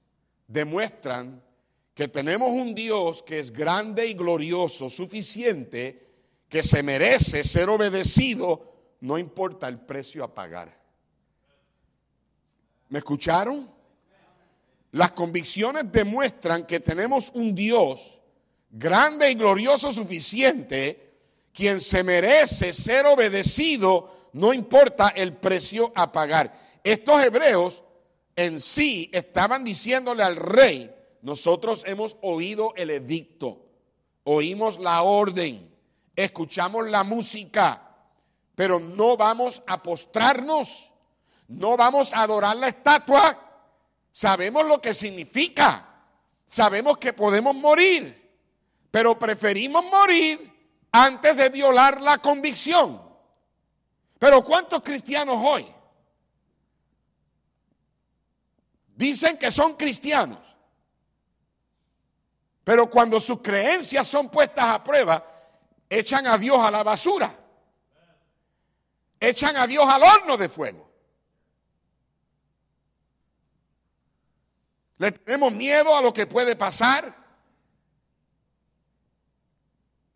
demuestran 0.47 1.43
que 1.99 2.07
tenemos 2.07 2.49
un 2.49 2.73
Dios 2.73 3.21
que 3.23 3.39
es 3.39 3.51
grande 3.51 4.07
y 4.07 4.13
glorioso, 4.13 4.89
suficiente, 4.89 6.07
que 6.47 6.63
se 6.63 6.81
merece 6.81 7.43
ser 7.43 7.67
obedecido, 7.67 8.95
no 9.01 9.17
importa 9.17 9.67
el 9.67 9.81
precio 9.81 10.23
a 10.23 10.33
pagar. 10.33 10.79
¿Me 12.87 12.99
escucharon? 12.99 13.69
Las 14.93 15.11
convicciones 15.11 15.91
demuestran 15.91 16.65
que 16.65 16.79
tenemos 16.79 17.31
un 17.33 17.53
Dios 17.53 18.21
grande 18.69 19.31
y 19.31 19.35
glorioso 19.35 19.91
suficiente, 19.91 21.15
quien 21.51 21.81
se 21.81 22.01
merece 22.01 22.71
ser 22.71 23.07
obedecido, 23.07 24.29
no 24.31 24.53
importa 24.53 25.09
el 25.09 25.33
precio 25.33 25.91
a 25.93 26.09
pagar. 26.09 26.79
Estos 26.81 27.21
hebreos 27.25 27.83
en 28.37 28.61
sí 28.61 29.09
estaban 29.11 29.65
diciéndole 29.65 30.23
al 30.23 30.37
rey, 30.37 30.95
nosotros 31.21 31.83
hemos 31.85 32.15
oído 32.21 32.73
el 32.75 32.89
edicto, 32.89 33.65
oímos 34.23 34.79
la 34.79 35.01
orden, 35.01 35.69
escuchamos 36.15 36.87
la 36.87 37.03
música, 37.03 37.89
pero 38.55 38.79
no 38.79 39.17
vamos 39.17 39.61
a 39.67 39.81
postrarnos, 39.81 40.91
no 41.47 41.75
vamos 41.75 42.13
a 42.13 42.23
adorar 42.23 42.55
la 42.57 42.67
estatua. 42.67 43.45
Sabemos 44.11 44.65
lo 44.65 44.81
que 44.81 44.93
significa, 44.93 46.03
sabemos 46.47 46.97
que 46.97 47.13
podemos 47.13 47.55
morir, 47.55 48.29
pero 48.91 49.17
preferimos 49.17 49.83
morir 49.85 50.49
antes 50.91 51.37
de 51.37 51.49
violar 51.49 52.01
la 52.01 52.17
convicción. 52.17 53.01
Pero 54.17 54.43
¿cuántos 54.43 54.81
cristianos 54.81 55.37
hoy 55.41 55.65
dicen 58.95 59.37
que 59.37 59.51
son 59.51 59.75
cristianos? 59.75 60.48
Pero 62.69 62.87
cuando 62.87 63.19
sus 63.19 63.41
creencias 63.41 64.07
son 64.07 64.29
puestas 64.29 64.65
a 64.65 64.83
prueba, 64.83 65.25
echan 65.89 66.27
a 66.27 66.37
Dios 66.37 66.59
a 66.59 66.69
la 66.69 66.83
basura. 66.83 67.35
Echan 69.19 69.57
a 69.57 69.65
Dios 69.65 69.87
al 69.89 70.03
horno 70.03 70.37
de 70.37 70.49
fuego. 70.49 70.87
Le 74.99 75.11
tenemos 75.13 75.51
miedo 75.51 75.95
a 75.95 76.01
lo 76.03 76.13
que 76.13 76.27
puede 76.27 76.55
pasar. 76.55 77.11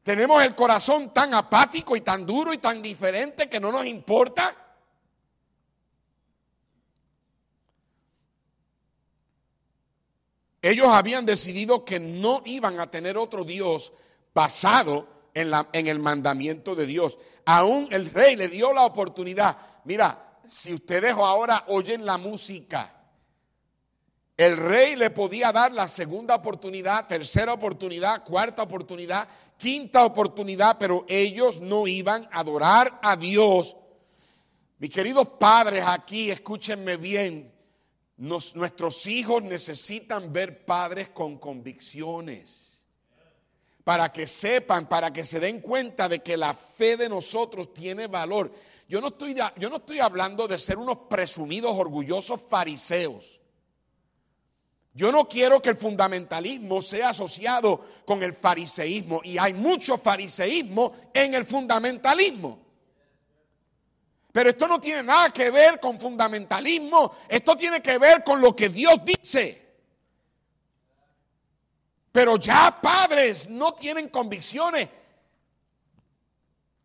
Tenemos 0.04 0.44
el 0.44 0.54
corazón 0.54 1.12
tan 1.12 1.34
apático 1.34 1.96
y 1.96 2.02
tan 2.02 2.24
duro 2.24 2.54
y 2.54 2.60
tan 2.60 2.84
diferente 2.84 3.50
que 3.50 3.60
no 3.60 3.72
nos 3.72 3.88
importa. 3.88 4.63
Ellos 10.64 10.88
habían 10.88 11.26
decidido 11.26 11.84
que 11.84 12.00
no 12.00 12.42
iban 12.46 12.80
a 12.80 12.90
tener 12.90 13.18
otro 13.18 13.44
Dios 13.44 13.92
basado 14.34 15.06
en, 15.34 15.52
la, 15.52 15.68
en 15.74 15.88
el 15.88 16.00
mandamiento 16.00 16.74
de 16.74 16.86
Dios. 16.86 17.18
Aún 17.46 17.90
el 17.92 18.10
rey 18.10 18.38
le 18.38 18.48
dio 18.48 18.72
la 18.72 18.86
oportunidad. 18.86 19.58
Mira, 19.84 20.40
si 20.48 20.74
ustedes 20.74 21.12
ahora 21.12 21.66
oyen 21.68 22.06
la 22.06 22.18
música, 22.18 22.94
el 24.38 24.56
rey 24.56 24.96
le 24.96 25.10
podía 25.10 25.52
dar 25.52 25.74
la 25.74 25.90
segunda 25.90 26.36
oportunidad, 26.36 27.08
tercera 27.08 27.52
oportunidad, 27.52 28.24
cuarta 28.24 28.64
oportunidad, 28.64 29.28
quinta 29.58 30.06
oportunidad, 30.06 30.78
pero 30.80 31.06
ellos 31.10 31.60
no 31.60 31.88
iban 31.88 32.30
a 32.32 32.40
adorar 32.40 33.00
a 33.04 33.18
Dios. 33.18 33.76
Mis 34.80 34.92
queridos 34.92 35.28
padres 35.38 35.84
aquí, 35.86 36.32
escúchenme 36.32 36.96
bien, 36.96 37.53
nuestros 38.18 39.08
hijos 39.08 39.44
necesitan 39.44 40.32
ver 40.32 40.66
padres 40.66 41.10
con 41.10 41.38
convicciones 41.38 42.64
para 43.84 44.12
que 44.12 44.28
sepan, 44.28 44.88
para 44.88 45.12
que 45.12 45.26
se 45.26 45.40
den 45.40 45.60
cuenta 45.60 46.08
de 46.08 46.20
que 46.20 46.38
la 46.38 46.54
fe 46.54 46.96
de 46.96 47.10
nosotros 47.10 47.74
tiene 47.74 48.08
valor. 48.08 48.52
Yo 48.88 49.02
no 49.02 49.08
estoy, 49.08 49.36
yo 49.58 49.70
no 49.70 49.78
estoy 49.78 50.00
hablando 50.00 50.48
de 50.48 50.58
ser 50.58 50.78
unos 50.78 51.00
presumidos, 51.10 51.76
orgullosos 51.76 52.42
fariseos. 52.48 53.40
Yo 54.94 55.12
no 55.12 55.28
quiero 55.28 55.62
que 55.62 55.70
el 55.70 55.78
fundamentalismo 55.78 56.82
sea 56.82 57.10
asociado 57.10 57.82
con 58.06 58.22
el 58.22 58.34
fariseísmo 58.34 59.22
y 59.24 59.40
hay 59.40 59.54
mucho 59.54 59.98
fariseísmo 59.98 60.94
en 61.14 61.34
el 61.34 61.46
fundamentalismo. 61.46 62.60
Pero 64.34 64.50
esto 64.50 64.68
no 64.68 64.82
tiene 64.82 65.04
nada 65.04 65.30
que 65.30 65.52
ver 65.52 65.80
con 65.80 66.00
fundamentalismo, 66.00 67.16
esto 67.30 67.56
tiene 67.56 67.84
que 67.84 68.00
ver 68.00 68.24
con 68.24 68.42
lo 68.42 68.56
que 68.56 68.68
Dios 68.68 68.96
dice. 69.06 69.62
Pero 72.12 72.38
ya 72.38 72.80
padres 72.82 73.48
no 73.48 73.76
tienen 73.76 74.10
convicciones. 74.10 74.90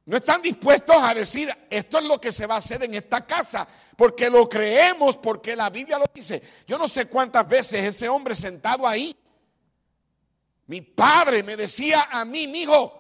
No 0.05 0.19
están 0.19 0.43
dispuestos 0.43 0.97
a 1.01 1.15
decir, 1.15 1.51
esto 1.71 1.99
es 1.99 2.05
lo 2.05 2.21
que 2.21 2.33
se 2.33 2.45
va 2.45 2.57
a 2.57 2.59
hacer 2.59 2.85
en 2.85 2.95
esta 2.95 3.25
casa, 3.25 3.67
porque 3.97 4.29
lo 4.29 4.47
creemos, 4.47 5.17
porque 5.17 5.57
la 5.57 5.71
Biblia 5.71 5.99
lo 5.99 6.05
dice. 6.13 6.43
Yo 6.67 6.77
no 6.77 6.87
sé 6.87 7.07
cuántas 7.07 7.49
veces 7.49 7.83
ese 7.83 8.11
hombre 8.11 8.35
sentado 8.35 8.87
ahí, 8.87 9.17
mi 10.67 10.83
padre 10.83 11.43
me 11.43 11.57
decía 11.57 12.09
a 12.11 12.27
mí, 12.27 12.47
mi 12.47 12.61
hijo, 12.63 12.93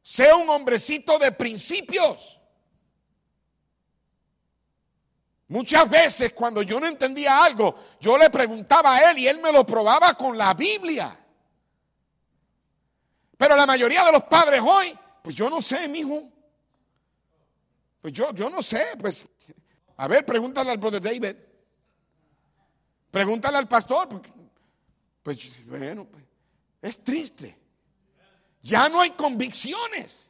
sea 0.00 0.36
un 0.36 0.48
hombrecito 0.48 1.18
de 1.18 1.32
principios. 1.32 2.39
Muchas 5.50 5.90
veces 5.90 6.32
cuando 6.32 6.62
yo 6.62 6.78
no 6.78 6.86
entendía 6.86 7.42
algo, 7.42 7.74
yo 8.00 8.16
le 8.16 8.30
preguntaba 8.30 8.94
a 8.94 9.10
él 9.10 9.18
y 9.18 9.26
él 9.26 9.40
me 9.40 9.50
lo 9.50 9.66
probaba 9.66 10.14
con 10.14 10.38
la 10.38 10.54
Biblia. 10.54 11.18
Pero 13.36 13.56
la 13.56 13.66
mayoría 13.66 14.04
de 14.04 14.12
los 14.12 14.22
padres 14.24 14.62
hoy, 14.64 14.96
pues 15.20 15.34
yo 15.34 15.50
no 15.50 15.60
sé, 15.60 15.88
mi 15.88 15.98
hijo. 16.00 16.22
Pues 18.00 18.12
yo, 18.12 18.32
yo 18.32 18.48
no 18.48 18.62
sé, 18.62 18.96
pues, 19.00 19.28
a 19.96 20.06
ver, 20.06 20.24
pregúntale 20.24 20.70
al 20.70 20.78
brother 20.78 21.02
David. 21.02 21.34
Pregúntale 23.10 23.58
al 23.58 23.66
pastor. 23.66 24.22
Pues 25.20 25.66
bueno, 25.66 26.06
pues, 26.06 26.24
es 26.80 27.02
triste. 27.02 27.58
Ya 28.62 28.88
no 28.88 29.00
hay 29.00 29.10
convicciones. 29.10 30.29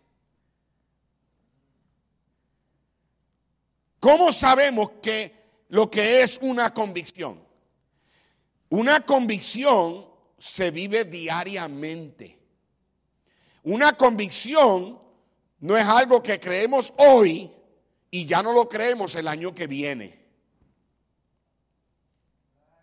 ¿Cómo 4.01 4.33
sabemos 4.33 4.93
que 5.03 5.65
lo 5.69 5.91
que 5.91 6.23
es 6.23 6.39
una 6.41 6.73
convicción? 6.73 7.39
Una 8.71 9.05
convicción 9.05 10.07
se 10.39 10.71
vive 10.71 11.05
diariamente. 11.05 12.39
Una 13.65 13.95
convicción 13.97 14.99
no 15.61 15.77
es 15.77 15.87
algo 15.87 16.23
que 16.23 16.41
creemos 16.41 16.95
hoy 16.97 17.53
y 18.11 18.25
ya 18.25 18.43
no 18.43 18.55
lo 18.55 18.67
creemos 18.69 19.15
el 19.17 19.29
año 19.29 19.55
que 19.55 19.67
viene. 19.67 20.19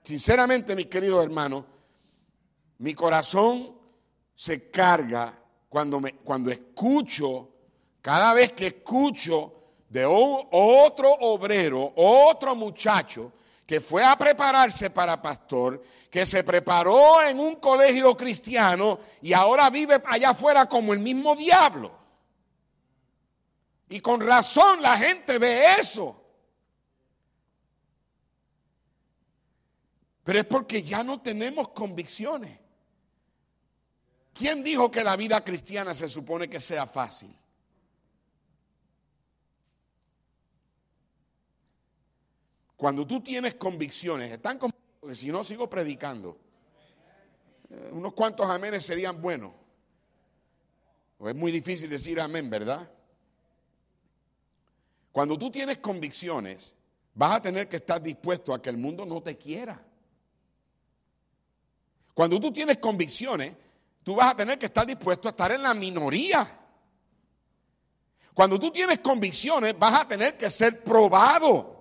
Sinceramente, 0.04 0.76
mis 0.76 0.88
queridos 0.88 1.26
hermanos, 1.26 1.66
mi 2.78 2.94
corazón 2.94 3.76
se 4.36 4.70
carga 4.70 5.38
cuando, 5.68 6.00
me, 6.00 6.14
cuando 6.14 6.52
escucho, 6.52 7.50
cada 8.02 8.34
vez 8.34 8.54
que 8.54 8.68
escucho 8.68 9.57
de 9.90 10.06
otro 10.06 11.12
obrero, 11.14 11.94
otro 11.96 12.56
muchacho 12.56 13.32
que 13.66 13.82
fue 13.82 14.04
a 14.04 14.18
prepararse 14.18 14.90
para 14.90 15.22
pastor, 15.22 15.84
que 16.10 16.26
se 16.26 16.44
preparó 16.44 17.22
en 17.22 17.40
un 17.40 17.58
colegio 17.58 18.16
cristiano 18.16 19.00
y 19.22 19.34
ahora 19.34 19.70
vive 19.70 20.02
allá 20.06 20.30
afuera 20.30 20.68
como 20.68 20.94
el 20.94 21.00
mismo 21.00 21.36
diablo. 21.36 21.92
Y 23.90 24.00
con 24.00 24.22
razón 24.22 24.82
la 24.82 24.98
gente 24.98 25.38
ve 25.38 25.76
eso. 25.80 26.24
Pero 30.24 30.40
es 30.40 30.46
porque 30.46 30.84
ya 30.84 31.04
no 31.04 31.22
tenemos 31.22 31.70
convicciones. 31.70 32.58
¿Quién 34.34 34.64
dijo 34.64 34.92
que 34.92 35.04
la 35.04 35.16
vida 35.16 35.44
cristiana 35.44 35.94
se 35.94 36.08
supone 36.08 36.50
que 36.50 36.62
sea 36.62 36.86
fácil? 36.86 37.34
Cuando 42.78 43.06
tú 43.08 43.22
tienes 43.22 43.56
convicciones, 43.56 44.32
están 44.32 44.60
porque 44.60 45.16
si 45.16 45.32
no 45.32 45.44
sigo 45.44 45.68
predicando. 45.68 46.38
Eh, 47.70 47.90
unos 47.92 48.14
cuantos 48.14 48.48
amenes 48.48 48.86
serían 48.86 49.20
buenos. 49.20 49.52
es 51.26 51.36
muy 51.36 51.52
difícil 51.52 51.90
decir 51.90 52.22
amén, 52.22 52.50
¿verdad? 52.50 52.90
Cuando 55.12 55.38
tú 55.38 55.50
tienes 55.50 55.80
convicciones, 55.80 56.74
vas 57.16 57.38
a 57.38 57.42
tener 57.42 57.68
que 57.68 57.78
estar 57.78 58.02
dispuesto 58.02 58.54
a 58.54 58.62
que 58.62 58.70
el 58.70 58.78
mundo 58.78 59.06
no 59.06 59.22
te 59.24 59.36
quiera. 59.36 59.84
Cuando 62.14 62.40
tú 62.40 62.52
tienes 62.52 62.78
convicciones, 62.78 63.56
tú 64.04 64.16
vas 64.16 64.34
a 64.34 64.36
tener 64.36 64.60
que 64.60 64.68
estar 64.68 64.86
dispuesto 64.86 65.28
a 65.28 65.32
estar 65.32 65.52
en 65.52 65.64
la 65.64 65.74
minoría. 65.74 66.48
Cuando 68.36 68.60
tú 68.60 68.72
tienes 68.72 69.00
convicciones, 69.00 69.78
vas 69.78 70.02
a 70.02 70.08
tener 70.08 70.38
que 70.38 70.52
ser 70.52 70.84
probado. 70.84 71.77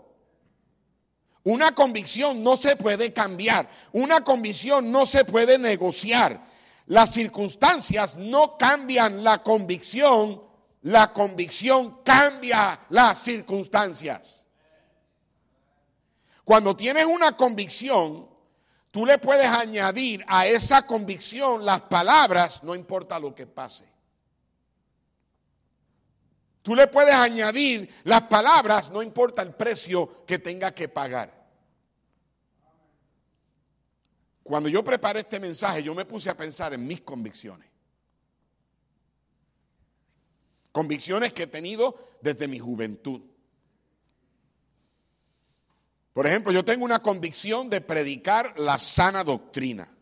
Una 1.47 1.77
convicción 1.77 2.43
no 2.43 2.57
se 2.57 2.75
puede 2.75 3.13
cambiar, 3.13 3.69
una 3.93 4.25
convicción 4.25 4.91
no 4.91 5.07
se 5.07 5.25
puede 5.25 5.59
negociar. 5.59 6.45
Las 6.87 7.13
circunstancias 7.13 8.17
no 8.17 8.59
cambian 8.59 9.23
la 9.23 9.45
convicción, 9.45 10.43
la 10.83 11.13
convicción 11.13 12.03
cambia 12.03 12.81
las 12.89 13.21
circunstancias. 13.21 14.45
Cuando 16.43 16.75
tienes 16.75 17.05
una 17.05 17.37
convicción, 17.37 18.29
tú 18.91 19.07
le 19.07 19.19
puedes 19.19 19.47
añadir 19.47 20.25
a 20.27 20.49
esa 20.49 20.85
convicción 20.85 21.65
las 21.65 21.83
palabras, 21.83 22.61
no 22.65 22.75
importa 22.75 23.21
lo 23.21 23.33
que 23.33 23.47
pase. 23.47 23.85
Tú 26.63 26.75
le 26.75 26.89
puedes 26.89 27.15
añadir 27.15 27.89
las 28.03 28.23
palabras, 28.23 28.91
no 28.91 29.01
importa 29.01 29.43
el 29.43 29.55
precio 29.55 30.25
que 30.27 30.41
tenga 30.41 30.75
que 30.75 30.89
pagar. 30.89 31.36
Cuando 34.47 34.69
yo 34.69 34.85
preparé 34.85 35.21
este 35.21 35.41
mensaje, 35.41 35.83
yo 35.83 35.93
me 35.93 36.05
puse 36.05 36.31
a 36.31 36.37
pensar 36.37 36.73
en 36.73 36.87
mis 36.87 37.01
convicciones. 37.01 37.69
Convicciones 40.71 41.33
que 41.33 41.45
he 41.45 41.47
tenido 41.49 41.97
desde 42.21 42.47
mi 42.47 42.61
juventud. 42.61 43.23
Por 46.13 46.29
ejemplo, 46.29 46.53
yo 46.53 46.65
tengo 46.65 46.85
una 46.85 47.03
convicción 47.03 47.69
de 47.69 47.81
predicar 47.81 48.59
la 48.59 48.79
sana 48.79 49.25
doctrina. 49.25 49.96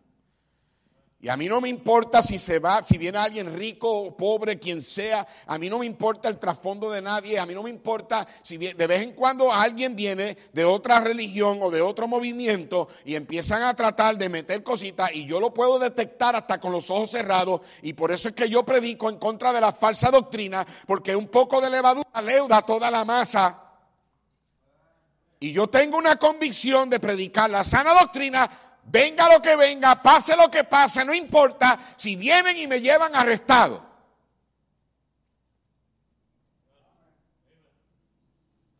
Y 1.24 1.30
a 1.30 1.38
mí 1.38 1.48
no 1.48 1.58
me 1.58 1.70
importa 1.70 2.20
si 2.20 2.38
se 2.38 2.58
va, 2.58 2.82
si 2.82 2.98
viene 2.98 3.16
alguien 3.16 3.56
rico 3.56 3.90
o 3.90 4.14
pobre, 4.14 4.58
quien 4.58 4.82
sea. 4.82 5.26
A 5.46 5.56
mí 5.56 5.70
no 5.70 5.78
me 5.78 5.86
importa 5.86 6.28
el 6.28 6.38
trasfondo 6.38 6.90
de 6.90 7.00
nadie. 7.00 7.38
A 7.38 7.46
mí 7.46 7.54
no 7.54 7.62
me 7.62 7.70
importa 7.70 8.26
si 8.42 8.58
de 8.58 8.86
vez 8.86 9.00
en 9.00 9.12
cuando 9.12 9.50
alguien 9.50 9.96
viene 9.96 10.36
de 10.52 10.66
otra 10.66 11.00
religión 11.00 11.60
o 11.62 11.70
de 11.70 11.80
otro 11.80 12.06
movimiento 12.06 12.88
y 13.06 13.14
empiezan 13.14 13.62
a 13.62 13.74
tratar 13.74 14.18
de 14.18 14.28
meter 14.28 14.62
cositas 14.62 15.14
y 15.14 15.24
yo 15.24 15.40
lo 15.40 15.54
puedo 15.54 15.78
detectar 15.78 16.36
hasta 16.36 16.60
con 16.60 16.72
los 16.72 16.90
ojos 16.90 17.12
cerrados. 17.12 17.62
Y 17.80 17.94
por 17.94 18.12
eso 18.12 18.28
es 18.28 18.34
que 18.34 18.50
yo 18.50 18.62
predico 18.62 19.08
en 19.08 19.16
contra 19.16 19.50
de 19.50 19.62
la 19.62 19.72
falsa 19.72 20.10
doctrina, 20.10 20.66
porque 20.86 21.16
un 21.16 21.28
poco 21.28 21.58
de 21.58 21.70
levadura 21.70 22.20
leuda 22.20 22.60
toda 22.60 22.90
la 22.90 23.02
masa. 23.02 23.64
Y 25.40 25.52
yo 25.52 25.68
tengo 25.68 25.98
una 25.98 26.16
convicción 26.16 26.88
de 26.88 27.00
predicar 27.00 27.50
la 27.50 27.64
sana 27.64 27.92
doctrina 27.92 28.50
venga 28.86 29.28
lo 29.28 29.40
que 29.40 29.56
venga, 29.56 30.02
pase 30.02 30.36
lo 30.36 30.50
que 30.50 30.64
pase, 30.64 31.04
no 31.04 31.14
importa 31.14 31.78
si 31.96 32.16
vienen 32.16 32.56
y 32.56 32.66
me 32.66 32.80
llevan 32.80 33.14
arrestado. 33.14 33.84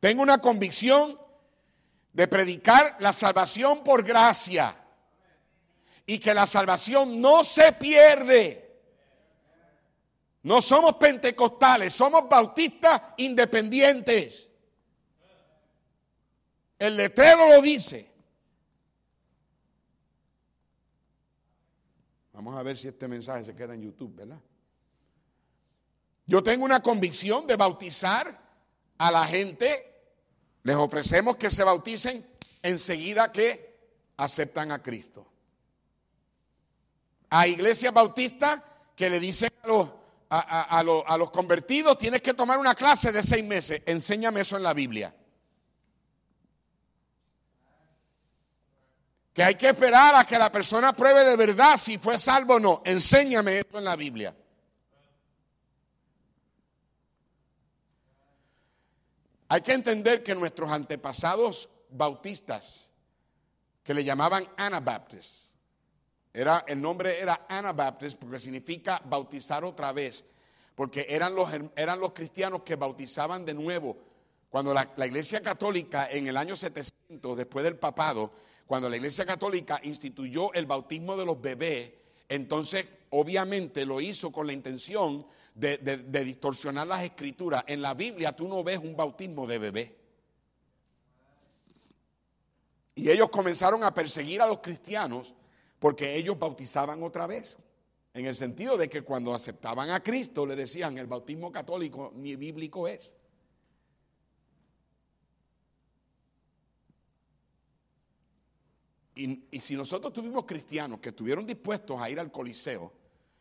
Tengo 0.00 0.22
una 0.22 0.38
convicción 0.38 1.18
de 2.12 2.28
predicar 2.28 2.96
la 3.00 3.12
salvación 3.12 3.82
por 3.82 4.04
gracia 4.04 4.76
y 6.06 6.18
que 6.18 6.34
la 6.34 6.46
salvación 6.46 7.20
no 7.20 7.42
se 7.42 7.72
pierde. 7.72 8.60
No 10.42 10.60
somos 10.60 10.96
pentecostales, 10.96 11.94
somos 11.94 12.28
bautistas 12.28 13.00
independientes. 13.16 14.48
El 16.78 16.96
letrero 16.96 17.48
lo 17.48 17.62
dice. 17.62 18.13
A 22.56 22.62
ver 22.62 22.76
si 22.76 22.88
este 22.88 23.08
mensaje 23.08 23.44
se 23.44 23.54
queda 23.54 23.74
en 23.74 23.82
YouTube, 23.82 24.14
¿verdad? 24.14 24.38
Yo 26.26 26.42
tengo 26.42 26.64
una 26.64 26.80
convicción 26.80 27.46
de 27.46 27.56
bautizar 27.56 28.40
a 28.98 29.10
la 29.10 29.26
gente. 29.26 29.92
Les 30.62 30.76
ofrecemos 30.76 31.36
que 31.36 31.50
se 31.50 31.64
bauticen 31.64 32.26
enseguida 32.62 33.30
que 33.30 33.76
aceptan 34.16 34.72
a 34.72 34.82
Cristo. 34.82 35.26
A 37.30 37.46
iglesias 37.46 37.92
bautistas 37.92 38.62
que 38.94 39.10
le 39.10 39.20
dicen 39.20 39.50
a 39.62 39.66
los, 39.66 39.90
a, 40.30 40.78
a 40.80 41.18
los 41.18 41.30
convertidos, 41.30 41.98
tienes 41.98 42.22
que 42.22 42.32
tomar 42.32 42.58
una 42.58 42.74
clase 42.74 43.12
de 43.12 43.22
seis 43.22 43.44
meses. 43.44 43.82
Enséñame 43.84 44.40
eso 44.40 44.56
en 44.56 44.62
la 44.62 44.72
Biblia. 44.72 45.14
Que 49.34 49.42
hay 49.42 49.56
que 49.56 49.70
esperar 49.70 50.14
a 50.14 50.24
que 50.24 50.38
la 50.38 50.50
persona 50.50 50.92
pruebe 50.92 51.24
de 51.24 51.36
verdad 51.36 51.76
si 51.76 51.98
fue 51.98 52.20
salvo 52.20 52.54
o 52.54 52.60
no. 52.60 52.82
Enséñame 52.84 53.58
eso 53.58 53.78
en 53.78 53.84
la 53.84 53.96
Biblia. 53.96 54.32
Hay 59.48 59.60
que 59.60 59.72
entender 59.72 60.22
que 60.22 60.36
nuestros 60.36 60.70
antepasados 60.70 61.68
bautistas, 61.90 62.86
que 63.82 63.92
le 63.92 64.04
llamaban 64.04 64.48
Anabaptists, 64.56 65.48
era, 66.32 66.64
el 66.68 66.80
nombre 66.80 67.20
era 67.20 67.44
Anabaptist 67.48 68.16
porque 68.16 68.38
significa 68.38 69.02
bautizar 69.04 69.64
otra 69.64 69.92
vez, 69.92 70.24
porque 70.76 71.06
eran 71.08 71.34
los, 71.34 71.50
eran 71.74 71.98
los 71.98 72.12
cristianos 72.12 72.62
que 72.62 72.76
bautizaban 72.76 73.44
de 73.44 73.54
nuevo. 73.54 73.96
Cuando 74.48 74.72
la, 74.72 74.92
la 74.96 75.06
Iglesia 75.06 75.40
Católica 75.42 76.08
en 76.08 76.28
el 76.28 76.36
año 76.36 76.54
700, 76.54 77.36
después 77.36 77.64
del 77.64 77.76
papado, 77.76 78.32
cuando 78.66 78.88
la 78.88 78.96
Iglesia 78.96 79.26
Católica 79.26 79.80
instituyó 79.82 80.52
el 80.54 80.66
bautismo 80.66 81.16
de 81.16 81.24
los 81.24 81.40
bebés, 81.40 81.92
entonces 82.28 82.86
obviamente 83.10 83.84
lo 83.84 84.00
hizo 84.00 84.32
con 84.32 84.46
la 84.46 84.52
intención 84.52 85.26
de, 85.54 86.24
distorsionar 86.24 86.86
las 86.86 87.04
escrituras. 87.04 87.64
En 87.66 87.82
la 87.82 87.94
Biblia 87.94 88.34
tú 88.34 88.48
no 88.48 88.64
ves 88.64 88.78
un 88.78 88.96
bautismo 88.96 89.46
de 89.46 89.58
bebé. 89.58 89.96
Y 92.96 93.10
ellos 93.10 93.28
comenzaron 93.28 93.82
a 93.84 93.92
perseguir 93.92 94.40
a 94.40 94.46
los 94.46 94.60
cristianos 94.60 95.34
porque 95.78 96.16
ellos 96.16 96.38
bautizaban 96.38 97.02
otra 97.02 97.26
vez. 97.26 97.58
En 98.14 98.26
el 98.26 98.36
sentido 98.36 98.76
de 98.76 98.88
que 98.88 99.02
cuando 99.02 99.34
aceptaban 99.34 99.90
a 99.90 100.00
Cristo 100.02 100.46
le 100.46 100.54
decían 100.54 100.96
el 100.98 101.06
bautismo 101.06 101.50
católico 101.50 102.12
ni 102.14 102.36
bíblico 102.36 102.86
es. 102.86 103.12
Y, 109.16 109.60
si 109.60 109.76
nosotros 109.76 110.12
tuvimos 110.12 110.44
cristianos 110.44 110.98
que 111.00 111.10
estuvieron 111.10 111.46
dispuestos 111.46 112.00
a 112.00 112.10
ir 112.10 112.18
al 112.18 112.32
Coliseo 112.32 112.92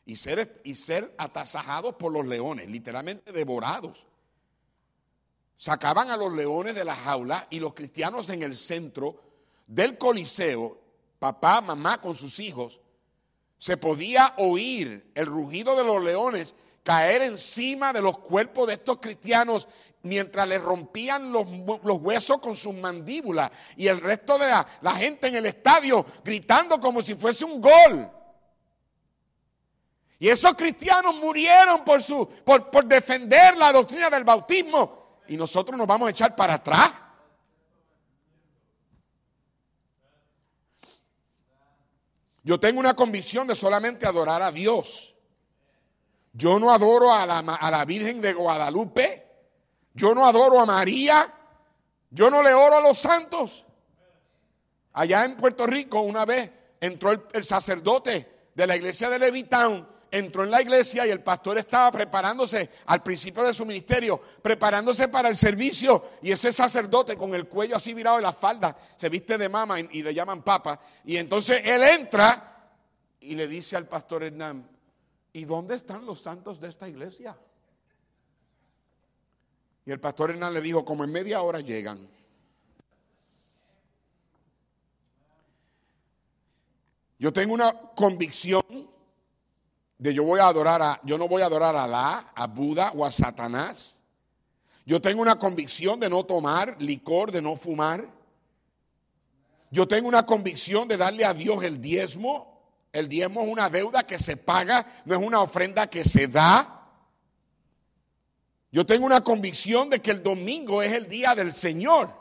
y 0.06 0.16
ser, 0.16 0.62
y 0.64 0.76
ser 0.76 1.16
atasajados 1.18 1.96
por 1.96 2.12
los 2.12 2.26
leones, 2.26 2.70
literalmente 2.70 3.32
devorados, 3.32 4.06
sacaban 5.58 6.12
a 6.12 6.18
los 6.18 6.32
leones 6.34 6.76
de 6.76 6.86
la 6.86 6.96
jaula 6.96 7.48
y 7.50 7.60
los 7.60 7.74
cristianos 7.74 8.30
en 8.30 8.44
el 8.44 8.56
centro 8.56 9.20
del 9.66 9.98
Coliseo, 9.98 10.80
papá, 11.18 11.62
mamá 11.62 12.02
con 12.02 12.14
sus 12.14 12.40
hijos, 12.40 12.80
se 13.58 13.78
podía 13.78 14.36
oír 14.38 15.10
el 15.16 15.26
rugido 15.26 15.76
de 15.76 15.86
los 15.86 16.04
leones 16.04 16.54
caer 16.84 17.24
encima 17.24 17.94
de 17.94 18.02
los 18.02 18.20
cuerpos 18.20 18.68
de 18.68 18.74
estos 18.74 19.00
cristianos 19.00 19.68
mientras 20.04 20.48
les 20.48 20.62
rompían 20.62 21.32
los, 21.32 21.48
huesos 21.48 22.40
con 22.40 22.56
sus 22.56 22.76
mandíbulas 22.76 23.50
y 23.78 23.88
el 23.88 24.02
resto 24.02 24.38
de 24.38 24.50
la, 24.50 24.96
gente 24.96 25.28
en 25.28 25.38
el 25.38 25.46
estadio 25.46 26.06
gritando 26.24 26.80
como 26.80 27.02
si 27.02 27.16
fuese 27.16 27.46
un 27.46 27.62
gol. 27.62 28.10
Y 30.20 30.30
esos 30.30 30.54
cristianos 30.56 31.16
murieron 31.16 31.84
por, 31.84 32.02
su, 32.02 32.28
por, 32.46 32.70
por 32.70 32.86
defender 32.86 33.58
la 33.58 33.72
doctrina 33.72 34.10
del 34.10 34.24
bautismo 34.24 35.20
y 35.28 35.36
nosotros 35.38 35.78
nos 35.78 35.88
vamos 35.88 36.08
a 36.08 36.12
echar 36.12 36.36
para 36.36 36.56
atrás. 36.56 36.92
Yo 42.44 42.60
tengo 42.60 42.80
una 42.82 42.94
convicción 42.94 43.48
de 43.48 43.56
solamente 43.56 44.06
adorar 44.06 44.42
a 44.42 44.52
Dios. 44.52 45.13
Yo 46.34 46.60
no 46.60 46.74
adoro 46.74 47.14
a 47.14 47.26
la, 47.26 47.40
a 47.40 47.72
la 47.72 47.86
Virgen 47.86 48.20
de 48.20 48.34
Guadalupe. 48.34 49.28
Yo 49.94 50.14
no 50.16 50.26
adoro 50.26 50.60
a 50.60 50.66
María. 50.66 51.28
Yo 52.10 52.30
no 52.30 52.44
le 52.44 52.54
oro 52.54 52.78
a 52.78 52.82
los 52.82 52.98
santos. 52.98 53.64
Allá 54.94 55.26
en 55.26 55.36
Puerto 55.36 55.66
Rico 55.66 56.02
una 56.02 56.26
vez 56.26 56.52
entró 56.80 57.12
el, 57.12 57.44
sacerdote 57.44 58.50
de 58.54 58.68
la 58.68 58.76
iglesia 58.76 59.10
de 59.10 59.18
Levitown, 59.18 59.88
entró 60.12 60.44
en 60.44 60.52
la 60.52 60.62
iglesia 60.62 61.08
y 61.08 61.10
el 61.10 61.22
pastor 61.22 61.58
estaba 61.58 61.92
preparándose 61.92 62.70
al 62.86 63.02
principio 63.02 63.44
de 63.44 63.54
su 63.54 63.66
ministerio, 63.66 64.22
preparándose 64.42 65.08
para 65.08 65.30
el 65.30 65.38
servicio 65.38 66.12
y 66.22 66.32
ese 66.32 66.54
sacerdote 66.54 67.18
con 67.18 67.34
el 67.34 67.48
cuello 67.48 67.78
así 67.78 67.96
virado 67.96 68.18
de 68.18 68.24
la 68.24 68.34
falda, 68.34 68.78
se 68.96 69.10
viste 69.10 69.38
de 69.38 69.50
mama 69.50 69.80
y, 69.80 69.88
y 69.92 70.04
le 70.04 70.14
llaman 70.14 70.44
papa. 70.44 70.80
Y 71.06 71.18
entonces 71.18 71.62
él 71.66 71.82
entra 71.82 72.70
y 73.22 73.34
le 73.34 73.48
dice 73.48 73.76
al 73.76 73.88
pastor 73.88 74.24
Hernán, 74.24 74.70
¿y 75.34 75.46
dónde 75.46 75.76
están 75.76 76.06
los 76.06 76.22
santos 76.22 76.62
de 76.62 76.70
esta 76.70 76.88
iglesia? 76.88 77.36
Y 79.86 79.92
el 79.92 80.00
pastor 80.00 80.30
Hernán 80.30 80.54
le 80.54 80.62
dijo, 80.62 80.86
como 80.86 81.04
en 81.04 81.12
media 81.12 81.42
hora 81.42 81.60
llegan. 81.60 82.08
Yo 87.20 87.34
tengo 87.34 87.54
una 87.54 87.74
convicción 87.96 88.64
de 89.98 90.14
yo 90.14 90.24
voy 90.24 90.40
a 90.40 90.48
adorar 90.48 90.82
a, 90.82 91.02
yo 91.04 91.18
no 91.18 91.28
voy 91.28 91.42
a 91.42 91.46
adorar 91.46 91.76
a 91.76 91.86
Alá, 91.86 92.32
a 92.36 92.48
Buda 92.48 92.92
o 92.96 93.06
a 93.06 93.12
Satanás. 93.12 94.02
Yo 94.86 95.02
tengo 95.02 95.22
una 95.22 95.40
convicción 95.40 96.00
de 96.00 96.10
no 96.10 96.26
tomar 96.26 96.76
licor, 96.82 97.32
de 97.32 97.42
no 97.42 97.56
fumar. 97.56 98.06
Yo 99.72 99.88
tengo 99.88 100.08
una 100.10 100.26
convicción 100.26 100.88
de 100.88 100.98
darle 100.98 101.24
a 101.24 101.34
Dios 101.34 101.64
el 101.64 101.82
diezmo. 101.82 102.53
El 102.94 103.10
diezmo 103.10 103.42
es 103.42 103.50
una 103.50 103.72
deuda 103.72 104.04
que 104.04 104.20
se 104.20 104.38
paga, 104.38 104.86
no 105.06 105.16
es 105.16 105.22
una 105.22 105.42
ofrenda 105.42 105.90
que 105.90 106.04
se 106.04 106.28
da. 106.28 106.80
Yo 108.72 108.86
tengo 108.86 109.06
una 109.08 109.24
convicción 109.24 109.90
de 109.90 110.00
que 110.00 110.12
el 110.12 110.22
domingo 110.22 110.82
es 110.84 110.92
el 110.92 111.10
día 111.10 111.34
del 111.34 111.54
Señor. 111.54 112.14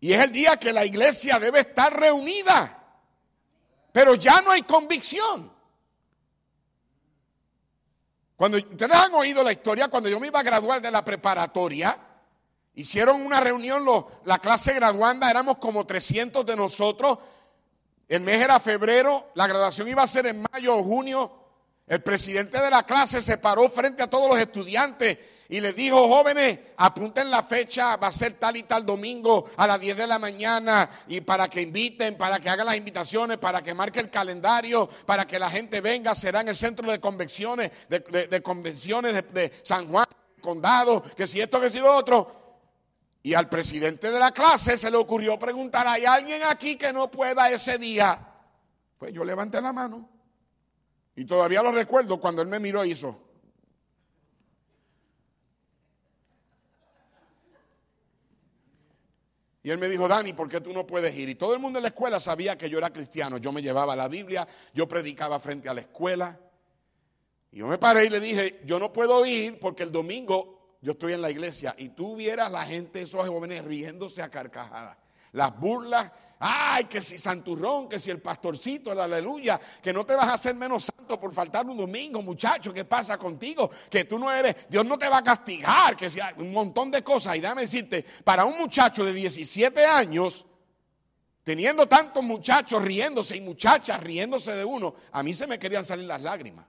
Y 0.00 0.14
es 0.14 0.20
el 0.20 0.32
día 0.32 0.56
que 0.56 0.72
la 0.72 0.84
iglesia 0.86 1.38
debe 1.38 1.60
estar 1.60 1.98
reunida. 1.98 2.82
Pero 3.92 4.14
ya 4.14 4.40
no 4.40 4.50
hay 4.50 4.62
convicción. 4.62 5.52
Cuando 8.36 8.56
ustedes 8.56 8.92
han 8.92 9.14
oído 9.14 9.42
la 9.42 9.52
historia, 9.52 9.88
cuando 9.88 10.08
yo 10.08 10.18
me 10.18 10.28
iba 10.28 10.40
a 10.40 10.42
graduar 10.42 10.80
de 10.80 10.90
la 10.90 11.04
preparatoria, 11.04 11.98
hicieron 12.74 13.20
una 13.20 13.40
reunión, 13.40 13.84
la 14.24 14.38
clase 14.38 14.72
graduanda, 14.72 15.30
éramos 15.30 15.58
como 15.58 15.86
300 15.86 16.44
de 16.46 16.56
nosotros. 16.56 17.18
El 18.08 18.20
mes 18.20 18.40
era 18.40 18.60
febrero, 18.60 19.30
la 19.34 19.46
graduación 19.46 19.88
iba 19.88 20.02
a 20.02 20.06
ser 20.06 20.26
en 20.26 20.44
mayo 20.52 20.76
o 20.76 20.84
junio. 20.84 21.40
El 21.86 22.02
presidente 22.02 22.58
de 22.60 22.70
la 22.70 22.84
clase 22.84 23.20
se 23.20 23.38
paró 23.38 23.68
frente 23.68 24.02
a 24.02 24.08
todos 24.08 24.28
los 24.28 24.38
estudiantes 24.38 25.18
y 25.48 25.60
les 25.60 25.76
dijo, 25.76 26.08
jóvenes, 26.08 26.58
apunten 26.78 27.30
la 27.30 27.42
fecha, 27.42 27.96
va 27.96 28.06
a 28.06 28.12
ser 28.12 28.34
tal 28.34 28.56
y 28.56 28.62
tal 28.62 28.86
domingo 28.86 29.44
a 29.56 29.66
las 29.66 29.78
10 29.78 29.98
de 29.98 30.06
la 30.06 30.18
mañana 30.18 30.88
y 31.06 31.20
para 31.20 31.48
que 31.48 31.60
inviten, 31.60 32.16
para 32.16 32.40
que 32.40 32.48
hagan 32.48 32.66
las 32.66 32.76
invitaciones, 32.76 33.36
para 33.36 33.62
que 33.62 33.74
marque 33.74 34.00
el 34.00 34.10
calendario, 34.10 34.88
para 35.04 35.26
que 35.26 35.38
la 35.38 35.50
gente 35.50 35.80
venga, 35.80 36.14
será 36.14 36.40
en 36.40 36.48
el 36.48 36.56
centro 36.56 36.90
de 36.90 36.98
convenciones, 36.98 37.70
de, 37.88 38.42
convenciones 38.42 39.32
de, 39.32 39.52
San 39.62 39.88
Juan, 39.88 40.06
condado, 40.40 41.02
que 41.02 41.26
si 41.26 41.40
esto, 41.40 41.60
que 41.60 41.70
si 41.70 41.78
lo 41.78 41.94
otro. 41.94 42.43
Y 43.24 43.32
al 43.32 43.48
presidente 43.48 44.10
de 44.10 44.18
la 44.18 44.32
clase 44.32 44.76
se 44.76 44.90
le 44.90 44.98
ocurrió 44.98 45.38
preguntar, 45.38 45.88
¿hay 45.88 46.04
alguien 46.04 46.42
aquí 46.42 46.76
que 46.76 46.92
no 46.92 47.10
pueda 47.10 47.48
ese 47.48 47.78
día? 47.78 48.20
Pues 48.98 49.14
yo 49.14 49.24
levanté 49.24 49.62
la 49.62 49.72
mano. 49.72 50.06
Y 51.16 51.24
todavía 51.24 51.62
lo 51.62 51.72
recuerdo 51.72 52.20
cuando 52.20 52.42
él 52.42 52.48
me 52.48 52.60
miró 52.60 52.84
hizo. 52.84 53.18
Y 59.62 59.70
él 59.70 59.78
me 59.78 59.88
dijo, 59.88 60.06
Dani, 60.06 60.34
¿por 60.34 60.46
qué 60.46 60.60
tú 60.60 60.74
no 60.74 60.86
puedes 60.86 61.16
ir? 61.16 61.30
Y 61.30 61.34
todo 61.34 61.54
el 61.54 61.60
mundo 61.60 61.78
en 61.78 61.84
la 61.84 61.88
escuela 61.88 62.20
sabía 62.20 62.58
que 62.58 62.68
yo 62.68 62.76
era 62.76 62.92
cristiano. 62.92 63.38
Yo 63.38 63.52
me 63.52 63.62
llevaba 63.62 63.96
la 63.96 64.06
Biblia, 64.06 64.46
yo 64.74 64.86
predicaba 64.86 65.40
frente 65.40 65.70
a 65.70 65.72
la 65.72 65.80
escuela. 65.80 66.38
Y 67.50 67.60
yo 67.60 67.68
me 67.68 67.78
paré 67.78 68.04
y 68.04 68.10
le 68.10 68.20
dije, 68.20 68.60
yo 68.66 68.78
no 68.78 68.92
puedo 68.92 69.24
ir 69.24 69.58
porque 69.58 69.82
el 69.82 69.92
domingo 69.92 70.53
yo 70.84 70.92
estoy 70.92 71.14
en 71.14 71.22
la 71.22 71.30
iglesia 71.30 71.74
y 71.78 71.88
tú 71.88 72.14
vieras 72.14 72.52
la 72.52 72.64
gente, 72.64 73.00
esos 73.00 73.26
jóvenes 73.26 73.64
riéndose 73.64 74.22
a 74.22 74.30
carcajadas 74.30 74.98
las 75.34 75.58
burlas. 75.58 76.10
Ay, 76.38 76.84
que 76.84 77.00
si 77.00 77.16
santurrón, 77.16 77.88
que 77.88 77.98
si 77.98 78.10
el 78.10 78.20
pastorcito, 78.20 78.92
el 78.92 79.00
aleluya, 79.00 79.60
que 79.82 79.92
no 79.92 80.04
te 80.04 80.14
vas 80.14 80.26
a 80.26 80.34
hacer 80.34 80.54
menos 80.54 80.84
santo 80.84 81.18
por 81.18 81.32
faltar 81.32 81.64
un 81.66 81.76
domingo, 81.76 82.20
muchacho, 82.20 82.72
¿qué 82.72 82.84
pasa 82.84 83.16
contigo? 83.16 83.70
Que 83.88 84.04
tú 84.04 84.18
no 84.18 84.30
eres, 84.30 84.68
Dios 84.68 84.84
no 84.84 84.98
te 84.98 85.08
va 85.08 85.18
a 85.18 85.24
castigar, 85.24 85.96
que 85.96 86.10
si 86.10 86.18
un 86.36 86.52
montón 86.52 86.90
de 86.90 87.02
cosas. 87.02 87.36
Y 87.36 87.40
déjame 87.40 87.62
decirte, 87.62 88.04
para 88.24 88.44
un 88.44 88.58
muchacho 88.58 89.04
de 89.04 89.12
17 89.12 89.86
años, 89.86 90.44
teniendo 91.44 91.86
tantos 91.86 92.22
muchachos 92.22 92.82
riéndose 92.82 93.36
y 93.36 93.40
muchachas 93.40 94.02
riéndose 94.02 94.54
de 94.54 94.64
uno, 94.64 94.94
a 95.12 95.22
mí 95.22 95.32
se 95.32 95.46
me 95.46 95.58
querían 95.58 95.84
salir 95.84 96.06
las 96.06 96.20
lágrimas. 96.20 96.66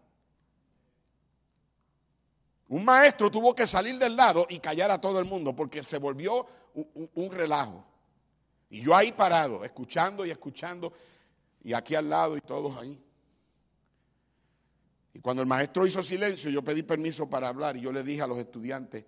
Un 2.68 2.84
maestro 2.84 3.30
tuvo 3.30 3.54
que 3.54 3.68
salir 3.68 3.98
del 4.00 4.16
lado 4.16 4.48
y 4.50 4.60
callar 4.60 4.90
a 4.90 5.00
todo 5.00 5.20
el 5.20 5.26
mundo 5.26 5.56
porque 5.56 5.84
se 5.84 5.98
volvió 5.98 6.46
un 6.74 7.32
relajo. 7.32 7.86
Y 8.70 8.82
yo 8.82 8.96
ahí 8.96 9.12
parado, 9.12 9.64
escuchando 9.64 10.26
y 10.26 10.32
escuchando, 10.32 10.92
y 11.64 11.74
aquí 11.74 11.96
al 11.96 12.10
lado 12.10 12.36
y 12.36 12.42
todos 12.42 12.76
ahí. 12.78 13.00
Y 15.14 15.20
cuando 15.20 15.42
el 15.42 15.48
maestro 15.48 15.86
hizo 15.86 16.02
silencio, 16.02 16.50
yo 16.50 16.64
pedí 16.64 16.84
permiso 16.84 17.30
para 17.30 17.48
hablar 17.48 17.78
y 17.78 17.82
yo 17.82 17.92
le 17.92 18.04
dije 18.04 18.22
a 18.22 18.28
los 18.28 18.38
estudiantes, 18.38 19.06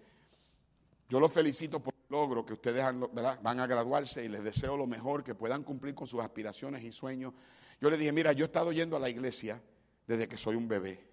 yo 1.09 1.19
los 1.19 1.31
felicito 1.33 1.81
por 1.81 1.93
el 1.93 2.05
logro 2.09 2.45
que 2.45 2.53
ustedes 2.53 2.83
van 2.83 3.59
a 3.59 3.67
graduarse 3.67 4.23
y 4.23 4.29
les 4.29 4.43
deseo 4.43 4.77
lo 4.77 4.87
mejor, 4.87 5.23
que 5.23 5.35
puedan 5.35 5.63
cumplir 5.63 5.95
con 5.95 6.07
sus 6.07 6.21
aspiraciones 6.21 6.83
y 6.83 6.91
sueños. 6.91 7.33
Yo 7.81 7.89
les 7.89 7.97
dije, 7.97 8.11
mira, 8.11 8.33
yo 8.33 8.45
he 8.45 8.47
estado 8.47 8.71
yendo 8.71 8.95
a 8.95 8.99
la 8.99 9.09
iglesia 9.09 9.61
desde 10.05 10.27
que 10.27 10.37
soy 10.37 10.55
un 10.55 10.67
bebé. 10.67 11.05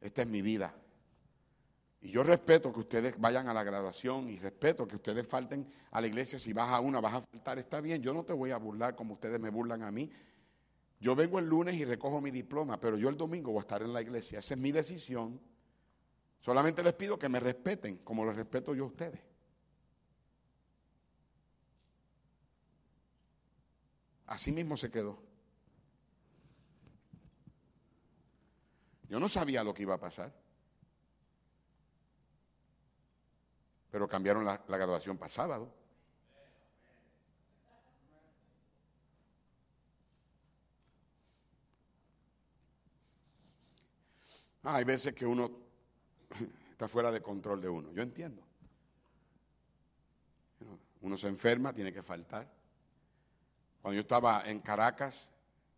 Esta 0.00 0.22
es 0.22 0.28
mi 0.28 0.40
vida. 0.40 0.74
Y 2.06 2.10
yo 2.10 2.22
respeto 2.22 2.72
que 2.72 2.78
ustedes 2.78 3.18
vayan 3.18 3.48
a 3.48 3.52
la 3.52 3.64
graduación 3.64 4.28
y 4.28 4.38
respeto 4.38 4.86
que 4.86 4.94
ustedes 4.94 5.26
falten 5.26 5.66
a 5.90 6.00
la 6.00 6.06
iglesia. 6.06 6.38
Si 6.38 6.52
vas 6.52 6.70
a 6.70 6.78
una, 6.78 7.00
vas 7.00 7.14
a 7.14 7.20
faltar, 7.20 7.58
está 7.58 7.80
bien. 7.80 8.00
Yo 8.00 8.14
no 8.14 8.22
te 8.22 8.32
voy 8.32 8.52
a 8.52 8.58
burlar 8.58 8.94
como 8.94 9.14
ustedes 9.14 9.40
me 9.40 9.50
burlan 9.50 9.82
a 9.82 9.90
mí. 9.90 10.08
Yo 11.00 11.16
vengo 11.16 11.40
el 11.40 11.46
lunes 11.46 11.74
y 11.74 11.84
recojo 11.84 12.20
mi 12.20 12.30
diploma, 12.30 12.78
pero 12.78 12.96
yo 12.96 13.08
el 13.08 13.16
domingo 13.16 13.50
voy 13.50 13.58
a 13.58 13.62
estar 13.62 13.82
en 13.82 13.92
la 13.92 14.02
iglesia. 14.02 14.38
Esa 14.38 14.54
es 14.54 14.60
mi 14.60 14.70
decisión. 14.70 15.40
Solamente 16.38 16.80
les 16.84 16.94
pido 16.94 17.18
que 17.18 17.28
me 17.28 17.40
respeten 17.40 17.96
como 18.04 18.24
los 18.24 18.36
respeto 18.36 18.72
yo 18.72 18.84
a 18.84 18.86
ustedes. 18.86 19.20
Así 24.26 24.52
mismo 24.52 24.76
se 24.76 24.92
quedó. 24.92 25.20
Yo 29.08 29.18
no 29.18 29.28
sabía 29.28 29.64
lo 29.64 29.74
que 29.74 29.82
iba 29.82 29.94
a 29.94 30.00
pasar. 30.00 30.45
Pero 33.96 34.06
cambiaron 34.06 34.44
la, 34.44 34.58
graduación 34.58 35.16
para 35.16 35.30
sábado. 35.30 35.72
Ah, 44.64 44.76
hay 44.76 44.84
veces 44.84 45.14
que 45.14 45.24
uno 45.24 45.50
está 46.72 46.88
fuera 46.88 47.10
de 47.10 47.22
control 47.22 47.62
de 47.62 47.70
uno. 47.70 47.90
Yo 47.92 48.02
entiendo. 48.02 48.42
Uno 51.00 51.16
se 51.16 51.28
enferma, 51.28 51.72
tiene 51.72 51.90
que 51.90 52.02
faltar. 52.02 52.46
Cuando 53.80 53.94
yo 53.94 54.02
estaba 54.02 54.42
en 54.44 54.60
Caracas, 54.60 55.26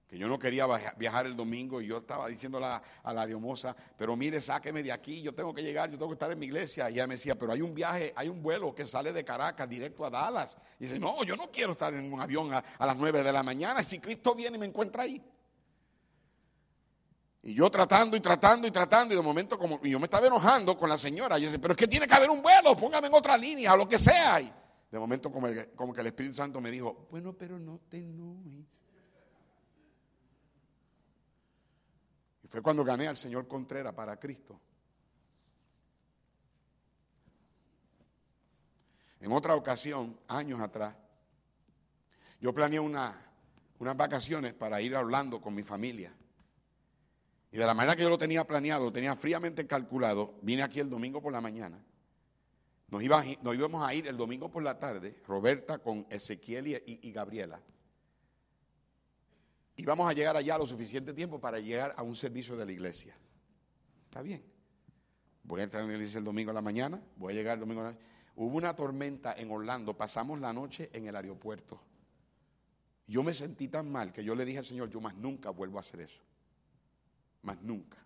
que 0.08 0.16
yo 0.16 0.26
no 0.26 0.38
quería 0.38 0.66
viajar 0.96 1.26
el 1.26 1.36
domingo 1.36 1.82
y 1.82 1.86
yo 1.86 1.98
estaba 1.98 2.28
diciéndole 2.28 2.64
a 2.64 3.12
la 3.12 3.22
ariomosa, 3.22 3.76
pero 3.94 4.16
mire, 4.16 4.40
sáqueme 4.40 4.82
de 4.82 4.90
aquí, 4.90 5.20
yo 5.20 5.34
tengo 5.34 5.52
que 5.52 5.62
llegar, 5.62 5.90
yo 5.90 5.98
tengo 5.98 6.08
que 6.08 6.14
estar 6.14 6.32
en 6.32 6.38
mi 6.38 6.46
iglesia. 6.46 6.88
Y 6.88 6.94
ella 6.94 7.06
me 7.06 7.16
decía, 7.16 7.34
pero 7.34 7.52
hay 7.52 7.60
un 7.60 7.74
viaje, 7.74 8.14
hay 8.16 8.28
un 8.28 8.42
vuelo 8.42 8.74
que 8.74 8.86
sale 8.86 9.12
de 9.12 9.22
Caracas 9.22 9.68
directo 9.68 10.06
a 10.06 10.10
Dallas. 10.10 10.56
Y 10.80 10.84
dice, 10.84 10.98
no, 10.98 11.22
yo 11.24 11.36
no 11.36 11.50
quiero 11.50 11.72
estar 11.72 11.92
en 11.92 12.10
un 12.10 12.22
avión 12.22 12.54
a, 12.54 12.86
las 12.86 12.96
9 12.96 13.22
de 13.22 13.32
la 13.32 13.42
mañana, 13.42 13.82
si 13.82 13.98
Cristo 13.98 14.34
viene 14.34 14.56
y 14.56 14.60
me 14.60 14.66
encuentra 14.66 15.02
ahí. 15.02 15.22
Y 17.42 17.52
yo 17.52 17.70
tratando 17.70 18.16
y 18.16 18.20
tratando 18.20 18.66
y 18.66 18.70
tratando, 18.70 19.12
y 19.12 19.16
de 19.16 19.22
momento 19.22 19.58
como 19.58 19.78
yo 19.82 19.98
me 19.98 20.06
estaba 20.06 20.26
enojando 20.26 20.76
con 20.78 20.88
la 20.88 20.96
señora, 20.96 21.38
y 21.38 21.42
yo 21.42 21.48
decía, 21.48 21.60
pero 21.60 21.72
es 21.72 21.78
que 21.78 21.86
tiene 21.86 22.06
que 22.06 22.14
haber 22.14 22.30
un 22.30 22.40
vuelo, 22.40 22.74
póngame 22.74 23.08
en 23.08 23.14
otra 23.14 23.36
línea, 23.36 23.74
o 23.74 23.76
lo 23.76 23.86
que 23.86 23.98
sea. 23.98 24.40
Y 24.40 24.50
de 24.90 24.98
momento 24.98 25.30
como, 25.30 25.48
como 25.76 25.92
que 25.92 26.00
el 26.00 26.06
Espíritu 26.06 26.34
Santo 26.36 26.62
me 26.62 26.70
dijo, 26.70 27.08
bueno, 27.10 27.34
pero 27.34 27.58
no 27.58 27.78
te 27.90 27.98
enojes. 27.98 28.77
Fue 32.48 32.62
cuando 32.62 32.82
gané 32.82 33.06
al 33.06 33.16
señor 33.16 33.46
Contreras 33.46 33.94
para 33.94 34.18
Cristo. 34.18 34.58
En 39.20 39.32
otra 39.32 39.54
ocasión, 39.54 40.18
años 40.28 40.60
atrás, 40.60 40.94
yo 42.40 42.54
planeé 42.54 42.80
unas 42.80 43.14
vacaciones 43.78 44.54
para 44.54 44.80
ir 44.80 44.96
a 44.96 45.00
Orlando 45.00 45.40
con 45.40 45.54
mi 45.54 45.62
familia. 45.62 46.14
Y 47.50 47.58
de 47.58 47.66
la 47.66 47.74
manera 47.74 47.96
que 47.96 48.02
yo 48.02 48.08
lo 48.08 48.18
tenía 48.18 48.46
planeado, 48.46 48.86
lo 48.86 48.92
tenía 48.92 49.16
fríamente 49.16 49.66
calculado, 49.66 50.38
vine 50.42 50.62
aquí 50.62 50.80
el 50.80 50.88
domingo 50.88 51.20
por 51.20 51.32
la 51.32 51.40
mañana. 51.40 51.82
Nos, 52.88 53.02
íbamos 53.02 53.86
a 53.86 53.94
ir 53.94 54.06
el 54.06 54.16
domingo 54.16 54.50
por 54.50 54.62
la 54.62 54.78
tarde, 54.78 55.20
Roberta 55.26 55.78
con 55.78 56.06
Ezequiel 56.08 56.82
y 56.86 57.12
Gabriela 57.12 57.60
y 59.78 59.84
vamos 59.84 60.10
a 60.10 60.12
llegar 60.12 60.36
allá 60.36 60.58
lo 60.58 60.66
suficiente 60.66 61.14
tiempo 61.14 61.40
para 61.40 61.60
llegar 61.60 61.94
a 61.96 62.02
un 62.02 62.16
servicio 62.16 62.56
de 62.56 62.66
la 62.66 62.72
iglesia. 62.72 63.16
Está 64.06 64.22
bien. 64.22 64.42
Voy 65.44 65.60
a 65.60 65.64
entrar 65.64 65.84
en 65.84 65.88
la 65.90 65.94
iglesia 65.94 66.18
el 66.18 66.24
domingo 66.24 66.50
a 66.50 66.54
la 66.54 66.60
mañana, 66.60 67.00
voy 67.14 67.32
a 67.32 67.36
llegar 67.36 67.54
el 67.54 67.60
domingo 67.60 67.82
a 67.82 67.84
la 67.84 67.90
mañana. 67.92 68.06
Hubo 68.34 68.56
una 68.56 68.74
tormenta 68.74 69.34
en 69.34 69.52
Orlando, 69.52 69.96
pasamos 69.96 70.40
la 70.40 70.52
noche 70.52 70.90
en 70.92 71.06
el 71.06 71.14
aeropuerto. 71.14 71.80
Yo 73.06 73.22
me 73.22 73.32
sentí 73.32 73.68
tan 73.68 73.88
mal 73.90 74.12
que 74.12 74.24
yo 74.24 74.34
le 74.34 74.44
dije 74.44 74.58
al 74.58 74.66
Señor, 74.66 74.90
yo 74.90 75.00
más 75.00 75.14
nunca 75.14 75.50
vuelvo 75.50 75.78
a 75.78 75.82
hacer 75.82 76.00
eso. 76.00 76.20
Más 77.42 77.62
nunca. 77.62 77.98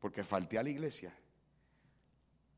Porque 0.00 0.24
falté 0.24 0.58
a 0.58 0.62
la 0.62 0.70
iglesia. 0.70 1.14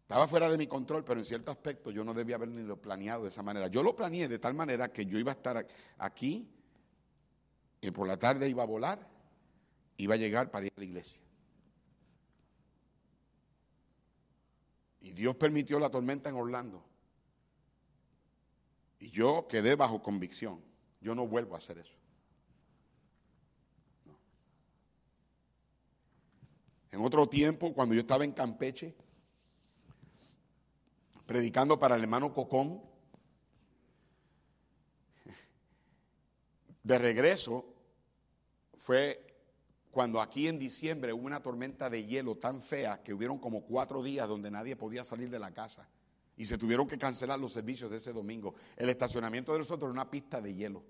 Estaba 0.04 0.28
fuera 0.28 0.50
de 0.50 0.58
mi 0.58 0.66
control, 0.66 1.02
pero 1.02 1.18
en 1.18 1.24
cierto 1.24 1.50
aspecto 1.50 1.90
yo 1.90 2.04
no 2.04 2.12
debía 2.12 2.36
haber 2.36 2.50
ni 2.50 2.62
lo 2.62 2.76
planeado 2.76 3.22
de 3.22 3.30
esa 3.30 3.42
manera. 3.42 3.68
Yo 3.68 3.82
lo 3.82 3.96
planeé 3.96 4.28
de 4.28 4.38
tal 4.38 4.52
manera 4.52 4.92
que 4.92 5.06
yo 5.06 5.18
iba 5.18 5.32
a 5.32 5.34
estar 5.34 5.66
aquí 5.96 6.46
y 7.80 7.90
por 7.90 8.06
la 8.06 8.18
tarde 8.18 8.46
iba 8.46 8.62
a 8.62 8.66
volar, 8.66 9.08
iba 9.96 10.12
a 10.12 10.18
llegar 10.18 10.50
para 10.50 10.66
ir 10.66 10.72
a 10.76 10.80
la 10.80 10.84
iglesia. 10.84 11.18
Y 15.00 15.12
Dios 15.12 15.36
permitió 15.36 15.78
la 15.78 15.88
tormenta 15.88 16.28
en 16.28 16.36
Orlando. 16.36 16.84
Y 18.98 19.10
yo 19.10 19.46
quedé 19.48 19.74
bajo 19.74 20.02
convicción. 20.02 20.60
Yo 21.00 21.14
no 21.14 21.26
vuelvo 21.26 21.54
a 21.54 21.58
hacer 21.58 21.78
eso. 21.78 21.96
En 26.90 27.02
otro 27.02 27.26
tiempo, 27.26 27.72
cuando 27.72 27.94
yo 27.94 28.02
estaba 28.02 28.24
en 28.24 28.32
Campeche, 28.32 28.94
predicando 31.26 31.78
para 31.78 31.96
el 31.96 32.02
hermano 32.02 32.32
Cocón. 32.32 32.82
De 36.82 36.98
regreso 36.98 37.64
fue 38.76 39.24
cuando 39.90 40.20
aquí 40.20 40.48
en 40.48 40.58
diciembre 40.58 41.12
hubo 41.12 41.24
una 41.24 41.42
tormenta 41.42 41.88
de 41.88 42.04
hielo 42.04 42.36
tan 42.36 42.60
fea 42.60 43.02
que 43.02 43.14
hubieron 43.14 43.38
como 43.38 43.62
cuatro 43.62 44.02
días 44.02 44.28
donde 44.28 44.50
nadie 44.50 44.76
podía 44.76 45.04
salir 45.04 45.30
de 45.30 45.38
la 45.38 45.52
casa 45.52 45.88
y 46.36 46.44
se 46.46 46.58
tuvieron 46.58 46.88
que 46.88 46.98
cancelar 46.98 47.38
los 47.38 47.52
servicios 47.52 47.90
de 47.90 47.98
ese 47.98 48.12
domingo. 48.12 48.54
El 48.76 48.88
estacionamiento 48.88 49.52
de 49.52 49.60
nosotros 49.60 49.88
era 49.88 49.92
una 49.92 50.10
pista 50.10 50.40
de 50.40 50.54
hielo. 50.54 50.82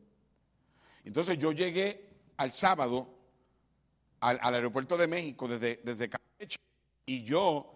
Entonces 1.05 1.39
yo 1.39 1.53
llegué 1.53 2.09
al 2.39 2.51
sábado 2.53 3.15
al, 4.21 4.55
aeropuerto 4.55 4.97
de 4.97 5.07
México 5.07 5.47
desde, 5.47 5.81
desde 5.85 6.09
Campeche 6.09 6.59
y 7.05 7.23
yo 7.23 7.74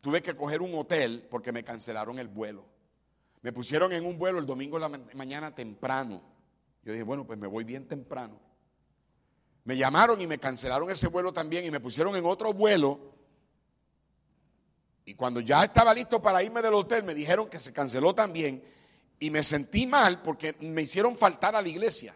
tuve 0.00 0.22
que 0.22 0.36
coger 0.36 0.62
un 0.62 0.74
hotel 0.74 1.26
porque 1.30 1.52
me 1.52 1.64
cancelaron 1.64 2.18
el 2.18 2.28
vuelo. 2.28 2.64
Me 3.42 3.52
pusieron 3.52 3.92
en 3.92 4.04
un 4.04 4.18
vuelo 4.18 4.38
el 4.38 4.46
domingo 4.46 4.78
de 4.78 4.88
la 4.88 5.00
mañana 5.14 5.54
temprano. 5.54 6.20
Yo 6.82 6.92
dije, 6.92 7.04
bueno, 7.04 7.26
pues 7.26 7.38
me 7.38 7.46
voy 7.46 7.64
bien 7.64 7.86
temprano. 7.86 8.38
Me 9.64 9.76
llamaron 9.76 10.20
y 10.20 10.26
me 10.26 10.38
cancelaron 10.38 10.90
ese 10.90 11.08
vuelo 11.08 11.32
también 11.32 11.64
y 11.64 11.70
me 11.70 11.80
pusieron 11.80 12.16
en 12.16 12.24
otro 12.24 12.52
vuelo. 12.52 13.14
Y 15.04 15.14
cuando 15.14 15.40
ya 15.40 15.64
estaba 15.64 15.94
listo 15.94 16.20
para 16.20 16.42
irme 16.42 16.62
del 16.62 16.74
hotel, 16.74 17.02
me 17.02 17.14
dijeron 17.14 17.48
que 17.48 17.58
se 17.58 17.72
canceló 17.72 18.14
también. 18.14 18.62
Y 19.18 19.30
me 19.30 19.42
sentí 19.42 19.86
mal 19.86 20.22
porque 20.22 20.56
me 20.60 20.82
hicieron 20.82 21.16
faltar 21.16 21.54
a 21.54 21.62
la 21.62 21.68
iglesia. 21.68 22.14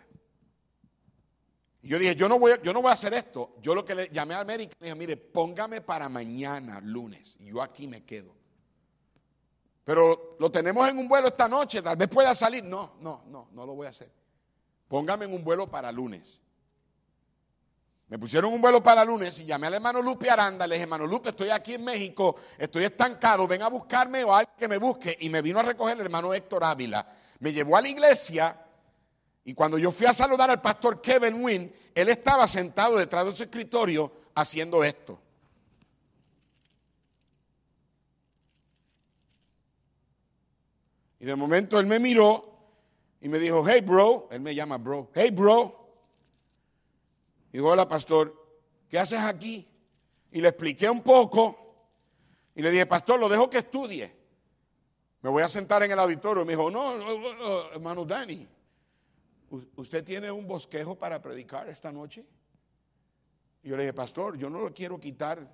Y 1.84 1.88
yo 1.88 1.98
dije, 1.98 2.16
yo 2.16 2.30
no, 2.30 2.38
voy 2.38 2.52
yo 2.62 2.72
no 2.72 2.80
voy 2.80 2.88
a 2.88 2.94
hacer 2.94 3.12
esto. 3.12 3.56
Yo 3.60 3.74
lo 3.74 3.84
que 3.84 3.94
le 3.94 4.08
llamé 4.08 4.32
a 4.34 4.40
América, 4.40 4.74
le 4.80 4.86
dije, 4.86 4.96
mire, 4.96 5.18
póngame 5.18 5.82
para 5.82 6.08
mañana, 6.08 6.80
lunes, 6.80 7.36
y 7.38 7.50
yo 7.50 7.60
aquí 7.60 7.86
me 7.86 8.02
quedo. 8.04 8.34
Pero 9.84 10.36
lo 10.40 10.50
tenemos 10.50 10.88
en 10.88 10.98
un 10.98 11.06
vuelo 11.06 11.28
esta 11.28 11.46
noche, 11.46 11.82
tal 11.82 11.98
vez 11.98 12.08
pueda 12.08 12.34
salir. 12.34 12.64
No, 12.64 12.94
no, 13.00 13.24
no, 13.26 13.48
no 13.52 13.66
lo 13.66 13.74
voy 13.74 13.86
a 13.86 13.90
hacer. 13.90 14.10
Póngame 14.88 15.26
en 15.26 15.34
un 15.34 15.44
vuelo 15.44 15.70
para 15.70 15.92
lunes. 15.92 16.40
Me 18.08 18.18
pusieron 18.18 18.50
un 18.54 18.62
vuelo 18.62 18.82
para 18.82 19.04
lunes 19.04 19.38
y 19.40 19.44
llamé 19.44 19.66
al 19.66 19.74
hermano 19.74 20.00
Lupe 20.00 20.30
Aranda. 20.30 20.66
Le 20.66 20.76
dije, 20.76 20.84
hermano 20.84 21.06
Lupe, 21.06 21.30
estoy 21.30 21.50
aquí 21.50 21.74
en 21.74 21.84
México, 21.84 22.36
estoy 22.56 22.84
estancado, 22.84 23.46
ven 23.46 23.60
a 23.60 23.68
buscarme 23.68 24.24
o 24.24 24.34
alguien 24.34 24.56
que 24.56 24.68
me 24.68 24.78
busque. 24.78 25.18
Y 25.20 25.28
me 25.28 25.42
vino 25.42 25.60
a 25.60 25.62
recoger 25.62 25.98
el 25.98 26.06
hermano 26.06 26.32
Héctor 26.32 26.64
Ávila. 26.64 27.06
Me 27.40 27.52
llevó 27.52 27.76
a 27.76 27.82
la 27.82 27.88
iglesia 27.88 28.63
y 29.44 29.52
cuando 29.52 29.76
yo 29.76 29.90
fui 29.90 30.06
a 30.06 30.14
saludar 30.14 30.50
al 30.50 30.62
pastor 30.62 31.02
Kevin 31.02 31.44
Wynn, 31.44 31.72
él 31.94 32.08
estaba 32.08 32.48
sentado 32.48 32.96
detrás 32.96 33.26
de 33.26 33.32
su 33.32 33.42
escritorio 33.42 34.10
haciendo 34.34 34.82
esto. 34.82 35.20
Y 41.20 41.26
de 41.26 41.36
momento 41.36 41.78
él 41.78 41.86
me 41.86 41.98
miró 41.98 42.42
y 43.20 43.28
me 43.28 43.38
dijo, 43.38 43.64
hey 43.66 43.82
bro, 43.82 44.28
él 44.30 44.40
me 44.40 44.54
llama 44.54 44.78
bro, 44.78 45.10
hey 45.14 45.30
bro. 45.30 45.88
Y 47.52 47.58
digo, 47.58 47.70
hola 47.70 47.86
pastor, 47.86 48.34
¿qué 48.88 48.98
haces 48.98 49.20
aquí? 49.20 49.68
Y 50.32 50.40
le 50.40 50.48
expliqué 50.48 50.88
un 50.88 51.02
poco 51.02 51.64
y 52.54 52.62
le 52.62 52.70
dije, 52.70 52.86
pastor, 52.86 53.20
lo 53.20 53.28
dejo 53.28 53.50
que 53.50 53.58
estudie. 53.58 54.10
Me 55.20 55.30
voy 55.30 55.42
a 55.42 55.48
sentar 55.48 55.82
en 55.82 55.92
el 55.92 55.98
auditorio. 55.98 56.42
Y 56.42 56.46
me 56.46 56.52
dijo, 56.52 56.70
no, 56.70 56.96
no 56.96 57.70
hermano 57.72 58.04
Danny, 58.04 58.46
¿usted 59.76 60.04
tiene 60.04 60.30
un 60.30 60.46
bosquejo 60.46 60.96
para 60.96 61.20
predicar 61.20 61.68
esta 61.68 61.90
noche? 61.92 62.24
Y 63.62 63.70
yo 63.70 63.76
le 63.76 63.84
dije, 63.84 63.94
pastor, 63.94 64.36
yo 64.36 64.50
no 64.50 64.60
lo 64.60 64.72
quiero 64.72 65.00
quitar 65.00 65.48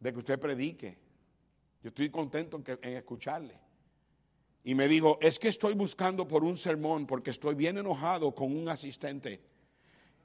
de 0.00 0.12
que 0.12 0.18
usted 0.18 0.38
predique. 0.38 0.98
Yo 1.82 1.88
estoy 1.88 2.10
contento 2.10 2.60
en, 2.82 2.96
escucharle. 2.96 3.54
Y 4.64 4.74
me 4.74 4.88
dijo, 4.88 5.18
es 5.20 5.38
que 5.38 5.48
estoy 5.48 5.74
buscando 5.74 6.26
por 6.26 6.44
un 6.44 6.56
sermón 6.56 7.06
porque 7.06 7.30
estoy 7.30 7.54
bien 7.54 7.78
enojado 7.78 8.34
con 8.34 8.56
un 8.56 8.68
asistente. 8.68 9.40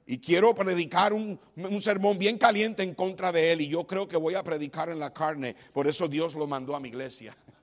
y 0.06 0.18
quiero 0.18 0.54
predicar 0.54 1.12
un, 1.12 1.38
sermón 1.80 2.18
bien 2.18 2.38
caliente 2.38 2.82
en 2.82 2.94
contra 2.94 3.30
de 3.30 3.52
él 3.52 3.60
y 3.60 3.68
yo 3.68 3.86
creo 3.86 4.08
que 4.08 4.16
voy 4.16 4.34
a 4.34 4.42
predicar 4.42 4.88
en 4.88 4.98
la 4.98 5.12
carne, 5.12 5.54
por 5.74 5.86
eso 5.86 6.08
Dios 6.08 6.34
lo 6.34 6.46
mandó 6.46 6.74
a 6.74 6.80
mi 6.80 6.88
iglesia. 6.88 7.36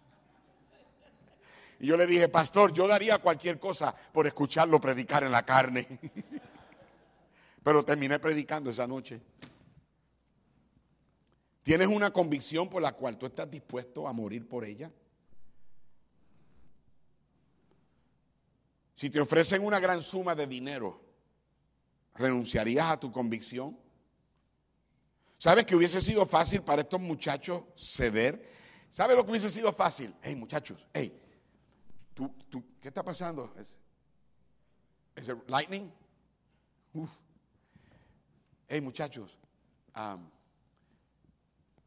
Y 1.85 1.89
yo 1.89 1.97
le 1.97 2.07
dije, 2.07 2.27
pastor, 2.29 2.73
yo 2.73 2.87
daría 2.87 3.19
cualquier 3.19 3.59
cosa 3.59 3.95
por 4.11 4.25
escucharlo 4.25 4.81
predicar 4.81 5.23
en 5.23 5.31
la 5.31 5.45
carne. 5.45 5.87
Pero 7.63 7.85
terminé 7.85 8.17
predicando 8.17 8.71
esa 8.71 8.87
noche. 8.87 9.21
¿Tienes 11.61 11.87
una 11.87 12.11
convicción 12.11 12.67
por 12.69 12.81
la 12.81 12.93
cual 12.93 13.19
tú 13.19 13.27
estás 13.27 13.51
dispuesto 13.51 14.07
a 14.07 14.13
morir 14.13 14.49
por 14.49 14.65
ella? 14.65 14.91
Si 18.95 19.11
te 19.11 19.21
ofrecen 19.21 19.63
una 19.63 19.79
gran 19.79 20.01
suma 20.01 20.33
de 20.33 20.47
dinero, 20.47 20.99
¿renunciarías 22.15 22.93
a 22.93 22.99
tu 22.99 23.11
convicción? 23.11 23.77
¿Sabes 25.37 25.67
que 25.67 25.75
hubiese 25.75 26.01
sido 26.01 26.25
fácil 26.25 26.63
para 26.63 26.81
estos 26.81 26.99
muchachos 26.99 27.63
ceder? 27.77 28.49
¿Sabes 28.89 29.15
lo 29.15 29.23
que 29.23 29.29
hubiese 29.29 29.51
sido 29.51 29.71
fácil? 29.71 30.15
Hey, 30.23 30.35
muchachos, 30.35 30.83
hey, 30.91 31.21
¿tú, 32.15 32.29
tú, 32.49 32.63
¿qué 32.81 32.87
está 32.87 33.03
pasando? 33.03 33.53
¿Es, 35.15 35.27
el 35.27 35.43
lightning? 35.47 35.91
Uf. 36.93 37.11
Hey, 38.67 38.81
muchachos, 38.81 39.37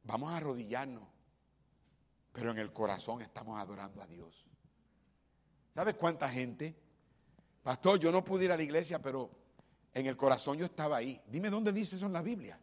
vamos 0.05 0.31
a 0.31 0.37
arrodillarnos, 0.37 1.03
pero 2.33 2.53
en 2.53 2.59
el 2.59 2.73
corazón 2.73 3.21
estamos 3.21 3.61
adorando 3.61 4.01
a 4.01 4.07
Dios. 4.07 4.47
¿Sabes 5.75 5.97
cuánta 5.97 6.29
gente? 6.29 6.77
Pastor, 7.63 7.99
yo 7.99 8.13
no 8.13 8.25
pude 8.25 8.45
ir 8.45 8.53
a 8.53 8.57
la 8.57 8.63
iglesia, 8.63 9.03
pero 9.03 9.31
en 9.93 10.07
el 10.07 10.17
corazón 10.17 10.57
yo 10.57 10.67
estaba 10.67 10.99
ahí. 10.99 11.21
Dime 11.27 11.51
dónde 11.51 11.73
dice 11.73 11.97
eso 11.97 12.07
en 12.07 12.13
la 12.13 12.23
Biblia. 12.23 12.61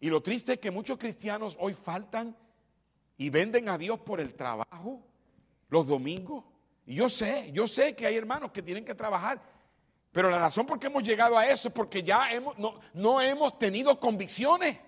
Y 0.00 0.10
lo 0.10 0.20
triste 0.22 0.54
es 0.54 0.58
que 0.58 0.70
muchos 0.70 0.98
cristianos 0.98 1.56
hoy 1.60 1.74
faltan 1.74 2.36
y 3.18 3.30
venden 3.30 3.68
a 3.68 3.76
Dios 3.76 3.98
por 3.98 4.20
el 4.20 4.34
trabajo 4.34 5.02
los 5.68 5.86
domingos. 5.86 6.44
Y 6.86 6.94
yo 6.94 7.08
sé, 7.08 7.50
yo 7.52 7.66
sé 7.66 7.94
que 7.94 8.06
hay 8.06 8.16
hermanos 8.16 8.52
que 8.52 8.62
tienen 8.62 8.84
que 8.84 8.94
trabajar, 8.94 9.42
pero 10.12 10.30
la 10.30 10.38
razón 10.38 10.64
por 10.64 10.78
qué 10.78 10.86
hemos 10.86 11.02
llegado 11.02 11.36
a 11.36 11.46
eso 11.46 11.68
es 11.68 11.74
porque 11.74 12.02
ya 12.02 12.32
hemos, 12.32 12.56
no, 12.94 13.20
hemos 13.20 13.58
tenido 13.58 13.98
convicciones. 14.00 14.78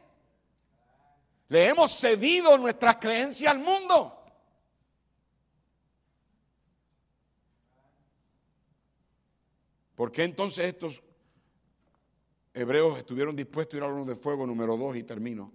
Le 1.49 1.67
hemos 1.69 1.93
cedido 1.93 2.57
nuestras 2.57 2.97
creencias 2.97 3.53
al 3.53 3.59
mundo. 3.59 4.17
¿Por 9.97 10.11
qué 10.13 10.23
entonces 10.23 10.65
estos 10.67 11.03
hebreos 12.55 12.97
estuvieron 12.97 13.37
dispuestos 13.37 13.75
a 13.75 13.77
ir 13.79 13.83
al 13.83 13.91
horno 13.91 14.07
de 14.07 14.15
fuego 14.15 14.47
número 14.47 14.77
dos 14.77 14.97
y 14.97 15.03
termino? 15.03 15.53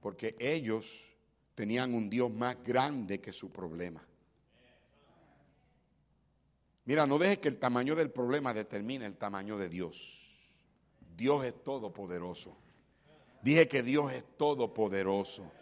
Porque 0.00 0.36
ellos 0.38 1.09
tenían 1.60 1.92
un 1.92 2.08
Dios 2.08 2.32
más 2.32 2.56
grande 2.64 3.20
que 3.20 3.32
su 3.32 3.50
problema. 3.50 4.02
Mira, 6.86 7.06
no 7.06 7.18
dejes 7.18 7.40
que 7.40 7.48
el 7.48 7.58
tamaño 7.58 7.94
del 7.94 8.10
problema 8.10 8.54
determine 8.54 9.04
el 9.04 9.18
tamaño 9.18 9.58
de 9.58 9.68
Dios. 9.68 10.18
Dios 11.14 11.44
es 11.44 11.62
todopoderoso. 11.62 12.56
Dije 13.42 13.68
que 13.68 13.82
Dios 13.82 14.10
es 14.10 14.24
todopoderoso. 14.38 15.52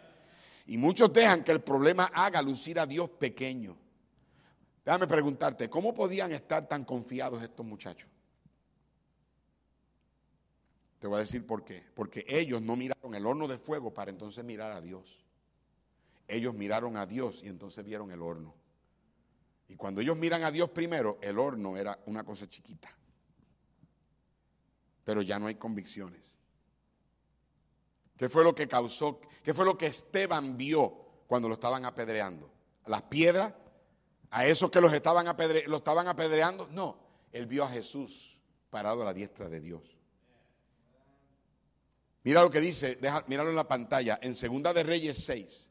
Y 0.67 0.77
muchos 0.77 1.11
dejan 1.11 1.43
que 1.43 1.51
el 1.51 1.59
problema 1.59 2.05
haga 2.13 2.41
lucir 2.41 2.79
a 2.79 2.85
Dios 2.85 3.09
pequeño. 3.09 3.75
Déjame 4.85 5.05
preguntarte, 5.05 5.69
¿cómo 5.69 5.93
podían 5.93 6.31
estar 6.31 6.65
tan 6.65 6.85
confiados 6.85 7.43
estos 7.43 7.65
muchachos? 7.65 8.09
Te 10.97 11.07
voy 11.07 11.17
a 11.17 11.19
decir 11.19 11.45
por 11.45 11.65
qué. 11.65 11.83
Porque 11.93 12.23
ellos 12.25 12.61
no 12.61 12.77
miraron 12.77 13.15
el 13.15 13.25
horno 13.25 13.49
de 13.49 13.57
fuego 13.57 13.93
para 13.93 14.11
entonces 14.11 14.45
mirar 14.45 14.71
a 14.71 14.79
Dios. 14.79 15.19
Ellos 16.29 16.53
miraron 16.53 16.95
a 16.95 17.07
Dios 17.07 17.41
y 17.43 17.47
entonces 17.47 17.83
vieron 17.83 18.11
el 18.11 18.21
horno. 18.21 18.53
Y 19.67 19.75
cuando 19.75 19.99
ellos 19.99 20.15
miran 20.15 20.43
a 20.43 20.51
Dios 20.51 20.69
primero, 20.69 21.17
el 21.21 21.39
horno 21.39 21.75
era 21.75 21.99
una 22.05 22.23
cosa 22.23 22.47
chiquita. 22.47 22.95
Pero 25.03 25.23
ya 25.23 25.39
no 25.39 25.47
hay 25.47 25.55
convicciones. 25.55 26.21
¿Qué 28.15 28.29
fue 28.29 28.43
lo 28.43 28.53
que 28.53 28.67
causó? 28.67 29.19
¿Qué 29.43 29.53
fue 29.53 29.65
lo 29.65 29.75
que 29.75 29.87
Esteban 29.87 30.55
vio 30.55 31.23
cuando 31.27 31.47
lo 31.47 31.55
estaban 31.55 31.83
apedreando? 31.85 32.51
¿Las 32.85 33.03
piedras? 33.03 33.53
¿A 34.29 34.45
esos 34.45 34.69
que 34.69 34.81
los 34.81 34.93
estaban, 34.93 35.25
lo 35.65 35.77
estaban 35.77 36.07
apedreando? 36.07 36.67
No, 36.67 36.99
él 37.31 37.47
vio 37.47 37.63
a 37.63 37.71
Jesús 37.71 38.39
parado 38.69 39.01
a 39.01 39.05
la 39.05 39.13
diestra 39.13 39.49
de 39.49 39.61
Dios. 39.61 39.97
Mira 42.23 42.41
lo 42.41 42.51
que 42.51 42.59
dice, 42.59 42.95
deja, 42.97 43.23
míralo 43.27 43.49
en 43.49 43.55
la 43.55 43.67
pantalla, 43.67 44.19
en 44.21 44.35
Segunda 44.35 44.73
de 44.73 44.83
Reyes 44.83 45.23
6. 45.25 45.68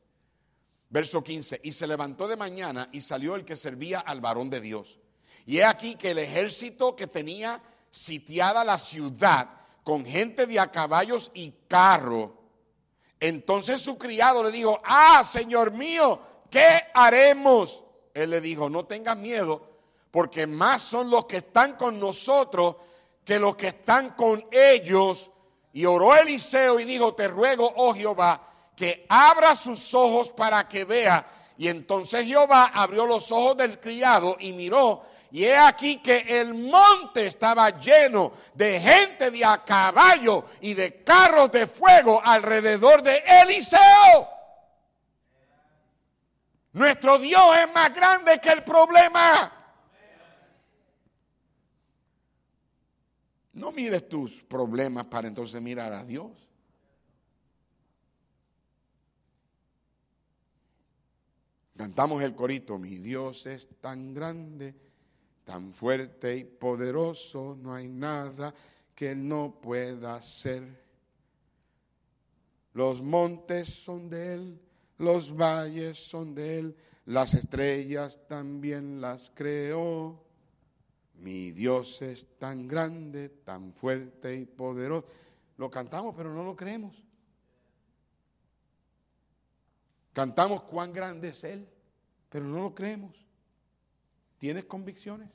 Verso 0.91 1.23
15, 1.23 1.61
y 1.63 1.73
se 1.73 1.87
levantó 1.87 2.27
de 2.27 2.37
mañana 2.37 2.89
y 2.93 3.01
salió 3.01 3.37
el 3.37 3.45
que 3.45 3.57
servía 3.57 4.01
al 4.01 4.21
varón 4.21 4.49
de 4.49 4.61
Dios. 4.61 4.99
Y 5.45 5.59
he 5.59 5.65
aquí 5.65 5.97
que 5.97 6.13
el 6.13 6.19
ejército 6.19 6.97
que 6.97 7.07
tenía 7.07 7.63
sitiada 7.91 8.65
la 8.65 8.79
ciudad 8.79 9.49
con 9.83 10.05
gente 10.05 10.47
de 10.47 10.59
a 10.59 10.71
caballos 10.71 11.31
y 11.35 11.53
carro, 11.69 12.35
entonces 13.21 13.81
su 13.81 13.99
criado 13.99 14.43
le 14.43 14.51
dijo, 14.51 14.81
ah, 14.85 15.23
Señor 15.25 15.73
mío, 15.73 16.21
¿qué 16.51 16.85
haremos? 16.95 17.85
Él 18.15 18.31
le 18.31 18.41
dijo, 18.41 18.71
no 18.71 18.87
tengas 18.87 19.17
miedo, 19.17 19.69
porque 20.11 20.47
más 20.47 20.83
son 20.83 21.11
los 21.11 21.27
que 21.27 21.39
están 21.39 21.77
con 21.77 21.99
nosotros 21.99 22.77
que 23.25 23.39
los 23.39 23.57
que 23.57 23.69
están 23.69 24.11
con 24.11 24.45
ellos. 24.51 25.31
Y 25.73 25.85
oró 25.85 26.17
Eliseo 26.17 26.81
y 26.81 26.85
dijo, 26.85 27.15
te 27.15 27.29
ruego, 27.29 27.71
oh 27.77 27.95
Jehová, 27.95 28.49
que 28.79 29.05
abra 29.09 29.57
sus 29.57 29.93
ojos 29.93 30.31
para 30.31 30.69
que 30.69 30.85
vea. 30.85 31.27
Y 31.59 31.67
entonces 31.67 32.25
Jehová 32.25 32.71
abrió 32.73 33.05
los 33.05 33.33
ojos 33.33 33.57
del 33.57 33.81
criado 33.81 34.37
y 34.39 34.53
miró. 34.53 35.05
Y 35.33 35.45
he 35.45 35.57
aquí 35.57 35.99
que 35.99 36.19
el 36.41 36.55
monte 36.55 37.27
estaba 37.27 37.71
lleno 37.81 38.33
de 38.55 38.81
gente 38.81 39.33
de 39.33 39.45
a 39.45 39.65
caballo 39.65 40.45
y 40.61 40.75
de 40.75 41.03
carros 41.03 41.51
de 41.51 41.67
fuego 41.67 42.23
alrededor 42.25 43.03
de 43.03 43.23
Eliseo. 43.27 44.29
Nuestro 46.73 47.19
Dios 47.19 47.57
es 47.59 47.75
más 47.75 47.93
grande 47.93 48.39
que 48.39 48.51
el 48.51 48.63
problema. 48.63 49.53
No 53.53 53.73
mires 53.73 54.09
tus 54.09 54.45
problemas 54.45 55.07
para 55.07 55.27
entonces 55.27 55.61
mirar 55.61 55.93
a 55.93 56.05
Dios. 56.05 56.48
Cantamos 61.79 62.21
el 62.25 62.35
corito, 62.35 62.77
mi 62.77 62.97
Dios 62.97 63.47
es 63.47 63.69
tan 63.81 64.13
grande, 64.13 64.75
tan 65.45 65.73
fuerte 65.73 66.37
y 66.37 66.43
poderoso, 66.43 67.57
no 67.57 67.73
hay 67.73 67.87
nada 67.87 68.53
que 68.97 69.13
Él 69.13 69.29
no 69.29 69.61
pueda 69.61 70.17
hacer. 70.17 70.65
Los 72.73 73.01
montes 73.01 73.69
son 73.69 74.11
de 74.11 74.35
Él, 74.35 74.61
los 74.99 75.33
valles 75.37 75.97
son 75.97 76.35
de 76.35 76.59
Él, 76.59 76.77
las 77.07 77.35
estrellas 77.35 78.27
también 78.27 79.01
las 79.01 79.31
creó. 79.33 80.21
Mi 81.21 81.53
Dios 81.53 82.03
es 82.03 82.27
tan 82.39 82.67
grande, 82.67 83.29
tan 83.29 83.73
fuerte 83.73 84.35
y 84.35 84.47
poderoso. 84.47 85.07
Lo 85.57 85.71
cantamos, 85.71 86.13
pero 86.17 86.35
no 86.35 86.43
lo 86.43 86.57
creemos. 86.57 87.08
Cantamos 90.19 90.65
cuán 90.65 90.93
grande 90.93 91.29
es 91.29 91.45
Él, 91.45 91.69
pero 92.29 92.45
no 92.45 92.61
lo 92.61 92.75
creemos. 92.75 93.25
¿Tienes 94.37 94.65
convicciones? 94.65 95.31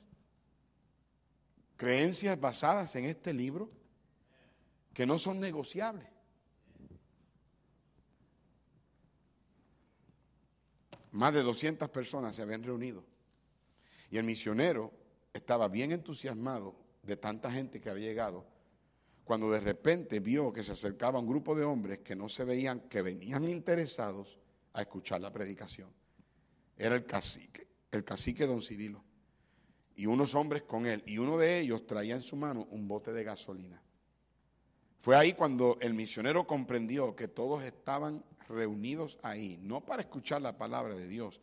Creencias 1.74 2.38
basadas 2.38 2.94
en 2.96 3.06
este 3.06 3.32
libro 3.32 3.70
que 4.92 5.06
no 5.06 5.18
son 5.18 5.40
negociables. 5.40 6.06
Más 11.12 11.32
de 11.32 11.42
200 11.42 11.88
personas 11.88 12.36
se 12.36 12.42
habían 12.42 12.62
reunido. 12.62 13.02
Y 14.10 14.18
el 14.18 14.24
misionero 14.24 14.92
estaba 15.32 15.68
bien 15.68 15.92
entusiasmado 15.92 16.76
de 17.02 17.16
tanta 17.16 17.50
gente 17.50 17.80
que 17.80 17.88
había 17.88 18.08
llegado, 18.08 18.44
cuando 19.24 19.50
de 19.50 19.60
repente 19.60 20.20
vio 20.20 20.52
que 20.52 20.62
se 20.62 20.72
acercaba 20.72 21.20
un 21.20 21.26
grupo 21.26 21.54
de 21.54 21.64
hombres 21.64 22.00
que 22.00 22.14
no 22.14 22.28
se 22.28 22.44
veían, 22.44 22.80
que 22.80 23.00
venían 23.00 23.48
interesados 23.48 24.43
a 24.74 24.82
escuchar 24.82 25.20
la 25.20 25.32
predicación. 25.32 25.90
Era 26.76 26.94
el 26.94 27.06
cacique, 27.06 27.66
el 27.90 28.04
cacique 28.04 28.46
don 28.46 28.62
Cirilo. 28.62 29.02
Y 29.96 30.06
unos 30.06 30.34
hombres 30.34 30.64
con 30.64 30.86
él. 30.86 31.02
Y 31.06 31.18
uno 31.18 31.38
de 31.38 31.60
ellos 31.60 31.86
traía 31.86 32.14
en 32.14 32.22
su 32.22 32.36
mano 32.36 32.66
un 32.70 32.86
bote 32.86 33.12
de 33.12 33.24
gasolina. 33.24 33.80
Fue 35.00 35.16
ahí 35.16 35.34
cuando 35.34 35.78
el 35.80 35.94
misionero 35.94 36.46
comprendió 36.46 37.14
que 37.14 37.28
todos 37.28 37.62
estaban 37.62 38.24
reunidos 38.48 39.18
ahí, 39.22 39.58
no 39.62 39.84
para 39.84 40.02
escuchar 40.02 40.42
la 40.42 40.56
palabra 40.56 40.94
de 40.94 41.06
Dios, 41.08 41.40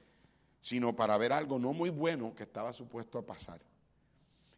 sino 0.62 0.96
para 0.96 1.18
ver 1.18 1.32
algo 1.34 1.60
no 1.60 1.74
muy 1.74 1.90
bueno 1.90 2.36
que 2.36 2.44
estaba 2.44 2.74
supuesto 2.74 3.18
a 3.18 3.26
pasar. 3.26 3.62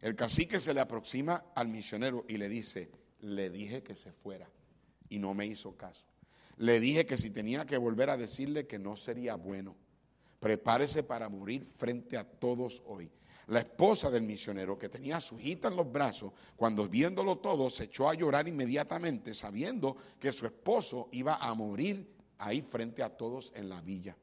El 0.00 0.16
cacique 0.16 0.60
se 0.60 0.74
le 0.74 0.80
aproxima 0.80 1.46
al 1.54 1.68
misionero 1.68 2.24
y 2.28 2.36
le 2.36 2.48
dice, 2.48 2.90
le 3.20 3.50
dije 3.50 3.82
que 3.82 3.94
se 3.94 4.12
fuera 4.12 4.48
y 5.08 5.18
no 5.18 5.32
me 5.34 5.46
hizo 5.46 5.76
caso. 5.76 6.04
Le 6.58 6.80
dije 6.80 7.06
que 7.06 7.16
si 7.16 7.30
tenía 7.30 7.64
que 7.64 7.76
volver 7.76 8.10
a 8.10 8.16
decirle 8.16 8.66
que 8.66 8.78
no 8.78 8.96
sería 8.96 9.34
bueno, 9.34 9.74
prepárese 10.40 11.02
para 11.02 11.28
morir 11.28 11.64
frente 11.76 12.16
a 12.16 12.24
todos 12.24 12.82
hoy. 12.86 13.10
La 13.48 13.60
esposa 13.60 14.10
del 14.10 14.22
misionero, 14.22 14.78
que 14.78 14.88
tenía 14.88 15.20
su 15.20 15.38
hijita 15.38 15.68
en 15.68 15.76
los 15.76 15.90
brazos, 15.90 16.32
cuando 16.56 16.88
viéndolo 16.88 17.36
todo, 17.38 17.68
se 17.68 17.84
echó 17.84 18.08
a 18.08 18.14
llorar 18.14 18.48
inmediatamente, 18.48 19.34
sabiendo 19.34 19.96
que 20.18 20.32
su 20.32 20.46
esposo 20.46 21.08
iba 21.12 21.36
a 21.36 21.52
morir 21.54 22.14
ahí 22.38 22.62
frente 22.62 23.02
a 23.02 23.10
todos 23.10 23.52
en 23.54 23.68
la 23.68 23.80
villa. 23.82 24.16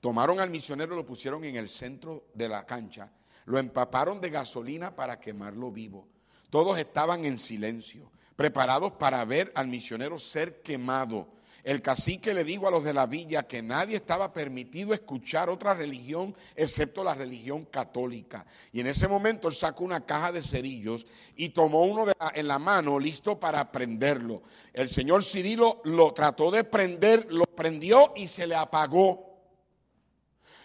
Tomaron 0.00 0.38
al 0.38 0.50
misionero, 0.50 0.94
lo 0.94 1.04
pusieron 1.04 1.42
en 1.44 1.56
el 1.56 1.68
centro 1.68 2.26
de 2.34 2.48
la 2.48 2.64
cancha, 2.64 3.10
lo 3.46 3.58
empaparon 3.58 4.20
de 4.20 4.30
gasolina 4.30 4.94
para 4.94 5.18
quemarlo 5.18 5.72
vivo. 5.72 6.06
Todos 6.50 6.78
estaban 6.78 7.24
en 7.24 7.38
silencio, 7.38 8.12
preparados 8.38 8.92
para 8.92 9.24
ver 9.24 9.50
al 9.56 9.66
misionero 9.66 10.16
ser 10.16 10.62
quemado. 10.62 11.26
El 11.64 11.82
cacique 11.82 12.32
le 12.32 12.44
dijo 12.44 12.68
a 12.68 12.70
los 12.70 12.84
de 12.84 12.94
la 12.94 13.04
villa 13.04 13.48
que 13.48 13.60
nadie 13.60 13.96
estaba 13.96 14.32
permitido 14.32 14.94
escuchar 14.94 15.50
otra 15.50 15.74
religión 15.74 16.36
excepto 16.54 17.02
la 17.02 17.14
religión 17.14 17.64
católica. 17.64 18.46
Y 18.70 18.78
en 18.78 18.86
ese 18.86 19.08
momento 19.08 19.48
él 19.48 19.56
sacó 19.56 19.82
una 19.82 20.06
caja 20.06 20.30
de 20.30 20.44
cerillos 20.44 21.04
y 21.34 21.48
tomó 21.48 21.82
uno 21.82 22.04
en 22.32 22.46
la 22.46 22.60
mano 22.60 23.00
listo 23.00 23.40
para 23.40 23.72
prenderlo. 23.72 24.44
El 24.72 24.88
señor 24.88 25.24
Cirilo 25.24 25.80
lo 25.82 26.12
trató 26.14 26.52
de 26.52 26.62
prender, 26.62 27.26
lo 27.30 27.44
prendió 27.44 28.12
y 28.14 28.28
se 28.28 28.46
le 28.46 28.54
apagó. 28.54 29.36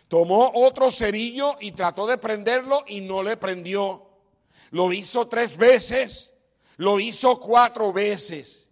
Tomó 0.08 0.52
otro 0.54 0.92
cerillo 0.92 1.56
y 1.60 1.72
trató 1.72 2.06
de 2.06 2.20
prenderlo 2.20 2.84
y 2.86 3.02
no 3.02 3.24
le 3.24 3.36
prendió. 3.36 4.10
Lo 4.70 4.94
hizo 4.94 5.28
tres 5.28 5.58
veces, 5.58 6.33
lo 6.78 7.00
hizo 7.00 7.40
cuatro 7.40 7.92
veces. 7.92 8.68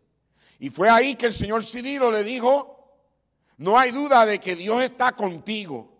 Y 0.59 0.69
fue 0.69 0.89
ahí 0.89 1.15
que 1.15 1.27
el 1.27 1.33
señor 1.33 1.63
Cirilo 1.63 2.11
le 2.11 2.23
dijo, 2.23 2.95
no 3.57 3.79
hay 3.79 3.91
duda 3.91 4.25
de 4.25 4.39
que 4.39 4.55
Dios 4.55 4.83
está 4.83 5.13
contigo. 5.13 5.91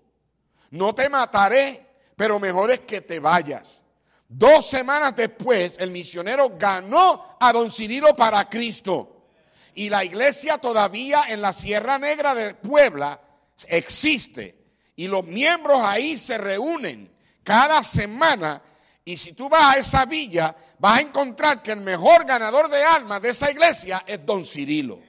No 0.72 0.96
te 0.96 1.10
mataré, 1.10 1.86
pero 2.16 2.40
mejor 2.40 2.72
es 2.72 2.82
que 2.82 3.02
te 3.02 3.20
vayas. 3.20 3.84
Dos 4.28 4.70
semanas 4.70 5.16
después, 5.16 5.76
el 5.78 5.92
misionero 5.92 6.54
ganó 6.58 7.38
a 7.40 7.52
don 7.52 7.72
Cirilo 7.72 8.16
para 8.16 8.48
Cristo. 8.48 9.26
Y 9.74 9.90
la 9.90 10.04
iglesia 10.04 10.58
todavía 10.58 11.26
en 11.28 11.42
la 11.42 11.54
Sierra 11.54 11.98
Negra 11.98 12.34
de 12.36 12.54
Puebla 12.54 13.20
existe 13.68 14.62
y 14.96 15.08
los 15.08 15.26
miembros 15.26 15.82
ahí 15.84 16.18
se 16.18 16.38
reúnen 16.38 17.12
cada 17.44 17.84
semana 17.84 18.62
y 19.04 19.18
si 19.18 19.34
tú 19.34 19.50
vas 19.50 19.76
a 19.76 19.80
esa 19.80 20.06
villa, 20.06 20.56
vas 20.78 21.00
a 21.00 21.02
encontrar 21.02 21.64
que 21.64 21.72
el 21.72 21.82
mejor 21.82 22.26
ganador 22.26 22.70
de 22.70 22.84
almas 22.84 23.22
de 23.22 23.30
esa 23.30 23.50
iglesia 23.50 24.04
es 24.06 24.24
don 24.26 24.46
Cirilo. 24.46 25.00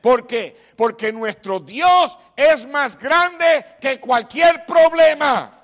¿Por 0.00 0.26
qué? 0.26 0.56
Porque 0.76 1.12
nuestro 1.12 1.60
Dios 1.60 2.18
es 2.34 2.66
más 2.66 2.98
grande 2.98 3.76
que 3.80 4.00
cualquier 4.00 4.64
problema. 4.66 5.58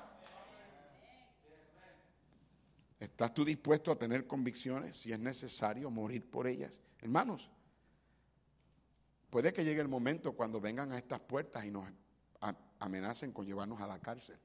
¿Estás 2.99 3.33
tú 3.33 3.43
dispuesto 3.43 3.91
a 3.91 3.97
tener 3.97 4.27
convicciones 4.27 4.95
si 4.95 5.11
es 5.11 5.19
necesario 5.19 5.89
morir 5.89 6.29
por 6.29 6.47
ellas? 6.47 6.79
Hermanos, 7.01 7.49
puede 9.29 9.51
que 9.51 9.63
llegue 9.63 9.81
el 9.81 9.87
momento 9.87 10.33
cuando 10.33 10.61
vengan 10.61 10.91
a 10.91 10.97
estas 10.97 11.19
puertas 11.19 11.65
y 11.65 11.71
nos 11.71 11.85
amenacen 12.79 13.31
con 13.31 13.45
llevarnos 13.45 13.81
a 13.81 13.87
la 13.87 13.99
cárcel. 13.99 14.37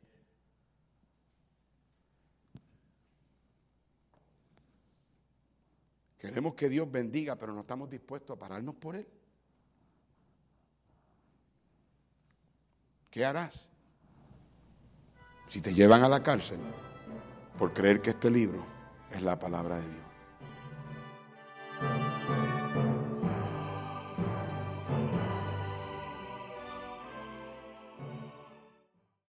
Queremos 6.24 6.54
que 6.54 6.70
Dios 6.70 6.90
bendiga, 6.90 7.36
pero 7.36 7.52
no 7.52 7.60
estamos 7.60 7.90
dispuestos 7.90 8.34
a 8.34 8.40
pararnos 8.40 8.74
por 8.76 8.96
Él. 8.96 9.06
¿Qué 13.10 13.26
harás? 13.26 13.68
Si 15.48 15.60
te 15.60 15.74
llevan 15.74 16.02
a 16.02 16.08
la 16.08 16.22
cárcel 16.22 16.60
por 17.58 17.74
creer 17.74 18.00
que 18.00 18.08
este 18.08 18.30
libro 18.30 18.64
es 19.10 19.20
la 19.20 19.38
palabra 19.38 19.76
de 19.76 19.86
Dios. 19.86 20.03